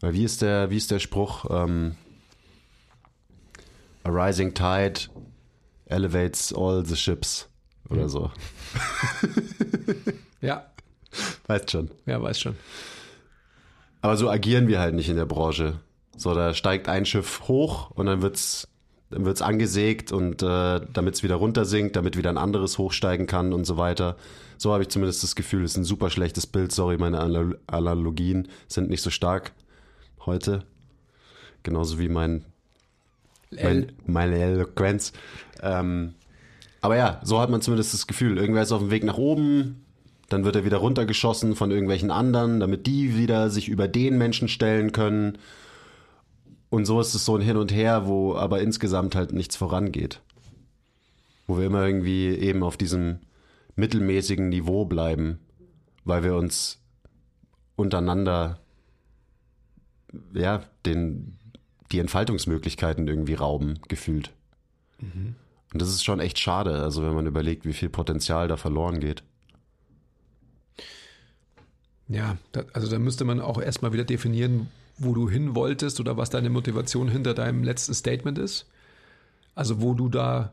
Weil 0.00 0.12
wie 0.12 0.24
ist 0.24 0.42
der, 0.42 0.68
wie 0.68 0.76
ist 0.76 0.90
der 0.90 0.98
Spruch? 0.98 1.46
Ähm, 1.48 1.96
A 4.04 4.10
rising 4.10 4.52
tide 4.52 5.08
elevates 5.86 6.52
all 6.52 6.84
the 6.84 6.96
ships 6.96 7.48
oder 7.92 8.08
so. 8.08 8.30
ja. 10.40 10.66
Weißt 11.46 11.70
schon. 11.70 11.90
Ja, 12.06 12.22
weiß 12.22 12.40
schon. 12.40 12.56
Aber 14.00 14.16
so 14.16 14.30
agieren 14.30 14.66
wir 14.68 14.80
halt 14.80 14.94
nicht 14.94 15.08
in 15.08 15.16
der 15.16 15.26
Branche. 15.26 15.80
So, 16.16 16.34
da 16.34 16.54
steigt 16.54 16.88
ein 16.88 17.06
Schiff 17.06 17.42
hoch 17.48 17.90
und 17.90 18.06
dann 18.06 18.22
wird's 18.22 18.68
dann 19.12 19.26
wird's 19.26 19.42
angesägt 19.42 20.10
und 20.10 20.42
äh, 20.42 20.80
damit 20.92 21.14
es 21.14 21.22
wieder 21.22 21.34
runtersinkt, 21.36 21.96
damit 21.96 22.16
wieder 22.16 22.30
ein 22.30 22.38
anderes 22.38 22.78
hochsteigen 22.78 23.26
kann 23.26 23.52
und 23.52 23.66
so 23.66 23.76
weiter. 23.76 24.16
So 24.56 24.72
habe 24.72 24.82
ich 24.82 24.88
zumindest 24.88 25.22
das 25.22 25.36
Gefühl, 25.36 25.64
es 25.64 25.72
ist 25.72 25.76
ein 25.76 25.84
super 25.84 26.08
schlechtes 26.08 26.46
Bild. 26.46 26.72
Sorry, 26.72 26.96
meine 26.96 27.20
Analogien 27.66 28.48
sind 28.68 28.88
nicht 28.88 29.02
so 29.02 29.10
stark 29.10 29.52
heute. 30.24 30.64
Genauso 31.62 31.98
wie 31.98 32.08
mein, 32.08 32.44
mein 33.50 33.92
meine 34.06 34.38
Eloquenz. 34.38 35.12
Ähm, 35.60 36.14
aber 36.82 36.96
ja, 36.96 37.20
so 37.22 37.40
hat 37.40 37.48
man 37.48 37.62
zumindest 37.62 37.94
das 37.94 38.06
Gefühl, 38.08 38.36
irgendwer 38.36 38.62
ist 38.62 38.72
auf 38.72 38.80
dem 38.80 38.90
Weg 38.90 39.04
nach 39.04 39.16
oben, 39.16 39.86
dann 40.28 40.44
wird 40.44 40.56
er 40.56 40.64
wieder 40.64 40.78
runtergeschossen 40.78 41.54
von 41.54 41.70
irgendwelchen 41.70 42.10
anderen, 42.10 42.58
damit 42.58 42.86
die 42.86 43.16
wieder 43.16 43.50
sich 43.50 43.68
über 43.68 43.86
den 43.86 44.18
Menschen 44.18 44.48
stellen 44.48 44.90
können. 44.90 45.38
Und 46.70 46.84
so 46.84 47.00
ist 47.00 47.14
es 47.14 47.24
so 47.24 47.36
ein 47.36 47.42
Hin 47.42 47.56
und 47.56 47.72
Her, 47.72 48.06
wo 48.06 48.34
aber 48.34 48.60
insgesamt 48.60 49.14
halt 49.14 49.32
nichts 49.32 49.54
vorangeht. 49.56 50.20
Wo 51.46 51.56
wir 51.56 51.66
immer 51.66 51.86
irgendwie 51.86 52.28
eben 52.28 52.64
auf 52.64 52.76
diesem 52.76 53.20
mittelmäßigen 53.76 54.48
Niveau 54.48 54.84
bleiben, 54.84 55.38
weil 56.04 56.24
wir 56.24 56.34
uns 56.34 56.80
untereinander 57.76 58.58
ja, 60.34 60.64
den, 60.84 61.38
die 61.92 62.00
Entfaltungsmöglichkeiten 62.00 63.06
irgendwie 63.06 63.34
rauben, 63.34 63.78
gefühlt. 63.86 64.32
Mhm. 64.98 65.36
Und 65.72 65.80
das 65.80 65.88
ist 65.88 66.04
schon 66.04 66.20
echt 66.20 66.38
schade, 66.38 66.82
also 66.82 67.02
wenn 67.02 67.14
man 67.14 67.26
überlegt, 67.26 67.64
wie 67.64 67.72
viel 67.72 67.88
Potenzial 67.88 68.48
da 68.48 68.56
verloren 68.56 69.00
geht. 69.00 69.22
Ja, 72.08 72.36
also 72.74 72.90
da 72.90 72.98
müsste 72.98 73.24
man 73.24 73.40
auch 73.40 73.60
erstmal 73.60 73.92
wieder 73.92 74.04
definieren, 74.04 74.68
wo 74.98 75.14
du 75.14 75.30
hin 75.30 75.54
wolltest 75.54 75.98
oder 75.98 76.16
was 76.18 76.28
deine 76.28 76.50
Motivation 76.50 77.08
hinter 77.08 77.32
deinem 77.32 77.64
letzten 77.64 77.94
Statement 77.94 78.38
ist. 78.38 78.68
Also 79.54 79.80
wo 79.80 79.94
du 79.94 80.10
da 80.10 80.52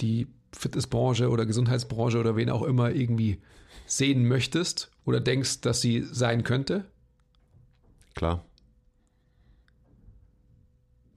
die 0.00 0.28
Fitnessbranche 0.52 1.28
oder 1.28 1.44
Gesundheitsbranche 1.44 2.18
oder 2.18 2.36
wen 2.36 2.48
auch 2.48 2.62
immer 2.62 2.90
irgendwie 2.90 3.38
sehen 3.86 4.26
möchtest 4.26 4.90
oder 5.04 5.20
denkst, 5.20 5.60
dass 5.60 5.82
sie 5.82 6.02
sein 6.02 6.42
könnte. 6.42 6.84
Klar. 8.14 8.44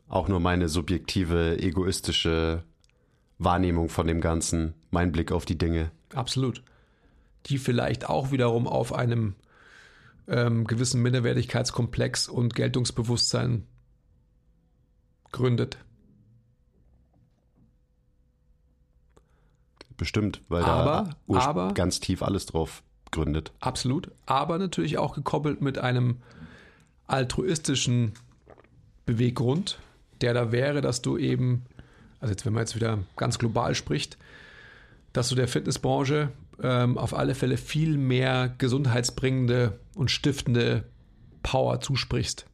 Auch 0.10 0.28
nur 0.28 0.42
meine 0.42 0.68
subjektive, 0.68 1.60
egoistische 1.60 2.64
Wahrnehmung 3.44 3.90
von 3.90 4.08
dem 4.08 4.22
Ganzen, 4.22 4.74
mein 4.92 5.12
Blick 5.12 5.32
auf 5.32 5.46
die 5.46 5.58
Dinge. 5.58 5.92
Absolut. 6.14 6.64
Die 7.48 7.58
vielleicht 7.58 8.08
auch 8.08 8.32
wiederum 8.32 8.68
auf 8.68 8.94
einem 8.94 9.36
ähm, 10.28 10.66
gewissen 10.66 11.02
Minderwertigkeitskomplex 11.02 12.28
und 12.30 12.56
Geltungsbewusstsein 12.56 13.66
gründet. 15.32 15.78
Bestimmt, 19.98 20.42
weil 20.50 20.64
aber, 20.64 21.16
da 21.28 21.40
aber, 21.40 21.74
ganz 21.74 22.00
tief 22.00 22.24
alles 22.24 22.48
drauf 22.48 22.84
gründet. 23.12 23.52
Absolut, 23.60 24.12
aber 24.26 24.58
natürlich 24.58 24.98
auch 24.98 25.14
gekoppelt 25.14 25.62
mit 25.62 25.78
einem 25.78 26.18
altruistischen 27.08 28.14
Beweggrund, 29.06 29.80
der 30.22 30.34
da 30.34 30.52
wäre, 30.52 30.82
dass 30.82 31.02
du 31.02 31.18
eben, 31.18 31.66
also 32.22 32.32
jetzt, 32.32 32.46
wenn 32.46 32.54
man 32.54 32.62
jetzt 32.62 32.76
wieder 32.76 33.00
ganz 33.18 33.40
global 33.40 33.76
spricht, 33.76 34.18
dass 35.12 35.30
du 35.30 35.36
der 35.36 35.48
Fitnessbranche 35.48 36.30
ähm, 36.62 36.98
auf 36.98 37.14
alle 37.14 37.36
Fälle 37.36 37.58
viel 37.58 37.98
mehr 37.98 38.54
gesundheitsbringende 38.58 39.80
und 39.96 40.12
stiftende 40.12 40.86
Power 41.44 41.82
zusprichst. 41.82 42.46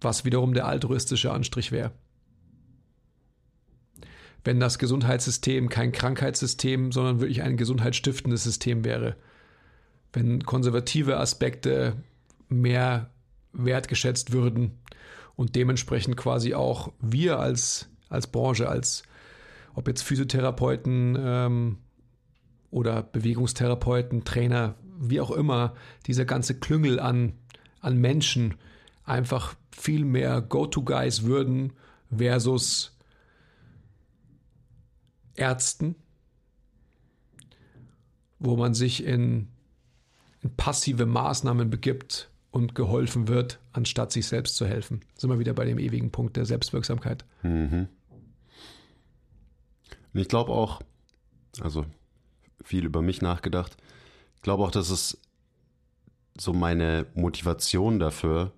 Was 0.00 0.24
wiederum 0.24 0.52
der 0.54 0.66
altruistische 0.66 1.32
Anstrich 1.32 1.72
wäre. 1.72 1.92
Wenn 4.44 4.60
das 4.60 4.78
Gesundheitssystem 4.78 5.68
kein 5.68 5.92
Krankheitssystem, 5.92 6.92
sondern 6.92 7.20
wirklich 7.20 7.42
ein 7.42 7.56
gesundheitsstiftendes 7.56 8.42
System 8.42 8.84
wäre. 8.84 9.16
Wenn 10.12 10.44
konservative 10.44 11.18
Aspekte 11.18 11.96
mehr 12.48 13.10
wertgeschätzt 13.52 14.32
würden 14.32 14.78
und 15.36 15.56
dementsprechend 15.56 16.16
quasi 16.16 16.54
auch 16.54 16.92
wir 17.00 17.38
als, 17.38 17.88
als 18.12 18.26
Branche, 18.26 18.68
als 18.68 19.02
ob 19.74 19.88
jetzt 19.88 20.02
Physiotherapeuten 20.02 21.16
ähm, 21.18 21.78
oder 22.70 23.02
Bewegungstherapeuten, 23.02 24.24
Trainer, 24.24 24.74
wie 24.98 25.20
auch 25.20 25.30
immer, 25.30 25.74
dieser 26.06 26.24
ganze 26.24 26.58
Klüngel 26.58 27.00
an, 27.00 27.32
an 27.80 27.96
Menschen 27.96 28.54
einfach 29.04 29.54
viel 29.70 30.04
mehr 30.04 30.40
Go-To-Guys 30.40 31.24
würden 31.24 31.72
versus 32.14 32.96
Ärzten, 35.34 35.96
wo 38.38 38.56
man 38.56 38.74
sich 38.74 39.04
in, 39.04 39.48
in 40.42 40.54
passive 40.56 41.06
Maßnahmen 41.06 41.70
begibt 41.70 42.30
und 42.50 42.74
geholfen 42.74 43.28
wird, 43.28 43.58
anstatt 43.72 44.12
sich 44.12 44.26
selbst 44.26 44.56
zu 44.56 44.66
helfen. 44.66 45.00
Sind 45.16 45.30
wir 45.30 45.38
wieder 45.38 45.54
bei 45.54 45.64
dem 45.64 45.78
ewigen 45.78 46.10
Punkt 46.10 46.36
der 46.36 46.44
Selbstwirksamkeit. 46.44 47.24
Mhm. 47.42 47.88
Und 50.14 50.20
ich 50.20 50.28
glaube 50.28 50.52
auch, 50.52 50.80
also 51.60 51.84
viel 52.62 52.84
über 52.84 53.02
mich 53.02 53.22
nachgedacht, 53.22 53.76
ich 54.36 54.42
glaube 54.42 54.64
auch, 54.64 54.70
dass 54.70 54.90
es 54.90 55.18
so 56.38 56.52
meine 56.52 57.06
Motivation 57.14 57.98
dafür, 57.98 58.52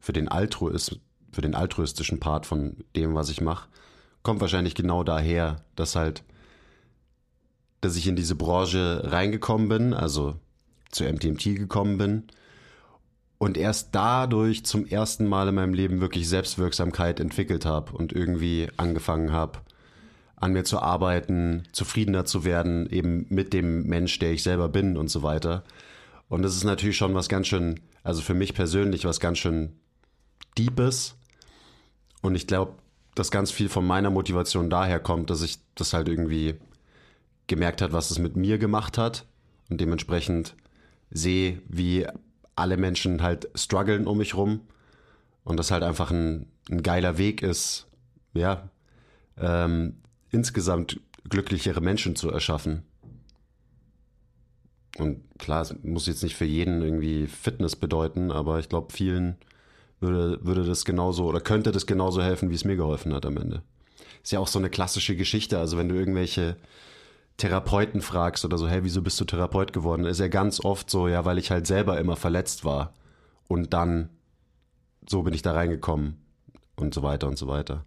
für 0.00 0.12
den 0.12 0.28
Altruismus, 0.28 1.00
für 1.30 1.40
den 1.40 1.54
altruistischen 1.54 2.20
Part 2.20 2.44
von 2.44 2.76
dem, 2.96 3.14
was 3.14 3.30
ich 3.30 3.40
mache, 3.40 3.68
kommt 4.22 4.40
wahrscheinlich 4.40 4.74
genau 4.74 5.04
daher, 5.04 5.64
dass 5.76 5.96
halt, 5.96 6.24
dass 7.80 7.96
ich 7.96 8.06
in 8.06 8.16
diese 8.16 8.34
Branche 8.34 9.02
reingekommen 9.04 9.68
bin, 9.68 9.94
also 9.94 10.36
zu 10.90 11.04
MTMT 11.04 11.56
gekommen 11.56 11.98
bin 11.98 12.24
und 13.38 13.56
erst 13.56 13.94
dadurch 13.94 14.64
zum 14.64 14.86
ersten 14.86 15.26
Mal 15.26 15.48
in 15.48 15.54
meinem 15.54 15.74
Leben 15.74 16.00
wirklich 16.00 16.28
Selbstwirksamkeit 16.28 17.18
entwickelt 17.18 17.64
habe 17.64 17.92
und 17.92 18.12
irgendwie 18.12 18.68
angefangen 18.76 19.32
habe, 19.32 19.60
an 20.42 20.52
mir 20.52 20.64
zu 20.64 20.80
arbeiten, 20.80 21.62
zufriedener 21.70 22.24
zu 22.24 22.44
werden, 22.44 22.90
eben 22.90 23.26
mit 23.28 23.52
dem 23.52 23.84
Mensch, 23.84 24.18
der 24.18 24.32
ich 24.32 24.42
selber 24.42 24.68
bin 24.68 24.96
und 24.96 25.08
so 25.08 25.22
weiter. 25.22 25.62
Und 26.28 26.42
das 26.42 26.56
ist 26.56 26.64
natürlich 26.64 26.96
schon 26.96 27.14
was 27.14 27.28
ganz 27.28 27.46
schön, 27.46 27.78
also 28.02 28.22
für 28.22 28.34
mich 28.34 28.52
persönlich 28.52 29.04
was 29.04 29.20
ganz 29.20 29.38
schön 29.38 29.72
Deepes. 30.58 31.14
Und 32.22 32.34
ich 32.34 32.48
glaube, 32.48 32.72
dass 33.14 33.30
ganz 33.30 33.52
viel 33.52 33.68
von 33.68 33.86
meiner 33.86 34.10
Motivation 34.10 34.68
daher 34.68 34.98
kommt, 34.98 35.30
dass 35.30 35.42
ich 35.42 35.58
das 35.76 35.92
halt 35.92 36.08
irgendwie 36.08 36.56
gemerkt 37.46 37.80
hat, 37.80 37.92
was 37.92 38.10
es 38.10 38.18
mit 38.18 38.34
mir 38.34 38.58
gemacht 38.58 38.98
hat 38.98 39.26
und 39.70 39.80
dementsprechend 39.80 40.56
sehe, 41.12 41.62
wie 41.68 42.04
alle 42.56 42.76
Menschen 42.76 43.22
halt 43.22 43.48
strugglen 43.54 44.08
um 44.08 44.18
mich 44.18 44.34
rum 44.34 44.62
und 45.44 45.56
das 45.56 45.70
halt 45.70 45.84
einfach 45.84 46.10
ein, 46.10 46.46
ein 46.68 46.82
geiler 46.82 47.16
Weg 47.16 47.42
ist, 47.42 47.86
ja, 48.34 48.68
ähm, 49.38 49.98
insgesamt 50.32 51.00
glücklichere 51.28 51.80
Menschen 51.80 52.16
zu 52.16 52.30
erschaffen. 52.30 52.82
Und 54.98 55.22
klar, 55.38 55.62
es 55.62 55.74
muss 55.82 56.06
jetzt 56.06 56.22
nicht 56.22 56.36
für 56.36 56.44
jeden 56.44 56.82
irgendwie 56.82 57.26
Fitness 57.26 57.76
bedeuten, 57.76 58.30
aber 58.30 58.58
ich 58.58 58.68
glaube, 58.68 58.92
vielen 58.92 59.36
würde, 60.00 60.44
würde 60.44 60.64
das 60.64 60.84
genauso 60.84 61.26
oder 61.26 61.40
könnte 61.40 61.72
das 61.72 61.86
genauso 61.86 62.22
helfen, 62.22 62.50
wie 62.50 62.54
es 62.54 62.64
mir 62.64 62.76
geholfen 62.76 63.14
hat 63.14 63.24
am 63.24 63.36
Ende. 63.36 63.62
Ist 64.22 64.32
ja 64.32 64.40
auch 64.40 64.48
so 64.48 64.58
eine 64.58 64.70
klassische 64.70 65.16
Geschichte. 65.16 65.58
Also 65.58 65.78
wenn 65.78 65.88
du 65.88 65.94
irgendwelche 65.94 66.56
Therapeuten 67.38 68.02
fragst 68.02 68.44
oder 68.44 68.58
so, 68.58 68.68
hey, 68.68 68.84
wieso 68.84 69.02
bist 69.02 69.18
du 69.20 69.24
Therapeut 69.24 69.72
geworden? 69.72 70.04
Ist 70.04 70.20
ja 70.20 70.28
ganz 70.28 70.62
oft 70.64 70.90
so, 70.90 71.08
ja, 71.08 71.24
weil 71.24 71.38
ich 71.38 71.50
halt 71.50 71.66
selber 71.66 71.98
immer 71.98 72.16
verletzt 72.16 72.64
war. 72.64 72.92
Und 73.48 73.72
dann, 73.72 74.10
so 75.08 75.22
bin 75.22 75.34
ich 75.34 75.42
da 75.42 75.52
reingekommen 75.52 76.18
und 76.76 76.92
so 76.94 77.02
weiter 77.02 77.28
und 77.28 77.38
so 77.38 77.48
weiter. 77.48 77.84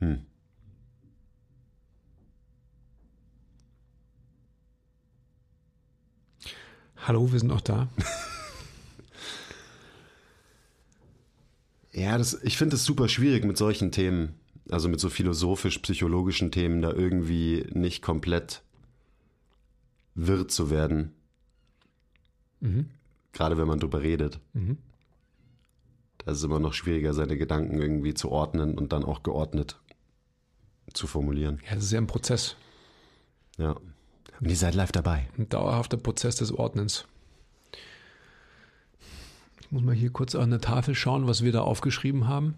Hm. 0.00 0.26
Hallo, 6.96 7.32
wir 7.32 7.38
sind 7.38 7.52
auch 7.52 7.60
da. 7.60 7.88
ja, 11.92 12.18
das, 12.18 12.42
ich 12.42 12.58
finde 12.58 12.76
es 12.76 12.84
super 12.84 13.08
schwierig 13.08 13.44
mit 13.44 13.56
solchen 13.56 13.92
Themen, 13.92 14.34
also 14.70 14.88
mit 14.88 15.00
so 15.00 15.08
philosophisch-psychologischen 15.08 16.50
Themen, 16.50 16.82
da 16.82 16.92
irgendwie 16.92 17.66
nicht 17.72 18.02
komplett 18.02 18.62
wirr 20.14 20.48
zu 20.48 20.70
werden. 20.70 21.12
Mhm. 22.60 22.90
Gerade 23.32 23.56
wenn 23.56 23.68
man 23.68 23.78
drüber 23.78 24.02
redet. 24.02 24.40
Mhm. 24.52 24.78
Da 26.18 26.32
ist 26.32 26.38
es 26.38 26.44
immer 26.44 26.58
noch 26.58 26.74
schwieriger, 26.74 27.14
seine 27.14 27.36
Gedanken 27.36 27.78
irgendwie 27.78 28.14
zu 28.14 28.30
ordnen 28.30 28.76
und 28.76 28.92
dann 28.92 29.04
auch 29.04 29.22
geordnet 29.22 29.78
zu 30.92 31.06
formulieren. 31.06 31.60
Ja, 31.68 31.74
das 31.74 31.84
ist 31.84 31.92
ja 31.92 32.00
ein 32.00 32.06
Prozess. 32.06 32.56
Ja. 33.58 33.76
Und 34.40 34.48
ihr 34.48 34.56
seid 34.56 34.74
live 34.74 34.92
dabei. 34.92 35.28
Ein 35.38 35.48
dauerhafter 35.48 35.96
Prozess 35.96 36.36
des 36.36 36.52
Ordnens. 36.52 37.06
Ich 39.60 39.72
muss 39.72 39.82
mal 39.82 39.94
hier 39.94 40.10
kurz 40.10 40.34
an 40.34 40.50
der 40.50 40.60
Tafel 40.60 40.94
schauen, 40.94 41.26
was 41.26 41.42
wir 41.42 41.52
da 41.52 41.62
aufgeschrieben 41.62 42.28
haben. 42.28 42.54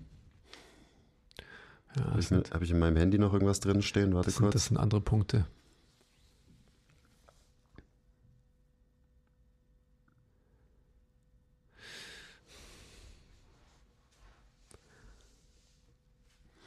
Ja, 1.96 2.04
Habe 2.06 2.20
ich, 2.20 2.30
hab 2.30 2.62
ich 2.62 2.70
in 2.70 2.78
meinem 2.78 2.96
Handy 2.96 3.18
noch 3.18 3.32
irgendwas 3.32 3.60
drin 3.60 3.80
stehen? 3.82 4.14
Warte 4.14 4.26
das 4.26 4.36
kurz. 4.36 4.44
Sind, 4.46 4.54
das 4.54 4.64
sind 4.66 4.76
andere 4.76 5.00
Punkte. 5.00 5.46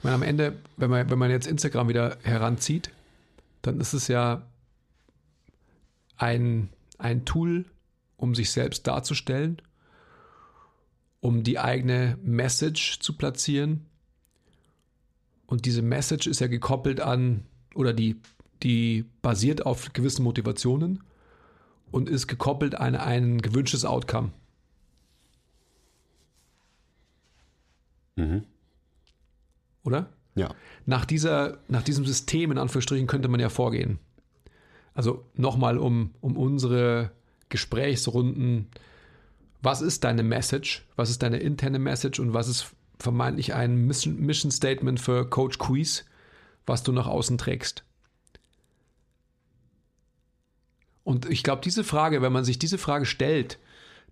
Ich 0.02 0.04
meine, 0.04 0.16
am 0.16 0.24
Ende, 0.24 0.58
wenn 0.78 0.90
man, 0.90 1.12
wenn 1.12 1.20
man 1.20 1.30
jetzt 1.30 1.46
Instagram 1.46 1.88
wieder 1.88 2.18
heranzieht, 2.24 2.90
dann 3.62 3.80
ist 3.80 3.94
es 3.94 4.08
ja 4.08 4.42
ein, 6.18 6.70
ein 6.98 7.24
Tool, 7.24 7.66
um 8.18 8.34
sich 8.34 8.50
selbst 8.50 8.88
darzustellen, 8.88 9.62
um 11.20 11.44
die 11.44 11.60
eigene 11.60 12.18
Message 12.24 13.00
zu 13.00 13.16
platzieren. 13.16 13.86
Und 15.46 15.68
diese 15.68 15.84
Message 15.84 16.26
ist 16.26 16.40
ja 16.40 16.48
gekoppelt 16.48 17.00
an, 17.00 17.46
oder 17.76 17.94
die, 17.94 18.20
die 18.64 19.06
basiert 19.22 19.68
auf 19.68 19.94
gewissen 19.94 20.24
Motivationen 20.24 21.04
und 21.92 22.10
ist 22.10 22.26
gekoppelt 22.26 22.74
an 22.74 22.96
ein 22.96 23.40
gewünschtes 23.40 23.86
Outcome. 23.86 24.32
Mhm 28.16 28.48
oder? 29.84 30.10
Ja. 30.36 30.54
Nach, 30.86 31.06
dieser, 31.06 31.60
nach 31.68 31.84
diesem 31.84 32.06
System, 32.06 32.52
in 32.52 32.58
Anführungsstrichen, 32.58 33.08
könnte 33.08 33.28
man 33.28 33.40
ja 33.40 33.50
vorgehen. 33.50 34.00
Also 34.94 35.26
nochmal 35.36 35.78
um, 35.78 36.14
um 36.22 36.38
unsere 36.38 37.12
Gesprächsrunden. 37.50 38.68
Was 39.62 39.82
ist 39.82 40.04
deine 40.04 40.24
Message? 40.24 40.86
Was 40.96 41.10
ist 41.10 41.22
deine 41.22 41.38
interne 41.38 41.80
Message 41.80 42.20
und 42.20 42.34
was 42.34 42.48
ist 42.48 42.74
vermeintlich 43.00 43.54
ein 43.54 43.86
Mission, 43.86 44.52
Statement 44.52 45.00
für 45.00 45.30
Coach 45.30 45.58
Quiz, 45.58 46.06
was 46.66 46.84
du 46.84 46.92
nach 46.92 47.08
außen 47.08 47.38
trägst? 47.38 47.84
Und 51.04 51.30
ich 51.30 51.44
glaube, 51.44 51.62
diese 51.64 51.84
Frage, 51.84 52.22
wenn 52.22 52.32
man 52.32 52.46
sich 52.46 52.60
diese 52.60 52.78
Frage 52.78 53.06
stellt, 53.06 53.60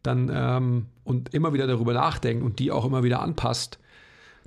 dann 0.02 0.32
ähm, 0.34 0.86
und 1.04 1.34
immer 1.34 1.54
wieder 1.54 1.68
darüber 1.68 1.94
nachdenkt 1.94 2.44
und 2.44 2.60
die 2.60 2.72
auch 2.72 2.86
immer 2.86 3.04
wieder 3.04 3.22
anpasst, 3.22 3.80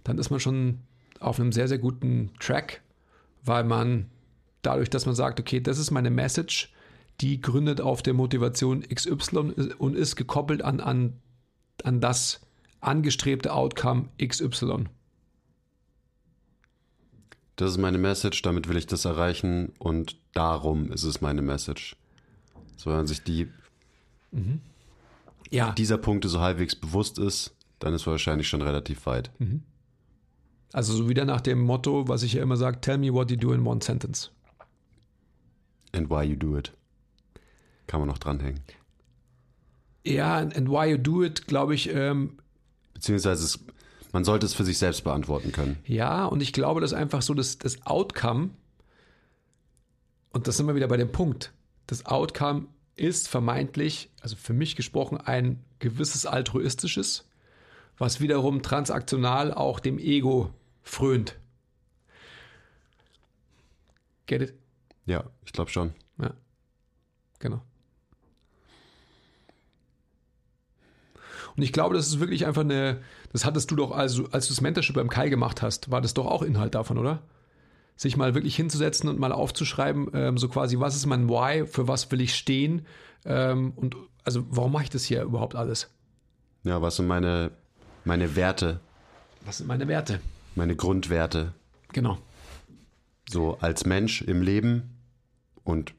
dann 0.03 0.19
ist 0.19 0.31
man 0.31 0.41
schon 0.41 0.81
auf 1.23 1.39
einem 1.39 1.53
sehr, 1.53 1.69
sehr 1.69 1.79
guten 1.79 2.31
Track, 2.39 2.83
weil 3.45 3.65
man 3.65 4.07
dadurch, 4.63 4.91
dass 4.91 5.07
man 5.07 5.15
sagt, 5.15 5.41
okay, 5.41 5.61
das 5.61 5.79
ist 5.79 5.91
meine 5.91 6.11
Message, 6.11 6.73
die 7.21 7.41
gründet 7.41 7.81
auf 7.81 8.03
der 8.03 8.15
Motivation 8.15 8.83
XY 8.83 9.75
und 9.79 9.97
ist 9.97 10.17
gekoppelt 10.17 10.63
an, 10.63 10.81
an, 10.81 11.15
an 11.85 12.01
das 12.01 12.41
angestrebte 12.81 13.53
Outcome 13.53 14.09
XY. 14.23 14.87
Das 17.57 17.71
ist 17.71 17.79
meine 17.79 17.99
Message, 17.99 18.43
damit 18.43 18.69
will 18.69 18.77
ich 18.77 18.87
das 18.87 19.05
erreichen 19.05 19.73
und 19.79 20.17
darum 20.33 20.91
ist 20.91 21.05
es 21.05 21.21
meine 21.21 21.43
Message. 21.43 21.97
So, 22.77 22.91
wenn 22.91 22.97
man 22.97 23.07
sich 23.07 23.23
die, 23.23 23.49
mhm. 24.33 24.61
Ja. 25.51 25.73
dieser 25.73 25.99
Punkte 25.99 26.29
so 26.29 26.41
halbwegs 26.41 26.75
bewusst 26.75 27.19
ist, 27.19 27.55
dann 27.79 27.95
ist 27.95 28.07
man 28.07 28.13
wahrscheinlich 28.13 28.49
schon 28.49 28.63
relativ 28.63 29.07
weit. 29.07 29.31
Also 30.73 30.95
so 30.95 31.09
wieder 31.09 31.25
nach 31.25 31.41
dem 31.41 31.61
Motto, 31.61 32.09
was 32.09 32.23
ich 32.23 32.35
ja 32.35 32.43
immer 32.43 32.57
sage, 32.57 32.81
tell 32.81 32.99
me 32.99 33.13
what 33.13 33.31
you 33.31 33.37
do 33.37 33.53
in 33.53 33.67
one 33.67 33.83
sentence. 33.83 34.31
And 35.93 36.09
why 36.09 36.23
you 36.25 36.37
do 36.37 36.57
it. 36.57 36.73
Kann 37.87 38.01
man 38.01 38.09
noch 38.09 38.19
dranhängen. 38.19 38.61
Ja, 40.05 40.39
and 40.39 40.57
and 40.57 40.69
why 40.69 40.91
you 40.91 40.97
do 40.97 41.23
it, 41.23 41.47
glaube 41.47 41.75
ich, 41.75 41.95
ähm, 41.95 42.39
Beziehungsweise 43.03 43.45
es, 43.45 43.59
man 44.13 44.23
sollte 44.23 44.47
es 44.47 44.55
für 44.55 44.65
sich 44.65 44.79
selbst 44.79 45.03
beantworten 45.03 45.51
können. 45.51 45.77
Ja, 45.85 46.25
und 46.27 46.41
ich 46.41 46.53
glaube, 46.53 46.81
dass 46.81 46.93
einfach 46.93 47.21
so 47.21 47.35
das, 47.35 47.59
das 47.59 47.85
Outcome, 47.85 48.51
und 50.31 50.47
das 50.47 50.57
sind 50.57 50.69
wir 50.69 50.77
wieder 50.77 50.87
bei 50.87 50.97
dem 50.97 51.11
Punkt, 51.11 51.53
das 51.89 52.07
Outcome 52.07 52.69
ist 52.95 53.27
vermeintlich, 53.27 54.09
also 54.21 54.37
für 54.37 54.53
mich 54.53 54.77
gesprochen, 54.77 55.17
ein 55.19 55.65
gewisses 55.81 56.27
altruistisches, 56.27 57.29
was 57.99 58.21
wiederum 58.21 58.63
transaktional 58.63 59.53
auch 59.53 59.81
dem 59.81 59.99
Ego 59.99 60.51
frönt. 60.83 61.39
Get 64.27 64.43
it? 64.43 64.55
Ja, 65.07 65.25
ich 65.45 65.53
glaube 65.53 65.71
schon. 65.71 65.93
Ja, 66.19 66.33
genau. 67.39 67.63
Und 71.57 71.63
ich 71.63 71.73
glaube, 71.73 71.95
das 71.95 72.07
ist 72.07 72.21
wirklich 72.21 72.47
einfach 72.47 72.63
eine, 72.63 73.03
das 73.33 73.45
hattest 73.45 73.71
du 73.71 73.77
doch, 73.77 73.91
also 73.91 74.27
als 74.31 74.47
du 74.47 74.55
das 74.55 74.61
Mentorship 74.61 74.95
beim 74.95 75.11
Kai 75.11 75.29
gemacht 75.29 75.61
hast, 75.61 75.91
war 75.91 76.01
das 76.01 76.15
doch 76.15 76.27
auch 76.27 76.43
Inhalt 76.43 76.75
davon, 76.75 76.97
oder? 76.99 77.23
Sich 77.97 78.17
mal 78.17 78.35
wirklich 78.35 78.57
hinzusetzen 78.57 79.09
und 79.09 79.19
mal 79.19 79.33
aufzuschreiben, 79.33 80.09
ähm, 80.15 80.39
so 80.39 80.49
quasi, 80.49 80.81
was 80.81 80.97
ist 80.97 81.07
mein 81.07 81.29
Why, 81.29 81.67
für 81.67 81.89
was 81.89 82.11
will 82.11 82.23
ich 82.23 82.35
stehen 82.35 82.87
ähm, 83.25 83.73
und 83.77 83.97
also 84.25 84.45
warum 84.49 84.73
mache 84.73 84.85
ich 84.85 84.91
das 84.91 85.05
hier 85.05 85.23
überhaupt 85.23 85.55
alles? 85.55 85.91
Ja, 86.65 86.81
was 86.81 86.97
sind 86.97 87.07
meine, 87.07 87.51
meine 88.05 88.35
Werte, 88.35 88.81
Was 89.45 89.59
sind 89.59 89.67
meine 89.67 89.89
Werte? 89.89 90.21
Meine 90.55 90.77
Grundwerte, 90.77 91.53
Genau. 91.93 92.19
so 93.29 93.59
als 93.59 93.85
Mensch 93.87 94.23
im 94.23 94.43
Leben? 94.43 94.97
Und 95.65 95.95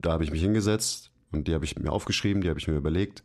da 0.00 0.12
habe 0.12 0.24
ich 0.24 0.30
mich 0.30 0.40
hingesetzt 0.42 1.10
und 1.32 1.48
die 1.48 1.54
habe 1.54 1.64
ich 1.64 1.78
mir 1.78 1.92
aufgeschrieben, 1.92 2.42
die 2.42 2.48
habe 2.48 2.58
ich 2.58 2.68
mir 2.68 2.76
überlegt. 2.76 3.22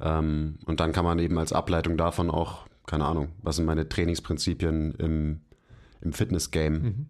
Ähm, 0.00 0.58
und 0.66 0.80
dann 0.80 0.92
kann 0.92 1.04
man 1.04 1.18
eben 1.18 1.38
als 1.38 1.52
Ableitung 1.52 1.96
davon 1.96 2.30
auch, 2.30 2.66
keine 2.86 3.04
Ahnung, 3.06 3.28
was 3.42 3.56
sind 3.56 3.64
meine 3.66 3.88
Trainingsprinzipien 3.88 4.94
im, 4.96 5.40
im 6.00 6.12
Fitness-Game? 6.12 7.08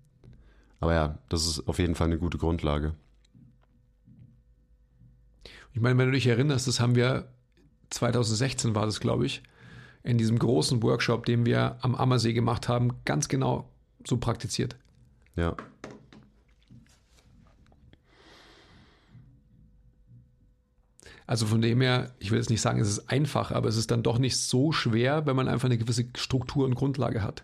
Aber 0.81 0.95
ja, 0.95 1.19
das 1.29 1.47
ist 1.47 1.67
auf 1.69 1.79
jeden 1.79 1.95
Fall 1.95 2.07
eine 2.07 2.19
gute 2.19 2.39
Grundlage. 2.39 2.95
Ich 5.73 5.81
meine, 5.81 5.99
wenn 5.99 6.07
du 6.07 6.13
dich 6.13 6.27
erinnerst, 6.27 6.67
das 6.67 6.81
haben 6.81 6.95
wir 6.95 7.29
2016 7.91 8.75
war 8.75 8.87
das, 8.87 9.01
glaube 9.01 9.27
ich, 9.27 9.43
in 10.07 10.19
diesem 10.19 10.39
großen 10.39 10.83
Workshop, 10.83 11.27
den 11.27 11.45
wir 11.45 11.77
am 11.83 11.95
Ammersee 11.95 12.33
gemacht 12.33 12.69
haben, 12.69 12.93
ganz 13.05 13.29
genau 13.29 13.69
so 14.07 14.17
praktiziert. 14.17 14.77
Ja. 15.35 15.57
Also 21.27 21.47
von 21.47 21.61
dem 21.61 21.81
her, 21.81 22.13
ich 22.21 22.31
will 22.31 22.39
jetzt 22.39 22.51
nicht 22.51 22.61
sagen, 22.61 22.81
es 22.81 22.89
ist 22.89 23.11
einfach, 23.11 23.51
aber 23.51 23.69
es 23.69 23.77
ist 23.77 23.91
dann 23.91 24.05
doch 24.05 24.19
nicht 24.19 24.37
so 24.37 24.71
schwer, 24.71 25.27
wenn 25.27 25.35
man 25.35 25.49
einfach 25.49 25.67
eine 25.67 25.77
gewisse 25.77 26.07
Struktur 26.17 26.65
und 26.65 26.77
Grundlage 26.77 27.23
hat. 27.23 27.43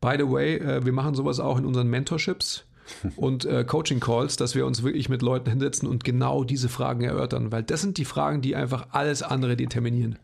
By 0.00 0.14
the 0.16 0.30
way, 0.30 0.56
äh, 0.56 0.86
wir 0.86 0.92
machen 0.92 1.14
sowas 1.14 1.38
auch 1.38 1.58
in 1.58 1.66
unseren 1.66 1.88
Mentorships 1.88 2.64
und 3.16 3.44
äh, 3.44 3.64
Coaching 3.64 4.00
Calls, 4.00 4.36
dass 4.36 4.54
wir 4.54 4.64
uns 4.64 4.82
wirklich 4.82 5.10
mit 5.10 5.20
Leuten 5.20 5.50
hinsetzen 5.50 5.86
und 5.86 6.02
genau 6.02 6.44
diese 6.44 6.70
Fragen 6.70 7.04
erörtern, 7.04 7.52
weil 7.52 7.62
das 7.62 7.82
sind 7.82 7.98
die 7.98 8.06
Fragen, 8.06 8.40
die 8.40 8.56
einfach 8.56 8.86
alles 8.92 9.22
andere 9.22 9.56
determinieren. 9.56 10.18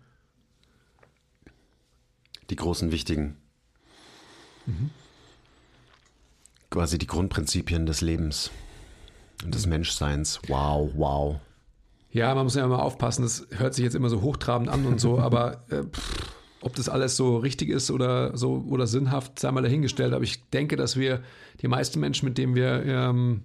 Die 2.51 2.57
großen 2.57 2.93
wichtigen. 2.93 3.37
Quasi 6.71 6.99
die 6.99 7.07
Grundprinzipien 7.07 7.87
des 7.87 8.01
Lebens 8.01 8.51
und 9.45 9.55
des 9.55 9.67
Menschseins. 9.67 10.41
Wow, 10.49 10.91
wow. 10.95 11.37
Ja, 12.11 12.35
man 12.35 12.45
muss 12.45 12.55
ja 12.55 12.65
immer 12.65 12.83
aufpassen, 12.83 13.23
das 13.23 13.47
hört 13.51 13.75
sich 13.75 13.85
jetzt 13.85 13.95
immer 13.95 14.09
so 14.09 14.23
hochtrabend 14.23 14.69
an 14.69 14.87
und 14.87 15.01
so, 15.01 15.19
aber 15.21 15.65
äh, 15.69 15.83
pff, 15.83 16.35
ob 16.61 16.75
das 16.77 16.89
alles 16.89 17.17
so 17.17 17.37
richtig 17.37 17.69
ist 17.69 17.91
oder 17.91 18.37
so 18.37 18.65
oder 18.69 18.87
sinnhaft, 18.87 19.39
sei 19.39 19.51
mal 19.51 19.63
dahingestellt. 19.63 20.15
Aber 20.15 20.25
ich 20.25 20.49
denke, 20.51 20.77
dass 20.77 20.97
wir 20.97 21.23
die 21.61 21.69
meisten 21.69 22.01
Menschen, 22.01 22.27
mit 22.27 22.39
denen 22.39 22.55
wir 22.55 22.85
ähm, 22.87 23.43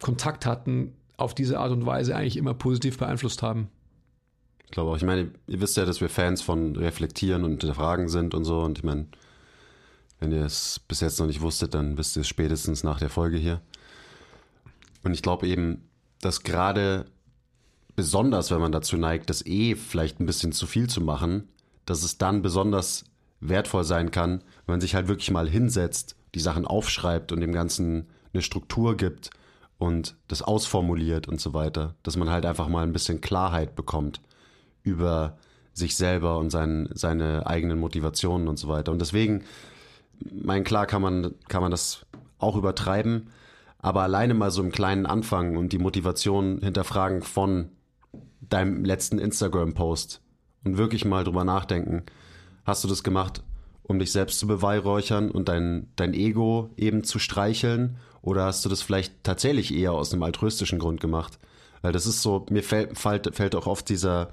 Kontakt 0.00 0.44
hatten, 0.44 0.94
auf 1.16 1.34
diese 1.34 1.58
Art 1.58 1.72
und 1.72 1.86
Weise 1.86 2.14
eigentlich 2.14 2.36
immer 2.36 2.52
positiv 2.52 2.98
beeinflusst 2.98 3.42
haben. 3.42 3.68
Ich 4.72 4.74
glaube 4.74 4.90
auch, 4.90 4.96
ich 4.96 5.04
meine, 5.04 5.30
ihr 5.48 5.60
wisst 5.60 5.76
ja, 5.76 5.84
dass 5.84 6.00
wir 6.00 6.08
Fans 6.08 6.40
von 6.40 6.74
Reflektieren 6.76 7.44
und 7.44 7.62
Fragen 7.62 8.08
sind 8.08 8.34
und 8.34 8.46
so. 8.46 8.62
Und 8.62 8.78
ich 8.78 8.84
meine, 8.84 9.06
wenn 10.18 10.32
ihr 10.32 10.46
es 10.46 10.80
bis 10.88 11.00
jetzt 11.00 11.20
noch 11.20 11.26
nicht 11.26 11.42
wusstet, 11.42 11.74
dann 11.74 11.98
wisst 11.98 12.16
ihr 12.16 12.22
es 12.22 12.28
spätestens 12.28 12.82
nach 12.82 12.98
der 12.98 13.10
Folge 13.10 13.36
hier. 13.36 13.60
Und 15.04 15.12
ich 15.12 15.20
glaube 15.20 15.46
eben, 15.46 15.86
dass 16.22 16.42
gerade 16.42 17.04
besonders, 17.96 18.50
wenn 18.50 18.62
man 18.62 18.72
dazu 18.72 18.96
neigt, 18.96 19.28
das 19.28 19.44
eh 19.44 19.74
vielleicht 19.74 20.20
ein 20.20 20.26
bisschen 20.26 20.52
zu 20.52 20.66
viel 20.66 20.88
zu 20.88 21.02
machen, 21.02 21.50
dass 21.84 22.02
es 22.02 22.16
dann 22.16 22.40
besonders 22.40 23.04
wertvoll 23.40 23.84
sein 23.84 24.10
kann, 24.10 24.38
wenn 24.64 24.72
man 24.72 24.80
sich 24.80 24.94
halt 24.94 25.06
wirklich 25.06 25.30
mal 25.30 25.50
hinsetzt, 25.50 26.16
die 26.34 26.40
Sachen 26.40 26.64
aufschreibt 26.66 27.30
und 27.30 27.42
dem 27.42 27.52
Ganzen 27.52 28.08
eine 28.32 28.40
Struktur 28.40 28.96
gibt 28.96 29.28
und 29.76 30.16
das 30.28 30.40
ausformuliert 30.40 31.28
und 31.28 31.42
so 31.42 31.52
weiter, 31.52 31.94
dass 32.02 32.16
man 32.16 32.30
halt 32.30 32.46
einfach 32.46 32.68
mal 32.68 32.84
ein 32.84 32.94
bisschen 32.94 33.20
Klarheit 33.20 33.76
bekommt 33.76 34.22
über 34.82 35.36
sich 35.72 35.96
selber 35.96 36.38
und 36.38 36.50
sein, 36.50 36.88
seine 36.92 37.46
eigenen 37.46 37.78
Motivationen 37.78 38.48
und 38.48 38.58
so 38.58 38.68
weiter. 38.68 38.92
Und 38.92 39.00
deswegen, 39.00 39.44
mein 40.30 40.64
klar 40.64 40.86
kann 40.86 41.02
man, 41.02 41.34
kann 41.48 41.62
man 41.62 41.70
das 41.70 42.04
auch 42.38 42.56
übertreiben, 42.56 43.28
aber 43.78 44.02
alleine 44.02 44.34
mal 44.34 44.50
so 44.50 44.62
im 44.62 44.72
kleinen 44.72 45.06
Anfang 45.06 45.56
und 45.56 45.72
die 45.72 45.78
Motivation 45.78 46.60
hinterfragen 46.60 47.22
von 47.22 47.70
deinem 48.40 48.84
letzten 48.84 49.18
Instagram-Post 49.18 50.20
und 50.64 50.76
wirklich 50.76 51.04
mal 51.04 51.24
drüber 51.24 51.44
nachdenken, 51.44 52.04
hast 52.64 52.84
du 52.84 52.88
das 52.88 53.02
gemacht, 53.02 53.42
um 53.82 53.98
dich 53.98 54.12
selbst 54.12 54.38
zu 54.38 54.46
beweihräuchern 54.46 55.30
und 55.30 55.48
dein, 55.48 55.88
dein 55.96 56.14
Ego 56.14 56.70
eben 56.76 57.02
zu 57.04 57.18
streicheln? 57.18 57.96
Oder 58.20 58.44
hast 58.44 58.64
du 58.64 58.68
das 58.68 58.82
vielleicht 58.82 59.24
tatsächlich 59.24 59.74
eher 59.74 59.92
aus 59.92 60.12
einem 60.12 60.22
altruistischen 60.22 60.78
Grund 60.78 61.00
gemacht? 61.00 61.38
Weil 61.80 61.92
das 61.92 62.06
ist 62.06 62.22
so, 62.22 62.46
mir 62.50 62.62
fällt, 62.62 62.96
fällt, 62.96 63.34
fällt 63.34 63.56
auch 63.56 63.66
oft 63.66 63.88
dieser, 63.88 64.30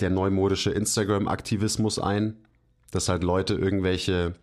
der 0.00 0.10
neumodische 0.10 0.70
Instagram-Aktivismus 0.70 1.98
ein, 1.98 2.36
dass 2.90 3.08
halt 3.08 3.22
Leute 3.22 3.54
irgendwelche 3.54 4.34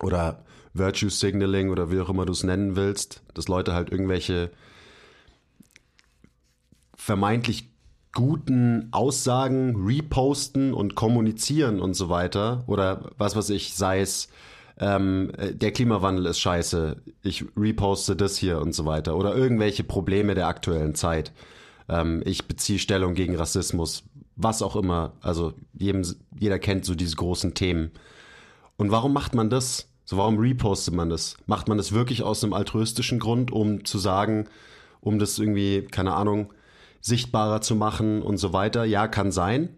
oder 0.00 0.44
Virtue 0.74 1.10
Signaling 1.10 1.70
oder 1.70 1.90
wie 1.90 2.00
auch 2.00 2.08
immer 2.08 2.26
du 2.26 2.32
es 2.32 2.44
nennen 2.44 2.76
willst, 2.76 3.22
dass 3.34 3.48
Leute 3.48 3.74
halt 3.74 3.90
irgendwelche 3.90 4.50
vermeintlich 6.96 7.70
guten 8.12 8.88
Aussagen 8.90 9.76
reposten 9.86 10.72
und 10.74 10.94
kommunizieren 10.94 11.80
und 11.80 11.94
so 11.94 12.08
weiter 12.08 12.64
oder 12.66 13.10
was 13.18 13.36
weiß 13.36 13.50
ich, 13.50 13.74
sei 13.74 14.00
es 14.00 14.28
ähm, 14.80 15.32
der 15.38 15.72
Klimawandel 15.72 16.26
ist 16.26 16.38
scheiße, 16.38 16.96
ich 17.22 17.44
reposte 17.56 18.14
das 18.14 18.36
hier 18.36 18.60
und 18.60 18.74
so 18.74 18.84
weiter 18.84 19.16
oder 19.16 19.34
irgendwelche 19.34 19.84
Probleme 19.84 20.34
der 20.34 20.46
aktuellen 20.46 20.94
Zeit. 20.94 21.32
Ähm, 21.88 22.22
ich 22.24 22.46
beziehe 22.46 22.78
Stellung 22.78 23.14
gegen 23.14 23.36
Rassismus, 23.36 24.04
was 24.38 24.62
auch 24.62 24.76
immer. 24.76 25.12
Also 25.20 25.52
jedem, 25.74 26.02
jeder 26.38 26.58
kennt 26.58 26.84
so 26.84 26.94
diese 26.94 27.16
großen 27.16 27.52
Themen. 27.54 27.90
Und 28.76 28.90
warum 28.90 29.12
macht 29.12 29.34
man 29.34 29.50
das? 29.50 29.90
So, 30.04 30.16
warum 30.16 30.38
repostet 30.38 30.94
man 30.94 31.10
das? 31.10 31.36
Macht 31.44 31.68
man 31.68 31.76
das 31.76 31.92
wirklich 31.92 32.22
aus 32.22 32.42
einem 32.42 32.54
altruistischen 32.54 33.18
Grund, 33.18 33.50
um 33.50 33.84
zu 33.84 33.98
sagen, 33.98 34.48
um 35.00 35.18
das 35.18 35.38
irgendwie, 35.38 35.82
keine 35.82 36.14
Ahnung, 36.14 36.52
sichtbarer 37.02 37.60
zu 37.60 37.74
machen 37.74 38.22
und 38.22 38.38
so 38.38 38.54
weiter? 38.54 38.84
Ja, 38.84 39.08
kann 39.08 39.32
sein 39.32 39.68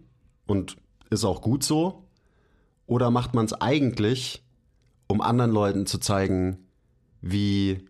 und 0.45 0.77
ist 1.09 1.25
auch 1.25 1.41
gut 1.41 1.63
so. 1.63 2.05
Oder 2.85 3.11
macht 3.11 3.33
man 3.33 3.45
es 3.45 3.53
eigentlich, 3.53 4.43
um 5.07 5.21
anderen 5.21 5.51
Leuten 5.51 5.85
zu 5.85 5.97
zeigen, 5.97 6.59
wie 7.21 7.85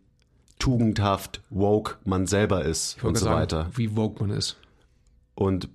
tugendhaft 0.57 1.41
woke 1.49 1.97
man 2.05 2.28
selber 2.28 2.63
ist 2.63 3.03
und 3.03 3.17
so 3.17 3.26
sagen, 3.26 3.39
weiter? 3.41 3.69
Wie 3.76 3.95
woke 3.95 4.24
man 4.24 4.36
ist. 4.36 4.57
Und 5.36 5.69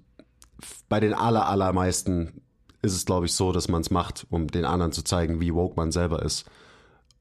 bei 0.89 1.01
den 1.01 1.15
aller, 1.15 1.47
allermeisten 1.47 2.43
ist 2.83 2.95
es, 2.95 3.05
glaube 3.05 3.27
ich, 3.27 3.33
so, 3.33 3.53
dass 3.53 3.69
man 3.69 3.81
es 3.81 3.91
macht, 3.91 4.27
um 4.31 4.47
den 4.47 4.65
anderen 4.65 4.93
zu 4.93 5.03
zeigen, 5.03 5.41
wie 5.41 5.55
woke 5.55 5.77
man 5.77 5.93
selber 5.93 6.23
ist. 6.23 6.49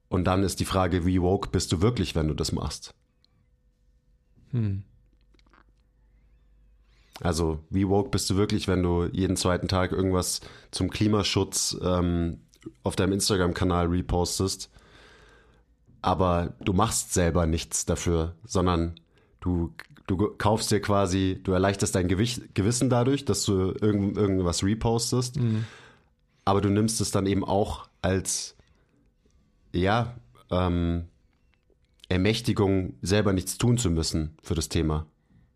Und 0.08 0.26
dann 0.26 0.44
ist 0.44 0.60
die 0.60 0.66
Frage, 0.66 1.06
wie 1.06 1.22
woke 1.22 1.50
bist 1.50 1.72
du 1.72 1.82
wirklich, 1.82 2.16
wenn 2.16 2.28
du 2.28 2.34
das 2.34 2.52
machst? 2.52 2.94
Hm. 4.52 4.84
Also, 7.22 7.60
wie 7.70 7.88
woke 7.88 8.10
bist 8.10 8.30
du 8.30 8.36
wirklich, 8.36 8.68
wenn 8.68 8.84
du 8.84 9.06
jeden 9.06 9.38
zweiten 9.38 9.68
Tag 9.68 9.92
irgendwas 9.92 10.42
zum 10.72 10.90
Klimaschutz 10.90 11.78
ähm, 11.82 12.42
auf 12.84 12.96
deinem 12.96 13.14
Instagram-Kanal 13.14 13.88
repostest, 13.88 14.70
aber 16.02 16.54
du 16.60 16.74
machst 16.74 17.14
selber 17.14 17.48
nichts 17.48 17.86
dafür, 17.86 18.36
sondern 18.44 19.00
du 19.40 19.74
du 20.08 20.18
kaufst 20.38 20.72
dir 20.72 20.82
quasi, 20.82 21.40
du 21.44 21.52
erleichterst 21.52 21.96
dein 21.96 22.08
Gewicht, 22.08 22.54
Gewissen 22.54 22.90
dadurch, 22.90 23.26
dass 23.26 23.44
du 23.44 23.74
irgend, 23.82 24.18
irgendwas 24.18 24.64
repostest, 24.64 25.38
aber 26.46 26.62
du 26.62 26.70
nimmst 26.70 27.02
es 27.02 27.12
dann 27.12 27.26
eben 27.26 27.44
auch 27.44 27.88
als, 28.02 28.56
ja, 29.74 30.16
ähm, 30.52 31.06
Ermächtigung, 32.08 32.94
selber 33.02 33.34
nichts 33.34 33.58
tun 33.58 33.78
zu 33.78 33.90
müssen 33.90 34.38
für 34.44 34.54
das 34.54 34.70
Thema. 34.70 35.08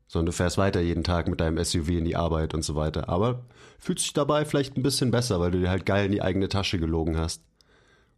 Sondern 0.08 0.28
du 0.28 0.32
fährst 0.32 0.58
weiter 0.58 0.82
jeden 0.82 1.04
Tag 1.04 1.28
mit 1.28 1.40
deinem 1.40 1.64
SUV 1.64 1.90
in 1.90 2.06
die 2.06 2.16
Arbeit 2.16 2.56
und 2.56 2.64
so 2.64 2.74
weiter. 2.74 3.10
Aber 3.10 3.46
fühlst 3.78 4.06
dich 4.06 4.14
dabei 4.14 4.46
vielleicht 4.46 4.76
ein 4.76 4.82
bisschen 4.82 5.12
besser, 5.12 5.40
weil 5.40 5.52
du 5.52 5.60
dir 5.60 5.70
halt 5.70 5.86
geil 5.86 6.08
in 6.08 6.12
die 6.12 6.24
eigene 6.24 6.50
Tasche 6.50 6.80
gelogen 6.80 7.18
hast. 7.18 7.44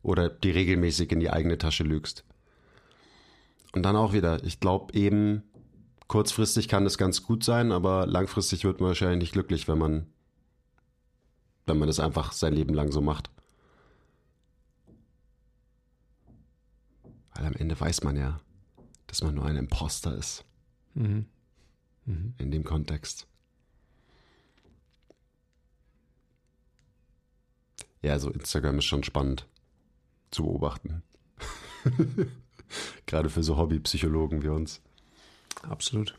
Oder 0.01 0.29
die 0.29 0.51
regelmäßig 0.51 1.11
in 1.11 1.19
die 1.19 1.29
eigene 1.29 1.57
Tasche 1.57 1.83
lügst. 1.83 2.23
Und 3.73 3.83
dann 3.83 3.97
auch 3.97 4.13
wieder, 4.13 4.43
ich 4.43 4.61
glaube 4.61 4.93
eben, 4.93 5.43
kurzfristig 6.11 6.67
kann 6.67 6.83
das 6.83 6.97
ganz 6.97 7.23
gut 7.23 7.41
sein, 7.41 7.71
aber 7.71 8.05
langfristig 8.05 8.65
wird 8.65 8.81
man 8.81 8.89
wahrscheinlich 8.89 9.19
nicht 9.19 9.31
glücklich, 9.31 9.69
wenn 9.69 9.77
man, 9.77 10.07
wenn 11.65 11.77
man 11.77 11.87
das 11.87 12.01
einfach 12.01 12.33
sein 12.33 12.51
Leben 12.51 12.73
lang 12.73 12.91
so 12.91 12.99
macht. 12.99 13.29
Weil 17.33 17.45
am 17.45 17.53
Ende 17.53 17.79
weiß 17.79 18.03
man 18.03 18.17
ja, 18.17 18.41
dass 19.07 19.23
man 19.23 19.35
nur 19.35 19.45
ein 19.45 19.55
Imposter 19.55 20.13
ist. 20.17 20.43
Mhm. 20.95 21.27
In 22.37 22.51
dem 22.51 22.65
Kontext. 22.65 23.25
Ja, 28.01 28.11
also 28.11 28.31
Instagram 28.31 28.79
ist 28.79 28.85
schon 28.85 29.05
spannend 29.05 29.47
zu 30.29 30.43
beobachten. 30.43 31.03
Gerade 33.05 33.29
für 33.29 33.43
so 33.43 33.55
Hobbypsychologen 33.55 34.43
wie 34.43 34.49
uns. 34.49 34.81
Absolut. 35.69 36.17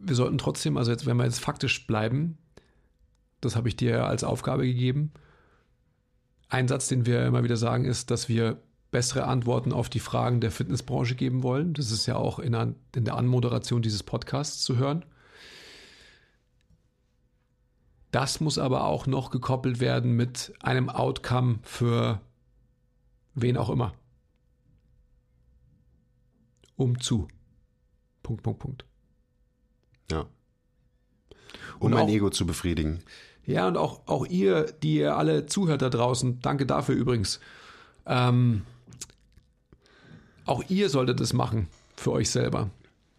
Wir 0.00 0.14
sollten 0.14 0.38
trotzdem, 0.38 0.76
also 0.76 0.90
jetzt, 0.90 1.06
wenn 1.06 1.16
wir 1.16 1.24
jetzt 1.24 1.40
faktisch 1.40 1.86
bleiben, 1.86 2.38
das 3.40 3.56
habe 3.56 3.68
ich 3.68 3.76
dir 3.76 4.06
als 4.06 4.24
Aufgabe 4.24 4.64
gegeben. 4.64 5.12
Ein 6.48 6.68
Satz, 6.68 6.88
den 6.88 7.04
wir 7.04 7.26
immer 7.26 7.44
wieder 7.44 7.56
sagen, 7.56 7.84
ist, 7.84 8.10
dass 8.10 8.28
wir 8.28 8.62
bessere 8.90 9.24
Antworten 9.24 9.72
auf 9.72 9.90
die 9.90 10.00
Fragen 10.00 10.40
der 10.40 10.50
Fitnessbranche 10.50 11.14
geben 11.14 11.42
wollen. 11.42 11.74
Das 11.74 11.90
ist 11.90 12.06
ja 12.06 12.16
auch 12.16 12.38
in 12.38 12.52
der 12.52 13.14
Anmoderation 13.14 13.82
dieses 13.82 14.02
Podcasts 14.02 14.62
zu 14.62 14.76
hören. 14.76 15.04
Das 18.10 18.40
muss 18.40 18.58
aber 18.58 18.84
auch 18.84 19.06
noch 19.06 19.30
gekoppelt 19.30 19.80
werden 19.80 20.12
mit 20.12 20.52
einem 20.60 20.88
Outcome 20.88 21.58
für 21.62 22.20
wen 23.34 23.56
auch 23.56 23.68
immer. 23.70 23.92
Um 26.76 27.00
zu. 27.00 27.28
Punkt, 28.22 28.42
Punkt, 28.42 28.60
Punkt. 28.60 28.84
Ja. 30.10 30.20
Und 31.78 31.92
Um 31.92 31.98
mein 31.98 32.06
auch- 32.06 32.08
Ego 32.08 32.30
zu 32.30 32.46
befriedigen. 32.46 33.00
Ja, 33.44 33.66
und 33.66 33.76
auch, 33.76 34.06
auch 34.06 34.26
ihr, 34.26 34.64
die 34.82 34.96
ihr 34.96 35.16
alle 35.16 35.46
zuhört 35.46 35.80
da 35.82 35.88
draußen, 35.88 36.40
danke 36.40 36.66
dafür 36.66 36.94
übrigens. 36.94 37.40
Ähm, 38.06 38.62
auch 40.44 40.62
ihr 40.68 40.90
solltet 40.90 41.20
es 41.20 41.32
machen 41.32 41.68
für 41.96 42.12
euch 42.12 42.30
selber. 42.30 42.70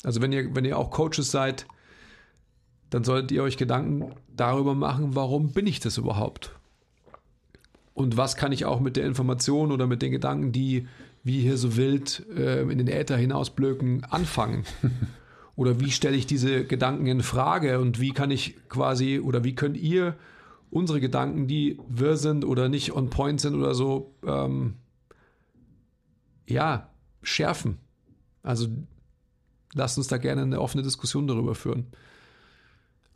Also 0.04 0.22
wenn 0.22 0.32
ihr, 0.32 0.54
wenn 0.56 0.66
ihr 0.66 0.78
auch 0.78 0.92
Coaches 0.92 1.32
seid, 1.32 1.66
dann 2.90 3.04
solltet 3.04 3.32
ihr 3.32 3.44
euch 3.44 3.58
Gedanken 3.58 4.14
darüber 4.36 4.76
machen, 4.76 5.16
warum 5.16 5.52
bin 5.52 5.68
ich 5.68 5.80
das 5.80 5.98
überhaupt? 5.98 6.56
Und 7.94 8.18
was 8.18 8.36
kann 8.36 8.52
ich 8.52 8.66
auch 8.66 8.80
mit 8.80 8.96
der 8.96 9.06
Information 9.06 9.72
oder 9.72 9.86
mit 9.86 10.02
den 10.02 10.12
Gedanken, 10.12 10.52
die 10.52 10.88
wie 11.24 11.42
hier 11.42 11.58
so 11.58 11.76
wild 11.76 12.26
äh, 12.36 12.62
in 12.62 12.78
den 12.78 12.88
Äther 12.88 13.18
hinausblöken, 13.18 14.06
anfangen? 14.06 14.64
Oder 15.60 15.82
wie 15.82 15.92
stelle 15.92 16.16
ich 16.16 16.26
diese 16.26 16.64
Gedanken 16.64 17.06
in 17.06 17.22
Frage 17.22 17.82
und 17.82 18.00
wie 18.00 18.12
kann 18.12 18.32
ich 18.32 18.56
quasi 18.70 19.20
oder 19.20 19.44
wie 19.44 19.56
könnt 19.56 19.76
ihr 19.76 20.16
unsere 20.70 21.02
Gedanken, 21.02 21.48
die 21.48 21.78
wirr 21.90 22.16
sind 22.16 22.46
oder 22.46 22.70
nicht 22.70 22.94
on 22.94 23.10
point 23.10 23.42
sind 23.42 23.56
oder 23.56 23.76
so, 23.76 24.16
ähm, 24.26 24.76
ja, 26.48 26.90
schärfen? 27.24 27.78
Also 28.42 28.68
lasst 29.74 29.98
uns 29.98 30.08
da 30.08 30.16
gerne 30.16 30.44
eine 30.44 30.62
offene 30.62 30.82
Diskussion 30.82 31.28
darüber 31.28 31.56
führen. 31.56 31.88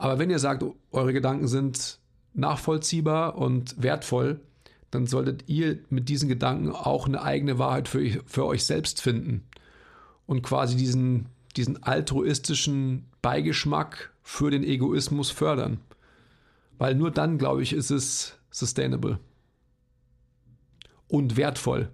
Aber 0.04 0.20
wenn 0.20 0.30
ihr 0.30 0.40
sagt, 0.40 0.66
eure 0.92 1.14
Gedanken 1.14 1.48
sind 1.48 1.98
nachvollziehbar 2.34 3.38
und 3.38 3.82
wertvoll, 3.82 4.42
dann 4.92 5.08
solltet 5.08 5.48
ihr 5.48 5.80
mit 5.90 6.10
diesen 6.10 6.28
Gedanken 6.28 6.72
auch 6.72 7.08
eine 7.08 7.22
eigene 7.22 7.58
Wahrheit 7.58 7.88
für, 7.88 8.22
für 8.26 8.46
euch 8.46 8.66
selbst 8.66 9.02
finden 9.02 9.48
und 10.26 10.42
quasi 10.42 10.76
diesen, 10.76 11.30
diesen 11.56 11.84
altruistischen 11.84 13.06
Beigeschmack 13.22 14.12
für 14.24 14.52
den 14.52 14.66
Egoismus 14.66 15.30
fördern. 15.30 15.80
Weil 16.78 16.96
nur 16.96 17.10
dann, 17.10 17.38
glaube 17.38 17.64
ich, 17.64 17.72
ist 17.72 17.90
es 17.90 18.38
sustainable 18.52 19.20
und 21.08 21.38
wertvoll. 21.38 21.88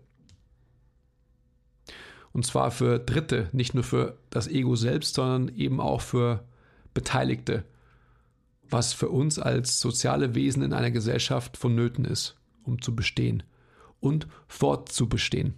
Und 2.31 2.43
zwar 2.43 2.71
für 2.71 2.97
Dritte, 2.97 3.49
nicht 3.51 3.75
nur 3.75 3.83
für 3.83 4.17
das 4.31 4.47
Ego 4.47 4.75
selbst, 4.75 5.13
sondern 5.13 5.55
eben 5.55 5.79
auch 5.79 6.01
für 6.01 6.43
Beteiligte, 6.95 7.65
was 8.71 8.93
für 8.93 9.09
uns 9.09 9.39
als 9.39 9.79
soziale 9.79 10.35
Wesen 10.35 10.63
in 10.63 10.73
einer 10.73 10.91
Gesellschaft 10.91 11.57
vonnöten 11.57 12.05
ist, 12.05 12.35
um 12.63 12.81
zu 12.81 12.95
bestehen 12.95 13.43
und 13.99 14.27
fortzubestehen. 14.47 15.55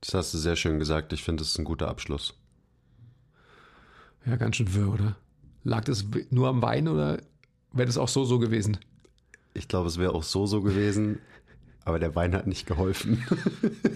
Das 0.00 0.14
hast 0.14 0.34
du 0.34 0.38
sehr 0.38 0.56
schön 0.56 0.78
gesagt. 0.78 1.12
Ich 1.12 1.22
finde, 1.22 1.40
das 1.40 1.48
ist 1.48 1.58
ein 1.58 1.64
guter 1.64 1.88
Abschluss. 1.88 2.34
Ja, 4.24 4.36
ganz 4.36 4.56
schön 4.56 4.72
wirr, 4.74 4.92
oder? 4.92 5.16
Lag 5.64 5.84
das 5.84 6.04
nur 6.30 6.48
am 6.48 6.62
Wein 6.62 6.88
oder 6.88 7.20
wäre 7.72 7.86
das 7.86 7.98
auch 7.98 8.08
so 8.08 8.24
so 8.24 8.38
gewesen? 8.38 8.78
Ich 9.54 9.68
glaube, 9.68 9.88
es 9.88 9.98
wäre 9.98 10.14
auch 10.14 10.22
so 10.22 10.46
so 10.46 10.62
gewesen, 10.62 11.18
aber 11.86 12.00
der 12.00 12.14
Wein 12.14 12.34
hat 12.34 12.46
nicht 12.46 12.66
geholfen, 12.66 13.24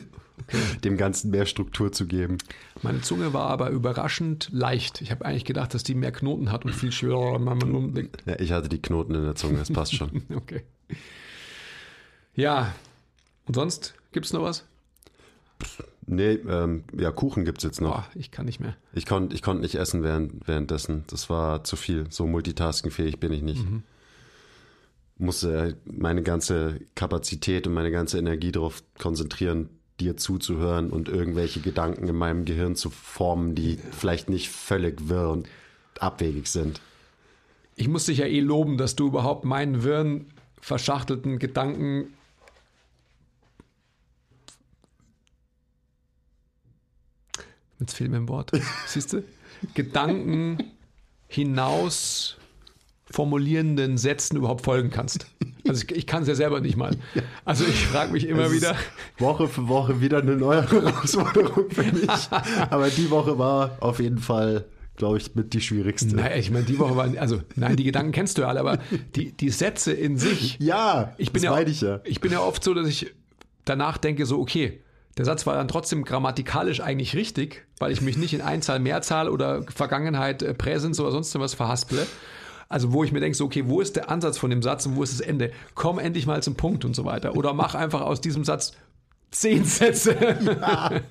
dem 0.84 0.96
Ganzen 0.96 1.30
mehr 1.30 1.44
Struktur 1.44 1.92
zu 1.92 2.06
geben. 2.06 2.38
Meine 2.82 3.00
Zunge 3.02 3.34
war 3.34 3.50
aber 3.50 3.68
überraschend 3.70 4.48
leicht. 4.52 5.02
Ich 5.02 5.10
habe 5.10 5.26
eigentlich 5.26 5.44
gedacht, 5.44 5.74
dass 5.74 5.82
die 5.82 5.96
mehr 5.96 6.12
Knoten 6.12 6.52
hat 6.52 6.64
und 6.64 6.72
viel 6.72 6.92
schwerer. 6.92 7.38
Ja, 8.26 8.38
ich 8.38 8.52
hatte 8.52 8.68
die 8.68 8.80
Knoten 8.80 9.14
in 9.16 9.24
der 9.24 9.34
Zunge, 9.34 9.58
das 9.58 9.70
passt 9.70 9.94
schon. 9.94 10.22
Okay. 10.34 10.62
Ja, 12.34 12.72
und 13.46 13.54
sonst 13.54 13.94
gibt 14.12 14.26
es 14.26 14.32
noch 14.32 14.42
was? 14.42 14.64
Nee, 16.06 16.34
ähm, 16.48 16.84
ja, 16.96 17.10
Kuchen 17.10 17.44
gibt's 17.44 17.64
jetzt 17.64 17.80
noch. 17.80 17.96
Boah, 17.96 18.06
ich 18.14 18.30
kann 18.30 18.46
nicht 18.46 18.60
mehr. 18.60 18.76
Ich 18.92 19.04
konnte 19.04 19.34
ich 19.34 19.42
konnt 19.42 19.60
nicht 19.60 19.74
essen 19.74 20.02
während, 20.02 20.46
währenddessen. 20.46 21.04
Das 21.08 21.28
war 21.28 21.64
zu 21.64 21.76
viel. 21.76 22.06
So 22.10 22.26
multitaskingfähig 22.26 23.18
bin 23.18 23.32
ich 23.32 23.42
nicht. 23.42 23.64
Musste 25.20 25.76
meine 25.84 26.22
ganze 26.22 26.80
Kapazität 26.94 27.66
und 27.66 27.74
meine 27.74 27.90
ganze 27.90 28.18
Energie 28.18 28.52
darauf 28.52 28.82
konzentrieren, 28.98 29.68
dir 30.00 30.16
zuzuhören 30.16 30.90
und 30.90 31.08
irgendwelche 31.08 31.60
Gedanken 31.60 32.08
in 32.08 32.16
meinem 32.16 32.46
Gehirn 32.46 32.74
zu 32.74 32.88
formen, 32.88 33.54
die 33.54 33.78
vielleicht 33.92 34.30
nicht 34.30 34.48
völlig 34.48 35.08
wirr 35.08 35.28
und 35.28 35.48
abwegig 35.98 36.46
sind. 36.46 36.80
Ich 37.76 37.86
muss 37.86 38.06
dich 38.06 38.18
ja 38.18 38.26
eh 38.26 38.40
loben, 38.40 38.78
dass 38.78 38.96
du 38.96 39.08
überhaupt 39.08 39.44
meinen 39.44 39.82
wirren, 39.82 40.26
verschachtelten 40.60 41.38
Gedanken 41.38 42.14
Jetzt 47.78 47.94
fehlt 47.94 48.10
mir 48.10 48.18
ein 48.18 48.28
Wort. 48.28 48.52
Siehst 48.86 49.14
du? 49.14 49.24
Gedanken 49.72 50.58
hinaus 51.28 52.36
formulierenden 53.10 53.98
Sätzen 53.98 54.36
überhaupt 54.36 54.64
folgen 54.64 54.90
kannst. 54.90 55.26
Also 55.68 55.84
ich, 55.84 55.96
ich 55.96 56.06
kann 56.06 56.22
es 56.22 56.28
ja 56.28 56.34
selber 56.34 56.60
nicht 56.60 56.76
mal. 56.76 56.96
Also 57.44 57.64
ich 57.64 57.86
frage 57.86 58.12
mich 58.12 58.26
immer 58.26 58.52
wieder. 58.52 58.76
Woche 59.18 59.48
für 59.48 59.68
Woche 59.68 60.00
wieder 60.00 60.18
eine 60.18 60.36
neue 60.36 60.62
Herausforderung 60.70 61.70
für 61.70 61.82
mich. 61.82 62.28
Aber 62.70 62.88
die 62.88 63.10
Woche 63.10 63.38
war 63.38 63.76
auf 63.80 64.00
jeden 64.00 64.18
Fall, 64.18 64.64
glaube 64.96 65.18
ich, 65.18 65.34
mit 65.34 65.52
die 65.52 65.60
schwierigste. 65.60 66.14
Naja, 66.14 66.36
ich 66.36 66.50
meine, 66.50 66.64
die 66.64 66.78
Woche 66.78 66.96
war, 66.96 67.12
also 67.18 67.40
nein, 67.56 67.76
die 67.76 67.84
Gedanken 67.84 68.12
kennst 68.12 68.38
du 68.38 68.42
ja 68.42 68.48
alle, 68.48 68.60
aber 68.60 68.78
die, 69.16 69.32
die 69.32 69.50
Sätze 69.50 69.92
in 69.92 70.16
sich. 70.16 70.56
Ja, 70.60 71.14
Ich 71.18 71.32
bin 71.32 71.42
das 71.42 71.44
ja, 71.44 71.50
meine 71.50 71.70
ich 71.70 71.80
ja. 71.80 72.00
ich 72.04 72.20
bin 72.20 72.32
ja 72.32 72.40
oft 72.40 72.62
so, 72.62 72.72
dass 72.74 72.88
ich 72.88 73.12
danach 73.64 73.98
denke, 73.98 74.26
so, 74.26 74.38
okay, 74.40 74.80
der 75.18 75.24
Satz 75.24 75.46
war 75.46 75.54
dann 75.54 75.68
trotzdem 75.68 76.04
grammatikalisch 76.04 76.80
eigentlich 76.80 77.14
richtig, 77.14 77.66
weil 77.78 77.92
ich 77.92 78.00
mich 78.00 78.16
nicht 78.16 78.32
in 78.32 78.40
Einzahl, 78.40 78.78
Mehrzahl 78.78 79.28
oder 79.28 79.64
Vergangenheit, 79.64 80.42
äh, 80.42 80.54
Präsens 80.54 81.00
oder 81.00 81.10
sonst 81.10 81.38
was 81.38 81.54
verhasple. 81.54 82.06
Also 82.70 82.92
wo 82.92 83.02
ich 83.04 83.10
mir 83.12 83.18
denke, 83.20 83.36
so, 83.36 83.44
okay, 83.44 83.64
wo 83.66 83.80
ist 83.80 83.96
der 83.96 84.10
Ansatz 84.10 84.38
von 84.38 84.48
dem 84.48 84.62
Satz 84.62 84.86
und 84.86 84.94
wo 84.96 85.02
ist 85.02 85.12
das 85.12 85.20
Ende? 85.20 85.50
Komm 85.74 85.98
endlich 85.98 86.26
mal 86.26 86.40
zum 86.42 86.54
Punkt 86.54 86.84
und 86.84 86.94
so 86.94 87.04
weiter. 87.04 87.36
Oder 87.36 87.52
mach 87.52 87.74
einfach 87.74 88.00
aus 88.00 88.20
diesem 88.20 88.44
Satz 88.44 88.72
zehn 89.32 89.64
Sätze. 89.64 90.16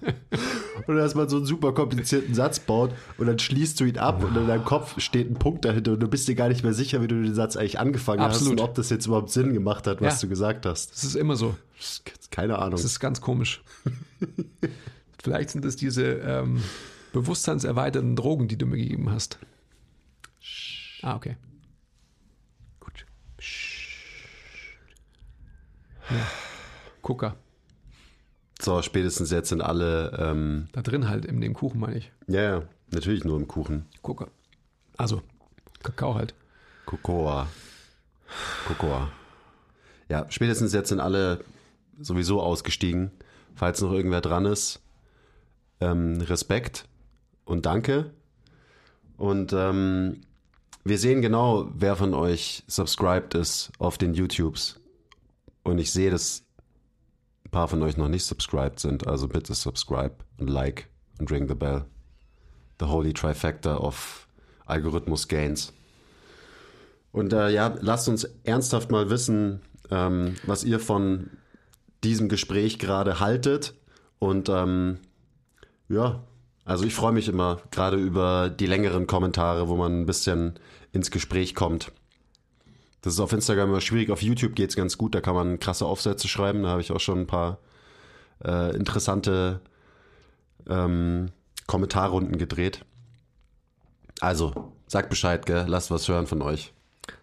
Und 0.87 0.95
dass 0.95 1.15
man 1.15 1.29
so 1.29 1.37
einen 1.37 1.45
super 1.45 1.73
komplizierten 1.73 2.33
Satz 2.33 2.59
baut 2.59 2.91
und 3.17 3.27
dann 3.27 3.37
schließt 3.37 3.79
du 3.79 3.85
ihn 3.85 3.97
ab 3.97 4.23
und 4.23 4.35
in 4.35 4.47
deinem 4.47 4.65
Kopf 4.65 4.99
steht 4.99 5.29
ein 5.29 5.35
Punkt 5.35 5.63
dahinter 5.65 5.91
und 5.93 5.99
du 5.99 6.07
bist 6.07 6.27
dir 6.27 6.35
gar 6.35 6.47
nicht 6.49 6.63
mehr 6.63 6.73
sicher, 6.73 7.01
wie 7.01 7.07
du 7.07 7.21
den 7.21 7.35
Satz 7.35 7.55
eigentlich 7.57 7.79
angefangen 7.79 8.21
Absolut. 8.21 8.53
hast 8.53 8.61
und 8.63 8.69
ob 8.69 8.75
das 8.75 8.89
jetzt 8.89 9.05
überhaupt 9.05 9.29
Sinn 9.29 9.53
gemacht 9.53 9.85
hat, 9.87 10.01
was 10.01 10.15
Ja. 10.15 10.21
du 10.21 10.29
gesagt 10.29 10.65
hast. 10.65 10.91
Das 10.93 11.03
ist 11.03 11.15
immer 11.15 11.35
so. 11.35 11.55
Keine 12.31 12.57
Ahnung. 12.57 12.71
Das 12.71 12.85
ist 12.85 12.99
ganz 12.99 13.21
komisch. 13.21 13.61
Vielleicht 15.23 15.51
sind 15.51 15.63
es 15.65 15.75
diese 15.75 16.03
ähm, 16.05 16.63
bewusstseinserweiternden 17.13 18.15
Drogen, 18.15 18.47
die 18.47 18.57
du 18.57 18.65
mir 18.65 18.77
gegeben 18.77 19.11
hast. 19.11 19.37
Ah, 21.03 21.15
okay. 21.15 21.35
Ja. 26.09 26.27
Gucker. 27.01 27.35
So, 28.61 28.81
spätestens 28.81 29.31
jetzt 29.31 29.49
sind 29.49 29.61
alle, 29.61 30.17
ähm, 30.19 30.67
Da 30.73 30.81
drin 30.81 31.07
halt, 31.07 31.25
in 31.25 31.39
dem 31.39 31.53
Kuchen 31.53 31.79
meine 31.79 31.97
ich. 31.97 32.11
ja, 32.27 32.41
ja, 32.41 32.63
natürlich 32.91 33.23
nur 33.23 33.37
im 33.37 33.47
Kuchen. 33.47 33.85
Gucker. 34.01 34.27
Also, 34.97 35.21
Kakao 35.81 36.15
halt. 36.15 36.33
Cocoa. 36.85 37.47
Cocoa. 38.67 39.09
Ja, 40.09 40.25
spätestens 40.29 40.73
jetzt 40.73 40.89
sind 40.89 40.99
alle 40.99 41.43
sowieso 41.99 42.41
ausgestiegen. 42.41 43.11
Falls 43.55 43.81
noch 43.81 43.91
irgendwer 43.91 44.21
dran 44.21 44.45
ist, 44.45 44.81
ähm, 45.79 46.19
Respekt 46.21 46.85
und 47.45 47.65
danke. 47.65 48.11
Und 49.17 49.53
ähm, 49.53 50.21
wir 50.83 50.97
sehen 50.97 51.21
genau, 51.21 51.69
wer 51.75 51.95
von 51.95 52.13
euch 52.13 52.63
subscribed 52.67 53.35
ist 53.35 53.71
auf 53.79 53.97
den 53.97 54.13
YouTubes. 54.13 54.78
Und 55.63 55.79
ich 55.79 55.91
sehe, 55.91 56.11
dass 56.11 56.43
ein 57.45 57.51
paar 57.51 57.67
von 57.67 57.81
euch 57.83 57.97
noch 57.97 58.07
nicht 58.07 58.25
subscribed 58.25 58.79
sind. 58.79 59.07
Also 59.07 59.27
bitte 59.27 59.53
subscribe 59.53 60.15
und 60.37 60.49
like 60.49 60.89
und 61.19 61.31
ring 61.31 61.47
the 61.47 61.55
bell. 61.55 61.85
The 62.79 62.85
holy 62.85 63.13
trifecta 63.13 63.75
of 63.77 64.27
Algorithmus 64.65 65.27
Gains. 65.27 65.73
Und 67.11 67.33
äh, 67.33 67.49
ja, 67.49 67.75
lasst 67.81 68.07
uns 68.07 68.25
ernsthaft 68.43 68.91
mal 68.91 69.09
wissen, 69.09 69.61
ähm, 69.89 70.35
was 70.45 70.63
ihr 70.63 70.79
von 70.79 71.31
diesem 72.03 72.29
Gespräch 72.29 72.79
gerade 72.79 73.19
haltet. 73.19 73.73
Und 74.19 74.47
ähm, 74.49 74.99
ja, 75.87 76.23
also 76.65 76.85
ich 76.85 76.93
freue 76.93 77.13
mich 77.13 77.27
immer 77.27 77.61
gerade 77.71 77.97
über 77.97 78.49
die 78.49 78.67
längeren 78.67 79.07
Kommentare, 79.07 79.67
wo 79.69 79.75
man 79.75 80.01
ein 80.01 80.05
bisschen 80.05 80.59
ins 80.91 81.09
Gespräch 81.09 81.55
kommt. 81.55 81.91
Das 83.01 83.13
ist 83.13 83.19
auf 83.19 83.31
Instagram 83.31 83.69
immer 83.69 83.81
schwierig. 83.81 84.11
Auf 84.11 84.21
YouTube 84.21 84.55
geht 84.55 84.69
es 84.69 84.75
ganz 84.75 84.97
gut. 84.97 85.15
Da 85.15 85.21
kann 85.21 85.35
man 85.35 85.59
krasse 85.59 85.85
Aufsätze 85.85 86.27
schreiben. 86.27 86.63
Da 86.63 86.69
habe 86.69 86.81
ich 86.81 86.91
auch 86.91 86.99
schon 86.99 87.21
ein 87.21 87.27
paar 87.27 87.59
äh, 88.43 88.75
interessante 88.75 89.61
ähm, 90.67 91.31
Kommentarrunden 91.67 92.37
gedreht. 92.37 92.83
Also, 94.19 94.73
sagt 94.87 95.09
Bescheid, 95.09 95.45
gell? 95.45 95.65
Lasst 95.67 95.91
was 95.91 96.07
hören 96.07 96.27
von 96.27 96.41
euch. 96.41 96.73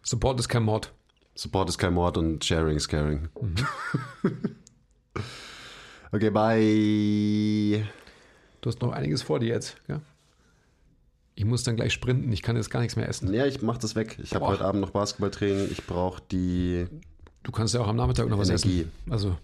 Support 0.03 0.41
ist 0.41 0.49
kein 0.49 0.62
Mord. 0.62 0.93
Support 1.35 1.68
ist 1.68 1.79
kein 1.79 1.93
Mord 1.93 2.16
und 2.16 2.45
Sharing 2.45 2.77
is 2.77 2.89
caring. 2.89 3.29
okay, 6.12 6.31
bye. 6.31 7.87
Du 8.62 8.70
hast 8.70 8.81
noch 8.81 8.93
einiges 8.93 9.22
vor 9.22 9.41
dir 9.41 9.49
jetzt. 9.49 9.77
Ja? 9.89 10.01
Ich 11.39 11.45
muss 11.45 11.62
dann 11.62 11.76
gleich 11.76 11.93
sprinten. 11.93 12.32
Ich 12.32 12.41
kann 12.43 12.57
jetzt 12.57 12.70
gar 12.70 12.80
nichts 12.80 12.97
mehr 12.97 13.09
essen. 13.09 13.32
Ja, 13.32 13.45
ich 13.47 13.61
mach 13.62 13.76
das 13.76 13.95
weg. 13.95 14.18
Ich 14.22 14.34
habe 14.34 14.47
heute 14.47 14.64
Abend 14.64 14.80
noch 14.80 14.91
Basketballtraining. 14.91 15.68
Ich 15.70 15.87
brauche 15.87 16.22
die 16.32 16.87
Du 17.43 17.53
kannst 17.53 17.74
ja 17.74 17.80
auch 17.80 17.89
am 17.89 17.97
Nachmittag 17.97 18.28
noch 18.28 18.39
was 18.39 18.49
Energie. 18.49 18.80
essen. 18.80 18.93
Also 19.12 19.37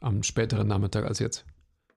am 0.00 0.22
späteren 0.22 0.66
Nachmittag 0.66 1.04
als 1.04 1.18
jetzt. 1.20 1.44